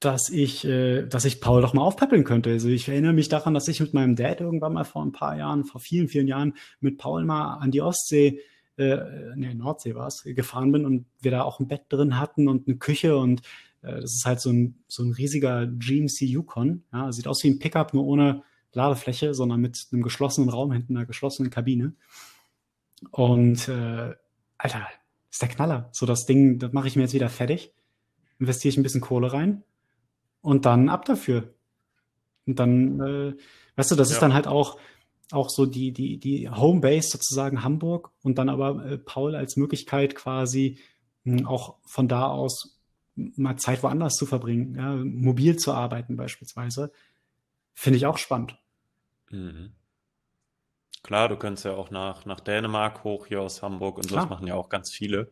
dass 0.00 0.28
ich, 0.28 0.64
äh, 0.64 1.06
dass 1.06 1.24
ich 1.24 1.40
Paul 1.40 1.62
doch 1.62 1.74
mal 1.74 1.82
aufpäppeln 1.82 2.24
könnte. 2.24 2.50
Also 2.50 2.68
ich 2.68 2.88
erinnere 2.88 3.12
mich 3.12 3.28
daran, 3.28 3.54
dass 3.54 3.68
ich 3.68 3.80
mit 3.80 3.94
meinem 3.94 4.16
Dad 4.16 4.40
irgendwann 4.40 4.74
mal 4.74 4.84
vor 4.84 5.02
ein 5.02 5.12
paar 5.12 5.36
Jahren, 5.36 5.64
vor 5.64 5.80
vielen, 5.80 6.08
vielen 6.08 6.28
Jahren 6.28 6.54
mit 6.80 6.98
Paul 6.98 7.24
mal 7.24 7.54
an 7.54 7.70
die 7.70 7.80
Ostsee, 7.80 8.40
äh, 8.76 8.98
nee, 9.36 9.54
Nordsee 9.54 9.94
war 9.94 10.06
es, 10.06 10.22
gefahren 10.24 10.72
bin 10.72 10.84
und 10.84 11.06
wir 11.20 11.30
da 11.30 11.42
auch 11.42 11.60
ein 11.60 11.68
Bett 11.68 11.84
drin 11.88 12.18
hatten 12.18 12.46
und 12.46 12.68
eine 12.68 12.76
Küche 12.76 13.16
und 13.16 13.40
das 13.86 14.14
ist 14.14 14.24
halt 14.26 14.40
so 14.40 14.50
ein, 14.50 14.82
so 14.88 15.02
ein 15.02 15.12
riesiger 15.12 15.66
GMC 15.66 16.22
Yukon. 16.22 16.84
Ja, 16.92 17.10
sieht 17.12 17.26
aus 17.28 17.42
wie 17.44 17.48
ein 17.50 17.58
Pickup, 17.58 17.94
nur 17.94 18.04
ohne 18.04 18.42
Ladefläche, 18.72 19.32
sondern 19.34 19.60
mit 19.60 19.86
einem 19.92 20.02
geschlossenen 20.02 20.50
Raum 20.50 20.72
hinten, 20.72 20.96
einer 20.96 21.06
geschlossenen 21.06 21.50
Kabine. 21.50 21.94
Und 23.10 23.68
äh, 23.68 24.14
Alter, 24.58 24.86
ist 25.30 25.42
der 25.42 25.48
Knaller. 25.48 25.88
So 25.92 26.06
das 26.06 26.26
Ding, 26.26 26.58
das 26.58 26.72
mache 26.72 26.88
ich 26.88 26.96
mir 26.96 27.02
jetzt 27.02 27.14
wieder 27.14 27.28
fertig, 27.28 27.72
investiere 28.38 28.70
ich 28.70 28.76
ein 28.78 28.82
bisschen 28.82 29.00
Kohle 29.00 29.32
rein 29.32 29.62
und 30.40 30.64
dann 30.66 30.88
ab 30.88 31.04
dafür. 31.04 31.54
Und 32.46 32.58
dann, 32.58 33.00
äh, 33.00 33.34
weißt 33.76 33.90
du, 33.90 33.96
das 33.96 34.08
ist 34.08 34.16
Ja. 34.16 34.20
dann 34.20 34.34
halt 34.34 34.46
auch, 34.46 34.78
auch 35.32 35.50
so 35.50 35.66
die, 35.66 35.92
die, 35.92 36.18
die 36.18 36.48
Homebase 36.48 37.08
sozusagen 37.10 37.62
Hamburg 37.64 38.12
und 38.22 38.38
dann 38.38 38.48
aber 38.48 38.84
äh, 38.86 38.98
Paul 38.98 39.34
als 39.34 39.56
Möglichkeit 39.56 40.14
quasi 40.14 40.78
mh, 41.24 41.48
auch 41.48 41.78
von 41.84 42.06
da 42.08 42.28
aus 42.28 42.75
mal 43.16 43.56
Zeit 43.56 43.82
woanders 43.82 44.14
zu 44.14 44.26
verbringen, 44.26 44.74
ja, 44.76 44.94
mobil 44.96 45.56
zu 45.56 45.72
arbeiten 45.72 46.16
beispielsweise. 46.16 46.92
Finde 47.74 47.96
ich 47.98 48.06
auch 48.06 48.18
spannend. 48.18 48.58
Mhm. 49.30 49.72
Klar, 51.02 51.28
du 51.28 51.36
könntest 51.36 51.64
ja 51.64 51.72
auch 51.72 51.90
nach, 51.90 52.26
nach 52.26 52.40
Dänemark 52.40 53.04
hoch 53.04 53.26
hier 53.26 53.40
aus 53.40 53.62
Hamburg 53.62 53.96
und 53.98 54.08
so, 54.08 54.16
das 54.16 54.24
Klar. 54.24 54.36
machen 54.36 54.46
ja 54.46 54.54
auch 54.54 54.68
ganz 54.68 54.90
viele. 54.92 55.30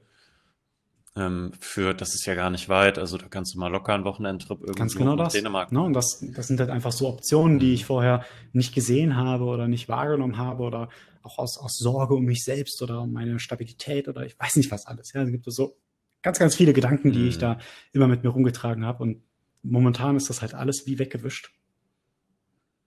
ähm, 1.17 1.53
für, 1.61 1.95
das 1.95 2.15
ist 2.15 2.27
ja 2.27 2.35
gar 2.35 2.51
nicht 2.51 2.69
weit, 2.69 2.99
also 2.99 3.17
da 3.19 3.29
kannst 3.29 3.55
du 3.55 3.59
mal 3.59 3.69
locker 3.69 3.95
einen 3.95 4.05
Wochenendtrip 4.05 4.61
irgendwie 4.61 4.79
Ganz 4.81 4.97
genau 4.97 5.15
nach 5.15 5.25
das. 5.25 5.33
Dänemark 5.35 5.71
Ne? 5.71 5.79
machen. 5.79 5.87
Und 5.89 5.93
das, 5.95 6.25
das 6.35 6.49
sind 6.49 6.59
halt 6.59 6.71
einfach 6.71 6.91
so 6.93 7.09
Optionen, 7.09 7.59
die 7.61 7.69
Mhm. 7.69 7.73
ich 7.75 7.85
vorher 7.85 8.25
nicht 8.53 8.75
gesehen 8.75 9.17
habe 9.17 9.45
oder 9.45 9.69
nicht 9.69 9.89
wahrgenommen 9.89 10.39
habe 10.39 10.65
oder 10.65 10.89
auch 11.23 11.39
aus, 11.39 11.57
aus 11.59 11.77
Sorge 11.79 12.15
um 12.15 12.25
mich 12.25 12.43
selbst 12.45 12.83
oder 12.83 13.03
um 13.03 13.13
meine 13.13 13.39
Stabilität 13.39 14.09
oder 14.09 14.27
ich 14.27 14.39
weiß 14.39 14.57
nicht 14.57 14.71
was 14.73 14.87
alles. 14.87 15.13
Ja, 15.13 15.23
es 15.23 15.31
gibt 15.31 15.45
so 15.51 15.77
ganz, 16.25 16.41
ganz 16.41 16.57
viele 16.57 16.73
Gedanken, 16.73 17.13
die 17.13 17.29
ich 17.29 17.37
Mhm. 17.37 17.41
da 17.41 17.59
immer 17.93 18.09
mit 18.09 18.25
mir 18.25 18.31
rumgetragen 18.31 18.85
habe 18.85 19.03
und 19.05 19.23
momentan 19.63 20.17
ist 20.17 20.29
das 20.29 20.43
halt 20.43 20.55
alles 20.55 20.87
wie 20.87 20.99
weggewischt, 20.99 21.51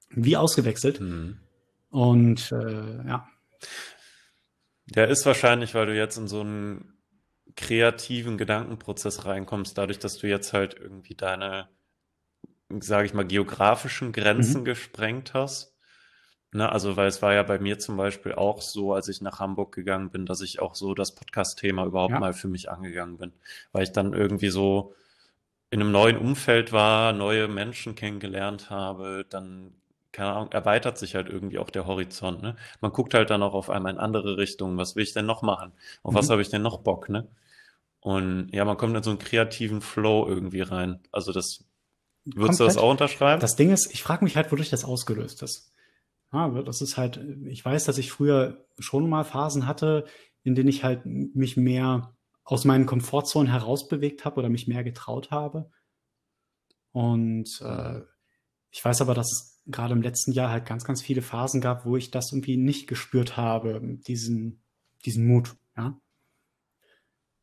wie 0.10 0.36
ausgewechselt 0.36 1.00
Mhm. 1.00 1.40
und 1.90 2.52
äh, 2.52 3.08
ja, 3.08 3.28
Der 4.86 5.08
ist 5.10 5.26
wahrscheinlich, 5.26 5.74
weil 5.76 5.86
du 5.86 5.96
jetzt 5.96 6.18
in 6.18 6.28
so 6.28 6.42
einen 6.42 6.94
kreativen 7.56 8.38
Gedankenprozess 8.38 9.26
reinkommst, 9.26 9.78
dadurch, 9.78 10.00
dass 10.00 10.18
du 10.18 10.28
jetzt 10.28 10.54
halt 10.54 10.76
irgendwie 10.80 11.16
deine, 11.16 11.68
sage 12.80 13.06
ich 13.06 13.14
mal, 13.14 13.26
geografischen 13.26 14.12
Grenzen 14.14 14.62
Mhm. 14.62 14.66
gesprengt 14.66 15.34
hast. 15.34 15.77
Ne, 16.54 16.72
also, 16.72 16.96
weil 16.96 17.08
es 17.08 17.22
war 17.22 17.34
ja 17.34 17.44
bei 17.44 17.60
mir 17.60 17.78
zum 17.78 17.98
Beispiel 17.98 18.34
auch 18.34 18.62
so, 18.62 18.94
als 18.94 19.10
ich 19.10 19.22
nach 19.22 19.40
Hamburg 19.40 19.74
gegangen 19.76 20.10
bin, 20.10 20.26
dass 20.26 20.40
ich 20.40 20.62
auch 20.62 20.76
so 20.76 20.94
das 20.94 21.14
Podcast-Thema 21.14 21.86
überhaupt 21.86 22.14
ja, 22.14 22.20
mal 22.20 22.34
für 22.34 22.48
mich 22.48 22.72
angegangen 22.72 23.18
bin, 23.18 23.34
weil 23.74 23.84
ich 23.84 23.92
dann 23.92 24.14
irgendwie 24.14 24.50
so 24.50 24.94
in 25.70 25.82
einem 25.82 25.92
neuen 25.92 26.18
Umfeld 26.18 26.72
war, 26.72 27.12
neue 27.12 27.50
Menschen 27.50 27.96
kennengelernt 27.96 28.70
habe, 28.70 29.26
dann, 29.30 29.74
keine 30.14 30.32
Ahnung, 30.32 30.52
erweitert 30.54 30.98
sich 30.98 31.16
halt 31.16 31.28
irgendwie 31.28 31.60
auch 31.60 31.70
der 31.70 31.86
Horizont, 31.86 32.42
ne? 32.42 32.56
Man 32.80 32.94
guckt 32.94 33.14
halt 33.14 33.30
dann 33.30 33.44
auch 33.44 33.54
auf 33.54 33.70
einmal 33.70 33.92
in 33.92 34.00
andere 34.00 34.38
Richtungen. 34.38 34.78
Was 34.78 34.96
will 34.96 35.04
ich 35.04 35.14
denn 35.14 35.26
noch 35.26 35.42
machen? 35.42 35.74
Auf 36.04 36.14
was 36.14 36.28
mhm. 36.28 36.32
habe 36.32 36.42
ich 36.42 36.50
denn 36.50 36.62
noch 36.62 36.80
Bock, 36.80 37.10
ne? 37.10 37.28
Und 38.00 38.50
ja, 38.54 38.64
man 38.64 38.78
kommt 38.78 38.96
in 38.96 39.04
so 39.04 39.10
einen 39.10 39.20
kreativen 39.20 39.82
Flow 39.82 40.26
irgendwie 40.26 40.62
rein. 40.62 41.02
Also 41.12 41.34
das, 41.34 41.66
würdest 42.24 42.62
du 42.62 42.64
das 42.64 42.76
komplett. 42.76 42.78
auch 42.78 42.92
unterschreiben? 42.92 43.42
Das 43.42 43.58
Ding 43.58 43.72
ist, 43.72 43.94
ich 43.94 44.02
frage 44.02 44.24
mich 44.24 44.38
halt, 44.38 44.50
wodurch 44.52 44.70
das 44.70 44.86
ausgelöst 44.86 45.44
ist. 45.44 45.74
Ja, 46.34 46.50
das 46.62 46.82
ist 46.82 46.98
halt, 46.98 47.18
ich 47.46 47.64
weiß, 47.64 47.86
dass 47.86 47.98
ich 47.98 48.12
früher 48.12 48.66
schon 48.80 49.10
mal 49.10 49.24
Phasen 49.24 49.66
hatte, 49.66 50.06
in 50.44 50.56
denen 50.56 50.70
ich 50.70 50.84
halt 50.84 51.06
mich 51.06 51.58
mehr 51.58 52.16
aus 52.44 52.66
meinen 52.66 52.86
Komfortzonen 52.86 53.52
herausbewegt 53.52 54.26
habe 54.26 54.40
oder 54.40 54.50
mich 54.50 54.68
mehr 54.68 54.84
getraut 54.84 55.32
habe. 55.32 55.70
Und 56.92 57.62
äh, 57.62 58.02
ich 58.72 58.84
weiß 58.84 59.02
aber, 59.02 59.14
dass 59.14 59.32
es 59.32 59.62
gerade 59.66 59.94
im 59.94 60.02
letzten 60.02 60.32
Jahr 60.32 60.50
halt 60.50 60.66
ganz, 60.66 60.84
ganz 60.84 61.02
viele 61.02 61.22
Phasen 61.22 61.62
gab, 61.62 61.86
wo 61.86 61.98
ich 61.98 62.12
das 62.12 62.32
irgendwie 62.32 62.58
nicht 62.58 62.88
gespürt 62.88 63.38
habe, 63.38 63.82
diesen, 64.08 64.64
diesen 65.06 65.26
Mut, 65.28 65.56
ja. 65.76 66.00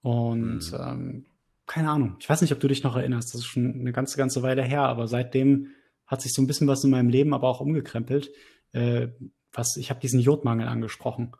Und 0.03 0.71
Mhm. 0.71 0.79
ähm, 0.79 1.27
keine 1.67 1.91
Ahnung, 1.91 2.17
ich 2.21 2.29
weiß 2.29 2.43
nicht, 2.43 2.53
ob 2.53 2.61
du 2.61 2.69
dich 2.69 2.83
noch 2.83 2.97
erinnerst, 2.97 3.33
das 3.33 3.41
ist 3.41 3.47
schon 3.47 3.81
eine 3.81 3.93
ganze, 3.93 4.19
ganze 4.19 4.43
Weile 4.43 4.63
her, 4.63 4.83
aber 4.83 5.09
seitdem 5.09 5.69
hat 6.07 6.21
sich 6.21 6.35
so 6.35 6.43
ein 6.43 6.47
bisschen 6.47 6.69
was 6.69 6.85
in 6.85 6.91
meinem 6.91 7.09
Leben 7.09 7.33
aber 7.33 7.49
auch 7.49 7.61
umgekrempelt. 7.61 8.31
Äh, 8.75 9.09
was, 9.53 9.77
ich 9.77 9.91
habe 9.91 10.01
diesen 10.01 10.21
Jodmangel 10.21 10.69
angesprochen. 10.69 11.33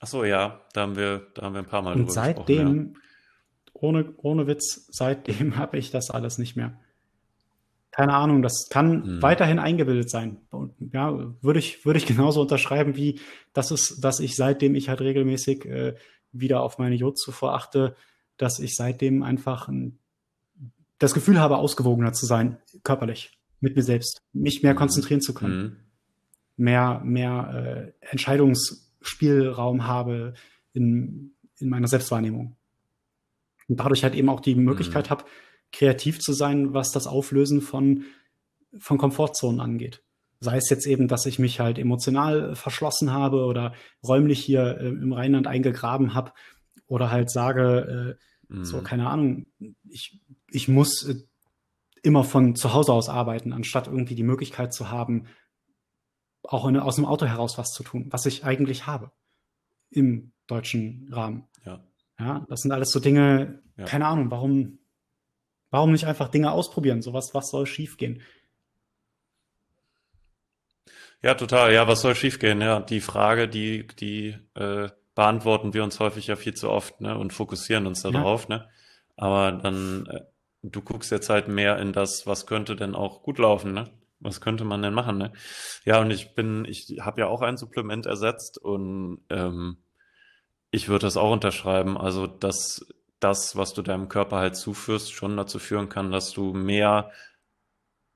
Ach 0.00 0.06
so, 0.06 0.24
ja, 0.24 0.62
da 0.72 0.80
haben 0.82 0.96
wir, 0.96 1.26
da 1.34 1.42
haben 1.42 1.52
wir 1.54 1.60
ein 1.60 1.66
paar 1.66 1.82
Mal 1.82 1.92
Und 1.94 2.08
drüber 2.08 2.22
gesprochen, 2.22 2.52
ja. 2.52 2.56
seitdem, 2.56 2.96
ohne, 3.74 4.14
ohne 4.16 4.46
Witz, 4.46 4.86
seitdem 4.90 5.56
habe 5.56 5.78
ich 5.78 5.90
das 5.90 6.10
alles 6.10 6.38
nicht 6.38 6.56
mehr. 6.56 6.80
Keine 7.90 8.14
Ahnung, 8.14 8.40
das 8.40 8.68
kann 8.70 9.16
Mhm. 9.16 9.22
weiterhin 9.22 9.58
eingebildet 9.58 10.08
sein. 10.10 10.40
Und 10.50 10.74
ja, 10.94 11.12
würde 11.42 11.58
ich, 11.58 11.84
würde 11.84 11.98
ich 11.98 12.06
genauso 12.06 12.40
unterschreiben, 12.40 12.96
wie 12.96 13.20
das 13.52 13.70
ist, 13.70 14.00
dass 14.02 14.20
ich 14.20 14.36
seitdem 14.36 14.74
ich 14.74 14.88
halt 14.88 15.00
regelmäßig 15.02 15.66
äh, 15.66 15.94
wieder 16.32 16.62
auf 16.62 16.78
meine 16.78 16.94
Jodzufuhr 16.94 17.52
achte, 17.52 17.94
dass 18.38 18.58
ich 18.58 18.76
seitdem 18.76 19.22
einfach 19.22 19.68
ein, 19.68 19.98
das 20.98 21.12
Gefühl 21.12 21.40
habe, 21.40 21.58
ausgewogener 21.58 22.12
zu 22.12 22.24
sein, 22.24 22.58
körperlich, 22.84 23.38
mit 23.60 23.76
mir 23.76 23.82
selbst, 23.82 24.22
mich 24.32 24.62
mehr 24.62 24.72
Mhm. 24.74 24.78
konzentrieren 24.78 25.20
zu 25.20 25.34
können, 25.34 25.62
Mhm. 25.62 25.76
mehr, 26.56 27.00
mehr 27.04 27.92
äh, 28.02 28.06
Entscheidungsspielraum 28.10 29.86
habe 29.86 30.34
in, 30.72 31.34
in 31.58 31.68
meiner 31.68 31.88
Selbstwahrnehmung. 31.88 32.56
Und 33.68 33.78
dadurch 33.80 34.02
halt 34.02 34.14
eben 34.14 34.28
auch 34.28 34.40
die 34.40 34.54
Möglichkeit 34.54 35.06
Mhm. 35.06 35.10
habe, 35.10 35.24
kreativ 35.72 36.18
zu 36.20 36.32
sein, 36.32 36.74
was 36.74 36.90
das 36.90 37.06
Auflösen 37.06 37.60
von, 37.60 38.04
von 38.78 38.98
Komfortzonen 38.98 39.60
angeht. 39.60 40.02
Sei 40.40 40.56
es 40.56 40.70
jetzt 40.70 40.86
eben, 40.86 41.06
dass 41.06 41.26
ich 41.26 41.38
mich 41.38 41.60
halt 41.60 41.78
emotional 41.78 42.56
verschlossen 42.56 43.12
habe 43.12 43.44
oder 43.44 43.74
räumlich 44.02 44.40
hier 44.42 44.78
äh, 44.80 44.88
im 44.88 45.12
Rheinland 45.12 45.46
eingegraben 45.46 46.14
habe 46.14 46.32
oder 46.86 47.10
halt 47.10 47.30
sage, 47.30 48.16
äh, 48.18 48.24
so, 48.64 48.78
Mhm. 48.78 48.84
keine 48.84 49.08
Ahnung, 49.08 49.46
ich, 49.88 50.20
ich 50.50 50.66
muss 50.66 51.04
äh, 51.08 51.14
immer 52.02 52.24
von 52.24 52.56
zu 52.56 52.72
Hause 52.72 52.92
aus 52.92 53.08
arbeiten, 53.08 53.52
anstatt 53.52 53.86
irgendwie 53.86 54.14
die 54.14 54.22
Möglichkeit 54.22 54.72
zu 54.72 54.90
haben, 54.90 55.26
auch 56.42 56.66
in, 56.66 56.76
aus 56.78 56.96
dem 56.96 57.04
Auto 57.04 57.26
heraus 57.26 57.58
was 57.58 57.72
zu 57.72 57.82
tun, 57.82 58.06
was 58.10 58.26
ich 58.26 58.44
eigentlich 58.44 58.86
habe 58.86 59.12
im 59.90 60.32
deutschen 60.46 61.08
Rahmen. 61.12 61.46
Ja. 61.64 61.84
Ja, 62.18 62.46
das 62.48 62.60
sind 62.60 62.72
alles 62.72 62.90
so 62.90 63.00
Dinge, 63.00 63.62
Ja. 63.76 63.84
keine 63.84 64.06
Ahnung, 64.06 64.30
warum, 64.30 64.78
warum 65.70 65.92
nicht 65.92 66.06
einfach 66.06 66.28
Dinge 66.28 66.52
ausprobieren? 66.52 67.02
Sowas, 67.02 67.34
was 67.34 67.50
soll 67.50 67.66
schiefgehen? 67.66 68.22
Ja, 71.22 71.34
total. 71.34 71.72
Ja, 71.72 71.86
was 71.86 72.00
soll 72.00 72.14
schiefgehen? 72.14 72.60
Ja, 72.60 72.80
die 72.80 73.00
Frage, 73.00 73.48
die, 73.48 73.86
die 73.86 74.36
äh, 74.54 74.88
beantworten 75.14 75.74
wir 75.74 75.84
uns 75.84 76.00
häufig 76.00 76.26
ja 76.28 76.36
viel 76.36 76.54
zu 76.54 76.70
oft, 76.70 77.00
ne, 77.00 77.16
und 77.18 77.32
fokussieren 77.32 77.86
uns 77.86 78.02
Ja, 78.02 78.10
darauf, 78.10 78.48
ne? 78.48 78.68
Aber 79.16 79.52
dann, 79.52 80.06
äh, 80.06 80.20
du 80.62 80.82
guckst 80.82 81.10
jetzt 81.10 81.30
halt 81.30 81.48
mehr 81.48 81.78
in 81.78 81.92
das, 81.92 82.26
was 82.26 82.46
könnte 82.46 82.76
denn 82.76 82.94
auch 82.94 83.22
gut 83.22 83.38
laufen, 83.38 83.72
ne? 83.72 83.90
Was 84.20 84.40
könnte 84.40 84.64
man 84.64 84.82
denn 84.82 84.92
machen, 84.92 85.16
ne? 85.16 85.32
Ja, 85.84 86.00
und 86.00 86.10
ich 86.10 86.34
bin, 86.34 86.66
ich 86.66 86.98
habe 87.00 87.22
ja 87.22 87.26
auch 87.26 87.40
ein 87.40 87.56
Supplement 87.56 88.06
ersetzt 88.06 88.58
und 88.58 89.24
ähm, 89.30 89.78
ich 90.70 90.88
würde 90.88 91.06
das 91.06 91.16
auch 91.16 91.32
unterschreiben. 91.32 91.96
Also, 91.96 92.26
dass 92.26 92.86
das, 93.18 93.56
was 93.56 93.74
du 93.74 93.82
deinem 93.82 94.08
Körper 94.08 94.38
halt 94.38 94.56
zuführst, 94.56 95.12
schon 95.12 95.36
dazu 95.36 95.58
führen 95.58 95.88
kann, 95.88 96.10
dass 96.10 96.32
du 96.32 96.52
mehr 96.52 97.04
mhm. 97.04 97.10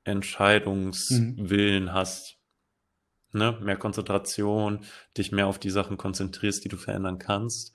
Entscheidungswillen 0.05 1.93
hast. 1.93 2.37
Ne? 3.33 3.59
Mehr 3.63 3.77
Konzentration, 3.77 4.85
dich 5.17 5.33
mehr 5.33 5.47
auf 5.47 5.59
die 5.59 5.71
Sachen 5.71 5.97
konzentrierst, 5.97 6.65
die 6.65 6.69
du 6.69 6.77
verändern 6.77 7.19
kannst. 7.19 7.75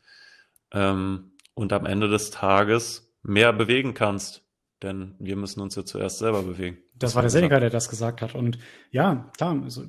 Ähm, 0.71 1.33
und 1.53 1.73
am 1.73 1.85
Ende 1.85 2.07
des 2.07 2.31
Tages 2.31 3.13
mehr 3.21 3.51
bewegen 3.51 3.93
kannst. 3.93 4.45
Denn 4.81 5.15
wir 5.19 5.35
müssen 5.35 5.59
uns 5.61 5.75
ja 5.75 5.83
zuerst 5.83 6.19
selber 6.19 6.41
bewegen. 6.43 6.77
Das 6.95 7.09
hast 7.11 7.15
war 7.15 7.21
der. 7.23 7.29
Seneca, 7.31 7.59
der 7.59 7.69
das 7.69 7.89
gesagt 7.89 8.21
hat. 8.21 8.33
Und 8.35 8.59
ja, 8.91 9.29
klar, 9.35 9.61
also 9.63 9.85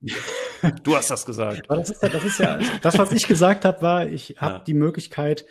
Du 0.82 0.96
hast 0.96 1.10
das 1.10 1.24
gesagt. 1.26 1.68
Aber 1.70 1.80
das 1.80 1.90
ist 1.90 2.02
ja, 2.02 2.08
das 2.08 2.24
ist 2.24 2.38
ja, 2.38 2.58
das, 2.82 2.98
was 2.98 3.12
ich 3.12 3.26
gesagt 3.26 3.64
habe, 3.64 3.82
war, 3.82 4.06
ich 4.08 4.36
habe 4.38 4.54
Ja. 4.54 4.58
die 4.60 4.74
Möglichkeit, 4.74 5.44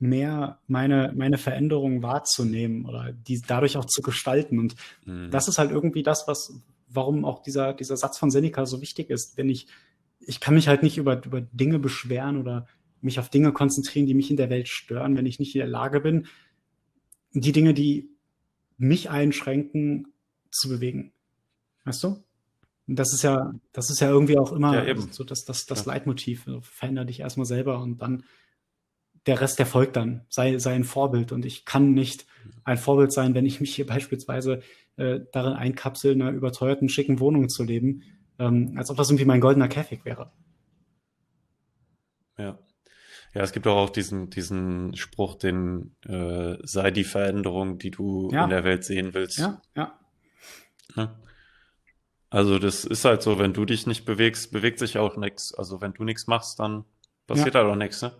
mehr 0.00 0.60
meine, 0.66 1.12
meine 1.16 1.38
Veränderungen 1.38 2.02
wahrzunehmen 2.02 2.84
oder 2.86 3.12
die 3.12 3.40
dadurch 3.40 3.76
auch 3.76 3.84
zu 3.84 4.02
gestalten. 4.02 4.58
Und 4.58 4.74
Mhm. 5.06 5.30
das 5.30 5.48
ist 5.48 5.58
halt 5.58 5.70
irgendwie 5.70 6.02
das, 6.02 6.26
was, 6.26 6.52
warum 6.88 7.24
auch 7.24 7.42
dieser, 7.42 7.72
dieser 7.72 7.96
Satz 7.96 8.18
von 8.18 8.30
Seneca 8.30 8.66
so 8.66 8.80
wichtig 8.80 9.10
ist. 9.10 9.36
Wenn 9.36 9.48
ich, 9.48 9.68
ich 10.20 10.40
kann 10.40 10.54
mich 10.54 10.68
halt 10.68 10.82
nicht 10.82 10.98
über, 10.98 11.24
über 11.24 11.40
Dinge 11.40 11.78
beschweren 11.78 12.38
oder 12.40 12.66
mich 13.00 13.18
auf 13.20 13.28
Dinge 13.28 13.52
konzentrieren, 13.52 14.06
die 14.06 14.14
mich 14.14 14.30
in 14.30 14.36
der 14.36 14.50
Welt 14.50 14.68
stören, 14.68 15.16
wenn 15.16 15.26
ich 15.26 15.38
nicht 15.38 15.54
in 15.54 15.60
der 15.60 15.68
Lage 15.68 16.00
bin, 16.00 16.26
die 17.32 17.52
Dinge, 17.52 17.74
die 17.74 18.08
mich 18.76 19.10
einschränken, 19.10 20.08
zu 20.50 20.68
bewegen. 20.68 21.12
Weißt 21.84 22.02
du? 22.04 22.22
Und 22.86 22.96
das 22.96 23.12
ist 23.12 23.22
ja, 23.22 23.52
das 23.72 23.90
ist 23.90 24.00
ja 24.00 24.08
irgendwie 24.08 24.38
auch 24.38 24.52
immer 24.52 24.86
Ja, 24.86 24.96
so 25.10 25.24
das, 25.24 25.44
das, 25.44 25.66
das 25.66 25.86
Ja. 25.86 25.92
Leitmotiv. 25.92 26.46
Also 26.46 26.60
Veränder 26.60 27.04
dich 27.04 27.20
erstmal 27.20 27.46
selber 27.46 27.80
und 27.80 28.02
dann 28.02 28.24
der 29.26 29.40
Rest, 29.40 29.58
der 29.58 29.66
folgt 29.66 29.96
dann. 29.96 30.26
Sei, 30.28 30.58
sei 30.58 30.74
ein 30.74 30.84
Vorbild. 30.84 31.32
Und 31.32 31.46
ich 31.46 31.64
kann 31.64 31.94
nicht 31.94 32.26
ein 32.64 32.76
Vorbild 32.76 33.12
sein, 33.12 33.34
wenn 33.34 33.46
ich 33.46 33.60
mich 33.60 33.74
hier 33.74 33.86
beispielsweise 33.86 34.62
äh, 34.96 35.20
darin 35.32 35.54
einkapsel, 35.54 36.12
in 36.12 36.22
einer 36.22 36.32
überteuerten, 36.32 36.88
schicken 36.88 37.20
Wohnung 37.20 37.48
zu 37.48 37.64
leben, 37.64 38.02
ähm, 38.38 38.74
als 38.76 38.90
ob 38.90 38.96
das 38.96 39.08
irgendwie 39.08 39.24
mein 39.24 39.40
goldener 39.40 39.68
Käfig 39.68 40.04
wäre. 40.04 40.30
Ja. 42.36 42.58
Ja, 43.34 43.42
es 43.42 43.52
gibt 43.52 43.66
auch, 43.66 43.76
auch 43.76 43.90
diesen, 43.90 44.30
diesen 44.30 44.96
Spruch, 44.96 45.34
den 45.36 45.96
äh, 46.06 46.56
sei 46.62 46.90
die 46.92 47.04
Veränderung, 47.04 47.78
die 47.78 47.90
du 47.90 48.30
Ja. 48.32 48.44
in 48.44 48.50
der 48.50 48.64
Welt 48.64 48.84
sehen 48.84 49.12
willst. 49.12 49.38
Ja, 49.38 49.60
ja. 49.76 49.98
Ne? 50.94 51.18
Also 52.30 52.58
das 52.58 52.84
ist 52.84 53.04
halt 53.04 53.22
so, 53.22 53.38
wenn 53.38 53.52
du 53.52 53.64
dich 53.64 53.86
nicht 53.86 54.04
bewegst, 54.04 54.52
bewegt 54.52 54.78
sich 54.78 54.98
auch 54.98 55.16
nichts. 55.16 55.52
Also 55.54 55.80
wenn 55.80 55.92
du 55.94 56.04
nichts 56.04 56.26
machst, 56.26 56.58
dann 56.58 56.84
passiert 57.26 57.54
halt 57.54 57.66
auch 57.66 57.76
nichts. 57.76 58.02
Ne? 58.02 58.12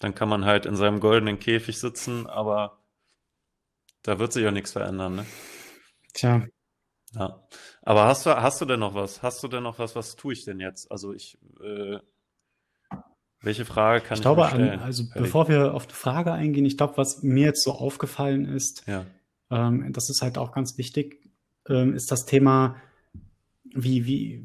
Dann 0.00 0.14
kann 0.14 0.28
man 0.28 0.44
halt 0.44 0.66
in 0.66 0.76
seinem 0.76 1.00
goldenen 1.00 1.38
Käfig 1.38 1.78
sitzen, 1.78 2.26
aber 2.26 2.78
da 4.02 4.18
wird 4.18 4.32
sich 4.32 4.46
auch 4.46 4.52
nichts 4.52 4.72
verändern. 4.72 5.16
Ne? 5.16 5.26
Tja, 6.12 6.46
Ja. 7.14 7.46
Aber 7.82 8.04
hast 8.06 8.26
du, 8.26 8.30
hast 8.30 8.60
du 8.60 8.64
denn 8.64 8.80
noch 8.80 8.94
was? 8.94 9.22
Hast 9.22 9.42
du 9.42 9.48
denn 9.48 9.62
noch 9.62 9.78
was? 9.78 9.96
Was 9.96 10.16
tue 10.16 10.32
ich 10.32 10.44
denn 10.44 10.60
jetzt? 10.60 10.90
Also 10.90 11.12
ich, 11.12 11.38
äh, 11.62 11.98
Welche 13.46 13.64
Frage 13.64 14.00
kann 14.04 14.14
Ich 14.14 14.18
ich 14.18 14.22
glaube, 14.22 14.44
an, 14.44 14.50
stellen? 14.50 14.80
also 14.80 15.04
Fertig. 15.04 15.22
bevor 15.22 15.48
wir 15.48 15.72
auf 15.72 15.86
die 15.86 15.94
Frage 15.94 16.32
eingehen, 16.32 16.66
ich 16.66 16.76
glaube, 16.76 16.96
was 16.96 17.22
mir 17.22 17.44
jetzt 17.46 17.62
so 17.62 17.72
aufgefallen 17.72 18.44
ist, 18.44 18.82
Ja. 18.86 19.06
ähm, 19.50 19.92
das 19.92 20.10
ist 20.10 20.20
halt 20.20 20.36
auch 20.36 20.50
ganz 20.52 20.76
wichtig, 20.78 21.30
ähm, 21.68 21.94
ist 21.94 22.10
das 22.10 22.26
Thema, 22.26 22.74
wie, 23.62 24.04
wie 24.04 24.44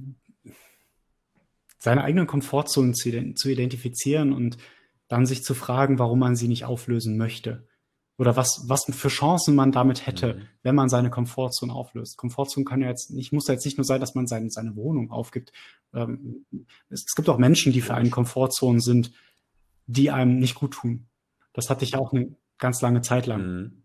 seine 1.80 2.04
eigenen 2.04 2.28
Komfortzonen 2.28 2.94
zu, 2.94 3.34
zu 3.34 3.50
identifizieren 3.50 4.34
und 4.34 4.58
dann 5.08 5.26
sich 5.26 5.44
zu 5.44 5.56
fragen, 5.56 5.98
warum 5.98 6.20
man 6.20 6.36
sie 6.36 6.48
nicht 6.48 6.66
auflösen 6.66 7.18
möchte. 7.18 7.68
Oder 8.22 8.36
was, 8.36 8.66
was 8.68 8.84
für 8.92 9.08
Chancen 9.08 9.56
man 9.56 9.72
damit 9.72 10.06
hätte, 10.06 10.36
Mhm. 10.36 10.42
wenn 10.62 10.76
man 10.76 10.90
seine 10.90 11.10
Komfortzone 11.10 11.74
auflöst. 11.74 12.18
Komfortzone 12.18 12.66
kann 12.66 12.80
ja 12.82 12.88
jetzt 12.88 13.10
nicht, 13.10 13.34
muss 13.34 13.48
ja 13.48 13.56
jetzt 13.56 13.66
nicht 13.66 13.80
nur 13.80 13.84
sein, 13.86 14.00
dass 14.00 14.14
man 14.14 14.28
seine, 14.28 14.52
seine 14.52 14.76
Wohnung 14.76 15.10
aufgibt. 15.10 15.52
Ähm, 15.92 16.46
es, 16.90 17.04
es 17.08 17.16
gibt 17.16 17.30
auch 17.30 17.40
Menschen, 17.40 17.74
die 17.74 17.82
für 17.82 17.96
einen 17.96 18.12
Komfortzonen 18.12 18.80
sind, 18.80 19.12
die 19.88 20.12
einem 20.12 20.38
nicht 20.38 20.54
gut 20.54 20.74
tun. 20.76 21.08
Das 21.54 21.72
hatte 21.72 21.84
ich 21.84 21.96
auch 21.96 22.14
eine 22.14 22.36
ganz 22.60 22.80
lange 22.84 23.02
Zeit 23.02 23.26
lang. 23.26 23.42
Mhm. 23.42 23.84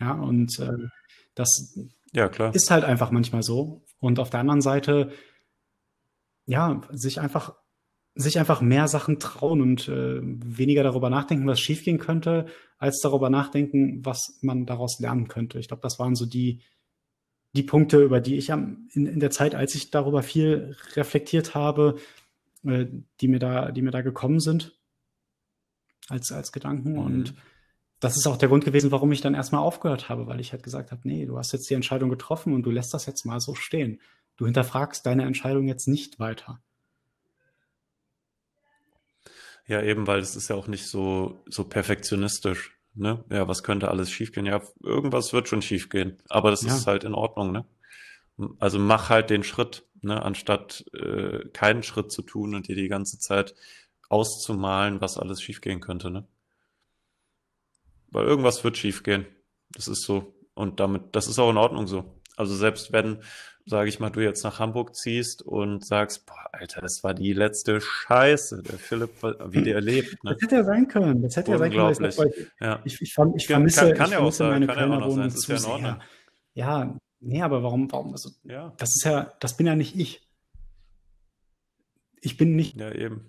Ja, 0.00 0.12
und 0.12 0.60
äh, 0.60 0.88
das 1.34 1.76
Ja, 2.12 2.26
ist 2.52 2.70
halt 2.70 2.84
einfach 2.84 3.10
manchmal 3.10 3.42
so. 3.42 3.82
Und 3.98 4.20
auf 4.20 4.30
der 4.30 4.38
anderen 4.40 4.62
Seite, 4.62 5.10
ja, 6.46 6.82
sich 6.92 7.20
einfach, 7.20 7.54
sich 8.14 8.38
einfach 8.38 8.60
mehr 8.60 8.88
Sachen 8.88 9.18
trauen 9.18 9.60
und 9.60 9.88
äh, 9.88 10.20
weniger 10.22 10.82
darüber 10.82 11.08
nachdenken, 11.08 11.46
was 11.46 11.60
schiefgehen 11.60 11.98
könnte, 11.98 12.46
als 12.78 13.00
darüber 13.00 13.30
nachdenken, 13.30 14.04
was 14.04 14.38
man 14.42 14.66
daraus 14.66 14.98
lernen 14.98 15.28
könnte. 15.28 15.58
Ich 15.58 15.68
glaube, 15.68 15.82
das 15.82 15.98
waren 15.98 16.14
so 16.14 16.26
die, 16.26 16.60
die 17.54 17.62
Punkte, 17.62 18.02
über 18.02 18.20
die 18.20 18.36
ich 18.36 18.52
am, 18.52 18.88
in, 18.92 19.06
in 19.06 19.20
der 19.20 19.30
Zeit, 19.30 19.54
als 19.54 19.74
ich 19.74 19.90
darüber 19.90 20.22
viel 20.22 20.76
reflektiert 20.94 21.54
habe, 21.54 21.96
äh, 22.64 22.86
die 23.20 23.28
mir 23.28 23.38
da, 23.38 23.70
die 23.70 23.82
mir 23.82 23.92
da 23.92 24.02
gekommen 24.02 24.40
sind, 24.40 24.78
als, 26.08 26.32
als 26.32 26.52
Gedanken. 26.52 26.92
Mhm. 26.92 26.98
Und 26.98 27.34
das 28.00 28.16
ist 28.16 28.26
auch 28.26 28.36
der 28.36 28.48
Grund 28.48 28.64
gewesen, 28.64 28.90
warum 28.90 29.12
ich 29.12 29.20
dann 29.20 29.34
erstmal 29.34 29.62
aufgehört 29.62 30.08
habe, 30.08 30.26
weil 30.26 30.40
ich 30.40 30.52
halt 30.52 30.62
gesagt 30.62 30.90
habe, 30.90 31.02
nee, 31.04 31.24
du 31.24 31.38
hast 31.38 31.52
jetzt 31.52 31.70
die 31.70 31.74
Entscheidung 31.74 32.10
getroffen 32.10 32.52
und 32.52 32.64
du 32.64 32.70
lässt 32.70 32.92
das 32.92 33.06
jetzt 33.06 33.24
mal 33.24 33.40
so 33.40 33.54
stehen. 33.54 34.00
Du 34.36 34.44
hinterfragst 34.44 35.06
deine 35.06 35.24
Entscheidung 35.24 35.68
jetzt 35.68 35.86
nicht 35.86 36.18
weiter. 36.18 36.60
Ja, 39.66 39.80
eben, 39.82 40.06
weil 40.06 40.20
es 40.20 40.36
ist 40.36 40.48
ja 40.48 40.56
auch 40.56 40.66
nicht 40.66 40.86
so, 40.86 41.42
so 41.48 41.64
perfektionistisch. 41.64 42.76
Ne? 42.94 43.24
Ja, 43.30 43.48
was 43.48 43.62
könnte 43.62 43.88
alles 43.90 44.10
schiefgehen? 44.10 44.44
Ja, 44.46 44.60
irgendwas 44.82 45.32
wird 45.32 45.48
schon 45.48 45.62
schiefgehen, 45.62 46.18
aber 46.28 46.50
das 46.50 46.62
Ja. 46.62 46.76
ist 46.76 46.86
halt 46.86 47.04
in 47.04 47.14
Ordnung, 47.14 47.52
ne? 47.52 47.64
Also 48.58 48.78
mach 48.78 49.08
halt 49.08 49.30
den 49.30 49.44
Schritt, 49.44 49.86
ne, 50.00 50.22
anstatt 50.22 50.84
äh, 50.94 51.48
keinen 51.52 51.82
Schritt 51.82 52.10
zu 52.12 52.22
tun 52.22 52.54
und 52.54 52.66
dir 52.68 52.74
die 52.76 52.88
ganze 52.88 53.18
Zeit 53.18 53.54
auszumalen, 54.08 55.00
was 55.00 55.16
alles 55.16 55.40
schiefgehen 55.40 55.80
könnte, 55.80 56.10
ne? 56.10 56.26
Weil 58.10 58.26
irgendwas 58.26 58.62
wird 58.64 58.76
schiefgehen. 58.76 59.26
Das 59.70 59.88
ist 59.88 60.02
so. 60.02 60.34
Und 60.54 60.80
damit, 60.80 61.16
das 61.16 61.28
ist 61.28 61.38
auch 61.38 61.50
in 61.50 61.56
Ordnung 61.56 61.86
so. 61.86 62.20
Also 62.36 62.54
selbst 62.54 62.92
wenn, 62.92 63.22
sage 63.66 63.88
ich 63.88 64.00
mal, 64.00 64.10
du 64.10 64.20
jetzt 64.20 64.42
nach 64.44 64.58
Hamburg 64.58 64.94
ziehst 64.96 65.42
und 65.42 65.84
sagst, 65.84 66.26
boah, 66.26 66.48
Alter, 66.52 66.80
das 66.80 67.02
war 67.04 67.14
die 67.14 67.32
letzte 67.32 67.80
Scheiße, 67.80 68.62
der 68.62 68.78
Philipp, 68.78 69.10
wie 69.22 69.62
der 69.62 69.74
erlebt, 69.76 70.22
ne? 70.24 70.32
Das 70.34 70.42
hätte 70.42 70.54
ja 70.56 70.64
sein 70.64 70.88
können. 70.88 71.22
Das 71.22 71.36
hätte 71.36 71.50
ja 71.52 71.58
sein 71.58 71.70
können. 71.72 71.92
ich 71.92 72.46
Ja. 72.60 72.80
Ich, 72.84 73.00
ich, 73.00 73.12
verm- 73.12 73.34
ich 73.36 73.46
Kann- 73.46 73.54
vermisse, 73.56 73.80
kann- 73.88 73.94
kann 73.96 74.06
ich 74.06 74.12
ja 74.12 74.18
auch 74.18 74.32
vermisse 74.32 74.36
sein, 74.38 74.50
meine 74.50 74.66
Kölner 74.66 75.00
Wohnung 75.06 75.30
zu 75.30 75.48
ja 75.50 75.54
in 75.56 75.60
sehr. 75.62 75.70
Ordnung. 75.70 75.96
Ja, 76.54 76.98
nee, 77.20 77.42
aber 77.42 77.62
warum, 77.62 77.90
warum? 77.92 78.12
Also, 78.12 78.30
Ja, 78.44 78.72
das 78.78 78.90
ist 78.96 79.04
ja, 79.04 79.32
das 79.40 79.56
bin 79.56 79.66
ja 79.66 79.74
nicht 79.74 79.96
ich. 79.98 80.28
Ich 82.20 82.36
bin 82.36 82.54
nicht 82.54 82.76
ja, 82.78 82.92
eben. 82.92 83.26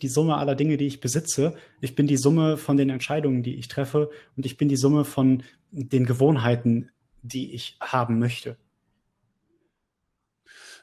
die 0.00 0.08
Summe 0.08 0.36
aller 0.36 0.54
Dinge, 0.54 0.76
die 0.76 0.86
ich 0.86 1.00
besitze. 1.00 1.54
Ich 1.80 1.94
bin 1.94 2.06
die 2.06 2.16
Summe 2.16 2.56
von 2.56 2.76
den 2.76 2.90
Entscheidungen, 2.90 3.42
die 3.42 3.56
ich 3.56 3.68
treffe. 3.68 4.10
Und 4.36 4.46
ich 4.46 4.56
bin 4.56 4.68
die 4.68 4.76
Summe 4.76 5.04
von 5.04 5.42
den 5.70 6.06
Gewohnheiten, 6.06 6.90
die 7.22 7.52
ich 7.54 7.76
haben 7.80 8.18
möchte. 8.18 8.56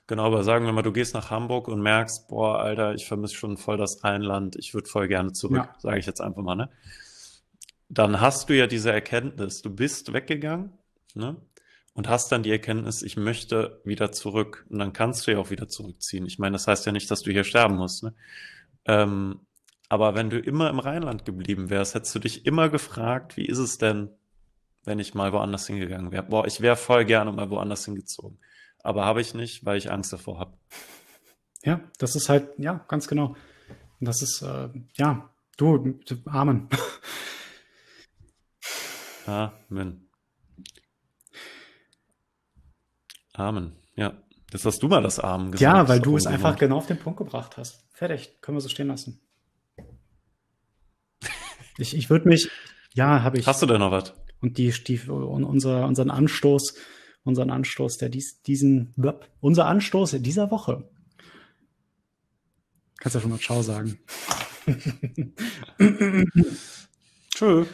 Genau, 0.10 0.26
aber 0.26 0.44
sagen 0.44 0.66
wir 0.66 0.74
mal, 0.74 0.82
du 0.82 0.92
gehst 0.92 1.14
nach 1.14 1.30
Hamburg 1.30 1.68
und 1.68 1.82
merkst, 1.84 2.30
boah, 2.30 2.58
Alter, 2.58 2.96
ich 2.96 3.06
vermisse 3.06 3.36
schon 3.36 3.58
voll 3.58 3.78
das 3.78 4.04
Rheinland, 4.04 4.56
ich 4.56 4.74
würde 4.74 4.90
voll 4.90 5.08
gerne 5.08 5.34
zurück, 5.34 5.58
Ja. 5.58 5.76
sage 5.78 6.00
ich 6.00 6.08
jetzt 6.08 6.20
einfach 6.20 6.42
mal, 6.42 6.56
ne? 6.56 6.72
Dann 7.90 8.20
hast 8.20 8.50
du 8.50 8.56
ja 8.58 8.66
diese 8.66 8.92
Erkenntnis, 8.92 9.62
du 9.62 9.70
bist 9.70 10.12
weggegangen, 10.12 10.74
ne? 11.14 11.36
Und 11.94 12.10
hast 12.10 12.32
dann 12.32 12.42
die 12.42 12.50
Erkenntnis, 12.50 13.04
ich 13.04 13.18
möchte 13.18 13.82
wieder 13.86 14.12
zurück. 14.12 14.66
Und 14.72 14.80
dann 14.80 14.94
kannst 14.94 15.28
du 15.28 15.32
ja 15.32 15.38
auch 15.38 15.52
wieder 15.52 15.68
zurückziehen. 15.68 16.26
Ich 16.26 16.40
meine, 16.40 16.54
das 16.54 16.66
heißt 16.66 16.88
ja 16.88 16.92
nicht, 16.92 17.12
dass 17.12 17.22
du 17.22 17.30
hier 17.32 17.44
sterben 17.44 17.76
musst, 17.76 18.02
ne? 18.02 18.16
Ähm, 18.86 19.42
aber 19.90 20.16
wenn 20.16 20.32
du 20.32 20.40
immer 20.40 20.72
im 20.72 20.80
Rheinland 20.80 21.24
geblieben 21.24 21.70
wärst, 21.70 21.94
hättest 21.94 22.16
du 22.16 22.20
dich 22.20 22.48
immer 22.48 22.70
gefragt, 22.70 23.38
wie 23.38 23.46
ist 23.46 23.60
es 23.60 23.78
denn, 23.78 24.10
wenn 24.86 24.98
ich 24.98 25.14
mal 25.14 25.34
woanders 25.34 25.68
hingegangen 25.68 26.12
wäre? 26.12 26.24
Boah, 26.24 26.48
ich 26.48 26.62
wäre 26.62 26.78
voll 26.78 27.06
gerne 27.06 27.32
mal 27.32 27.52
woanders 27.52 27.86
hingezogen. 27.86 28.40
Aber 28.84 29.06
habe 29.06 29.22
ich 29.22 29.34
nicht, 29.34 29.66
weil 29.66 29.78
ich 29.78 29.92
Angst 29.92 30.14
davor 30.14 30.40
habe. 30.40 30.58
Ja, 31.64 31.82
das 31.98 32.16
ist 32.16 32.30
halt, 32.30 32.58
ja, 32.58 32.86
ganz 32.88 33.08
genau. 33.08 33.36
Und 34.00 34.08
das 34.08 34.22
ist, 34.22 34.42
äh, 34.42 34.70
ja, 34.96 35.30
du, 35.58 36.00
Amen. 36.26 36.70
Amen. 39.26 40.10
Amen. 43.34 43.76
Ja. 43.96 44.14
Jetzt 44.52 44.66
hast 44.66 44.82
du 44.82 44.88
mal 44.88 45.04
das 45.04 45.20
Amen 45.20 45.52
gesagt. 45.52 45.62
Ja, 45.62 45.88
weil 45.88 46.00
du 46.00 46.18
es 46.18 46.26
einfach 46.26 46.58
genau 46.58 46.78
auf 46.78 46.88
den 46.88 46.98
Punkt 46.98 47.20
gebracht 47.20 47.58
hast. 47.58 47.86
Fertig, 47.94 48.42
können 48.42 48.58
wir 48.58 48.62
so 48.62 48.70
stehen 48.70 48.88
lassen. 48.88 49.20
Ich, 51.78 51.96
ich 51.96 52.10
würde 52.10 52.28
mich, 52.28 52.50
ja, 52.94 53.24
habe 53.24 53.38
ich. 53.38 53.48
Hast 53.48 53.62
du 53.62 53.66
denn 53.66 53.80
noch 53.80 53.92
was? 53.92 54.14
Und 54.42 54.58
die, 54.58 54.70
die 54.70 55.00
und 55.08 55.46
unser, 55.46 55.86
unseren 55.86 56.12
Anstoß, 56.12 56.76
unseren 57.24 57.50
Anstoß, 57.50 57.98
der 57.98 58.10
dies, 58.10 58.42
diesen, 58.42 58.94
unser 59.40 59.66
Anstoß 59.66 60.18
dieser 60.20 60.52
Woche. 60.52 60.90
Kannst 63.00 63.16
ja 63.16 63.22
schon 63.22 63.32
mal 63.32 63.40
Ciao 63.40 63.62
sagen. 63.62 64.00
Tschö. 67.34 67.66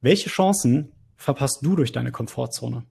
Welche 0.00 0.30
Chancen 0.30 0.92
verpasst 1.16 1.58
du 1.62 1.76
durch 1.76 1.92
deine 1.92 2.10
Komfortzone? 2.10 2.86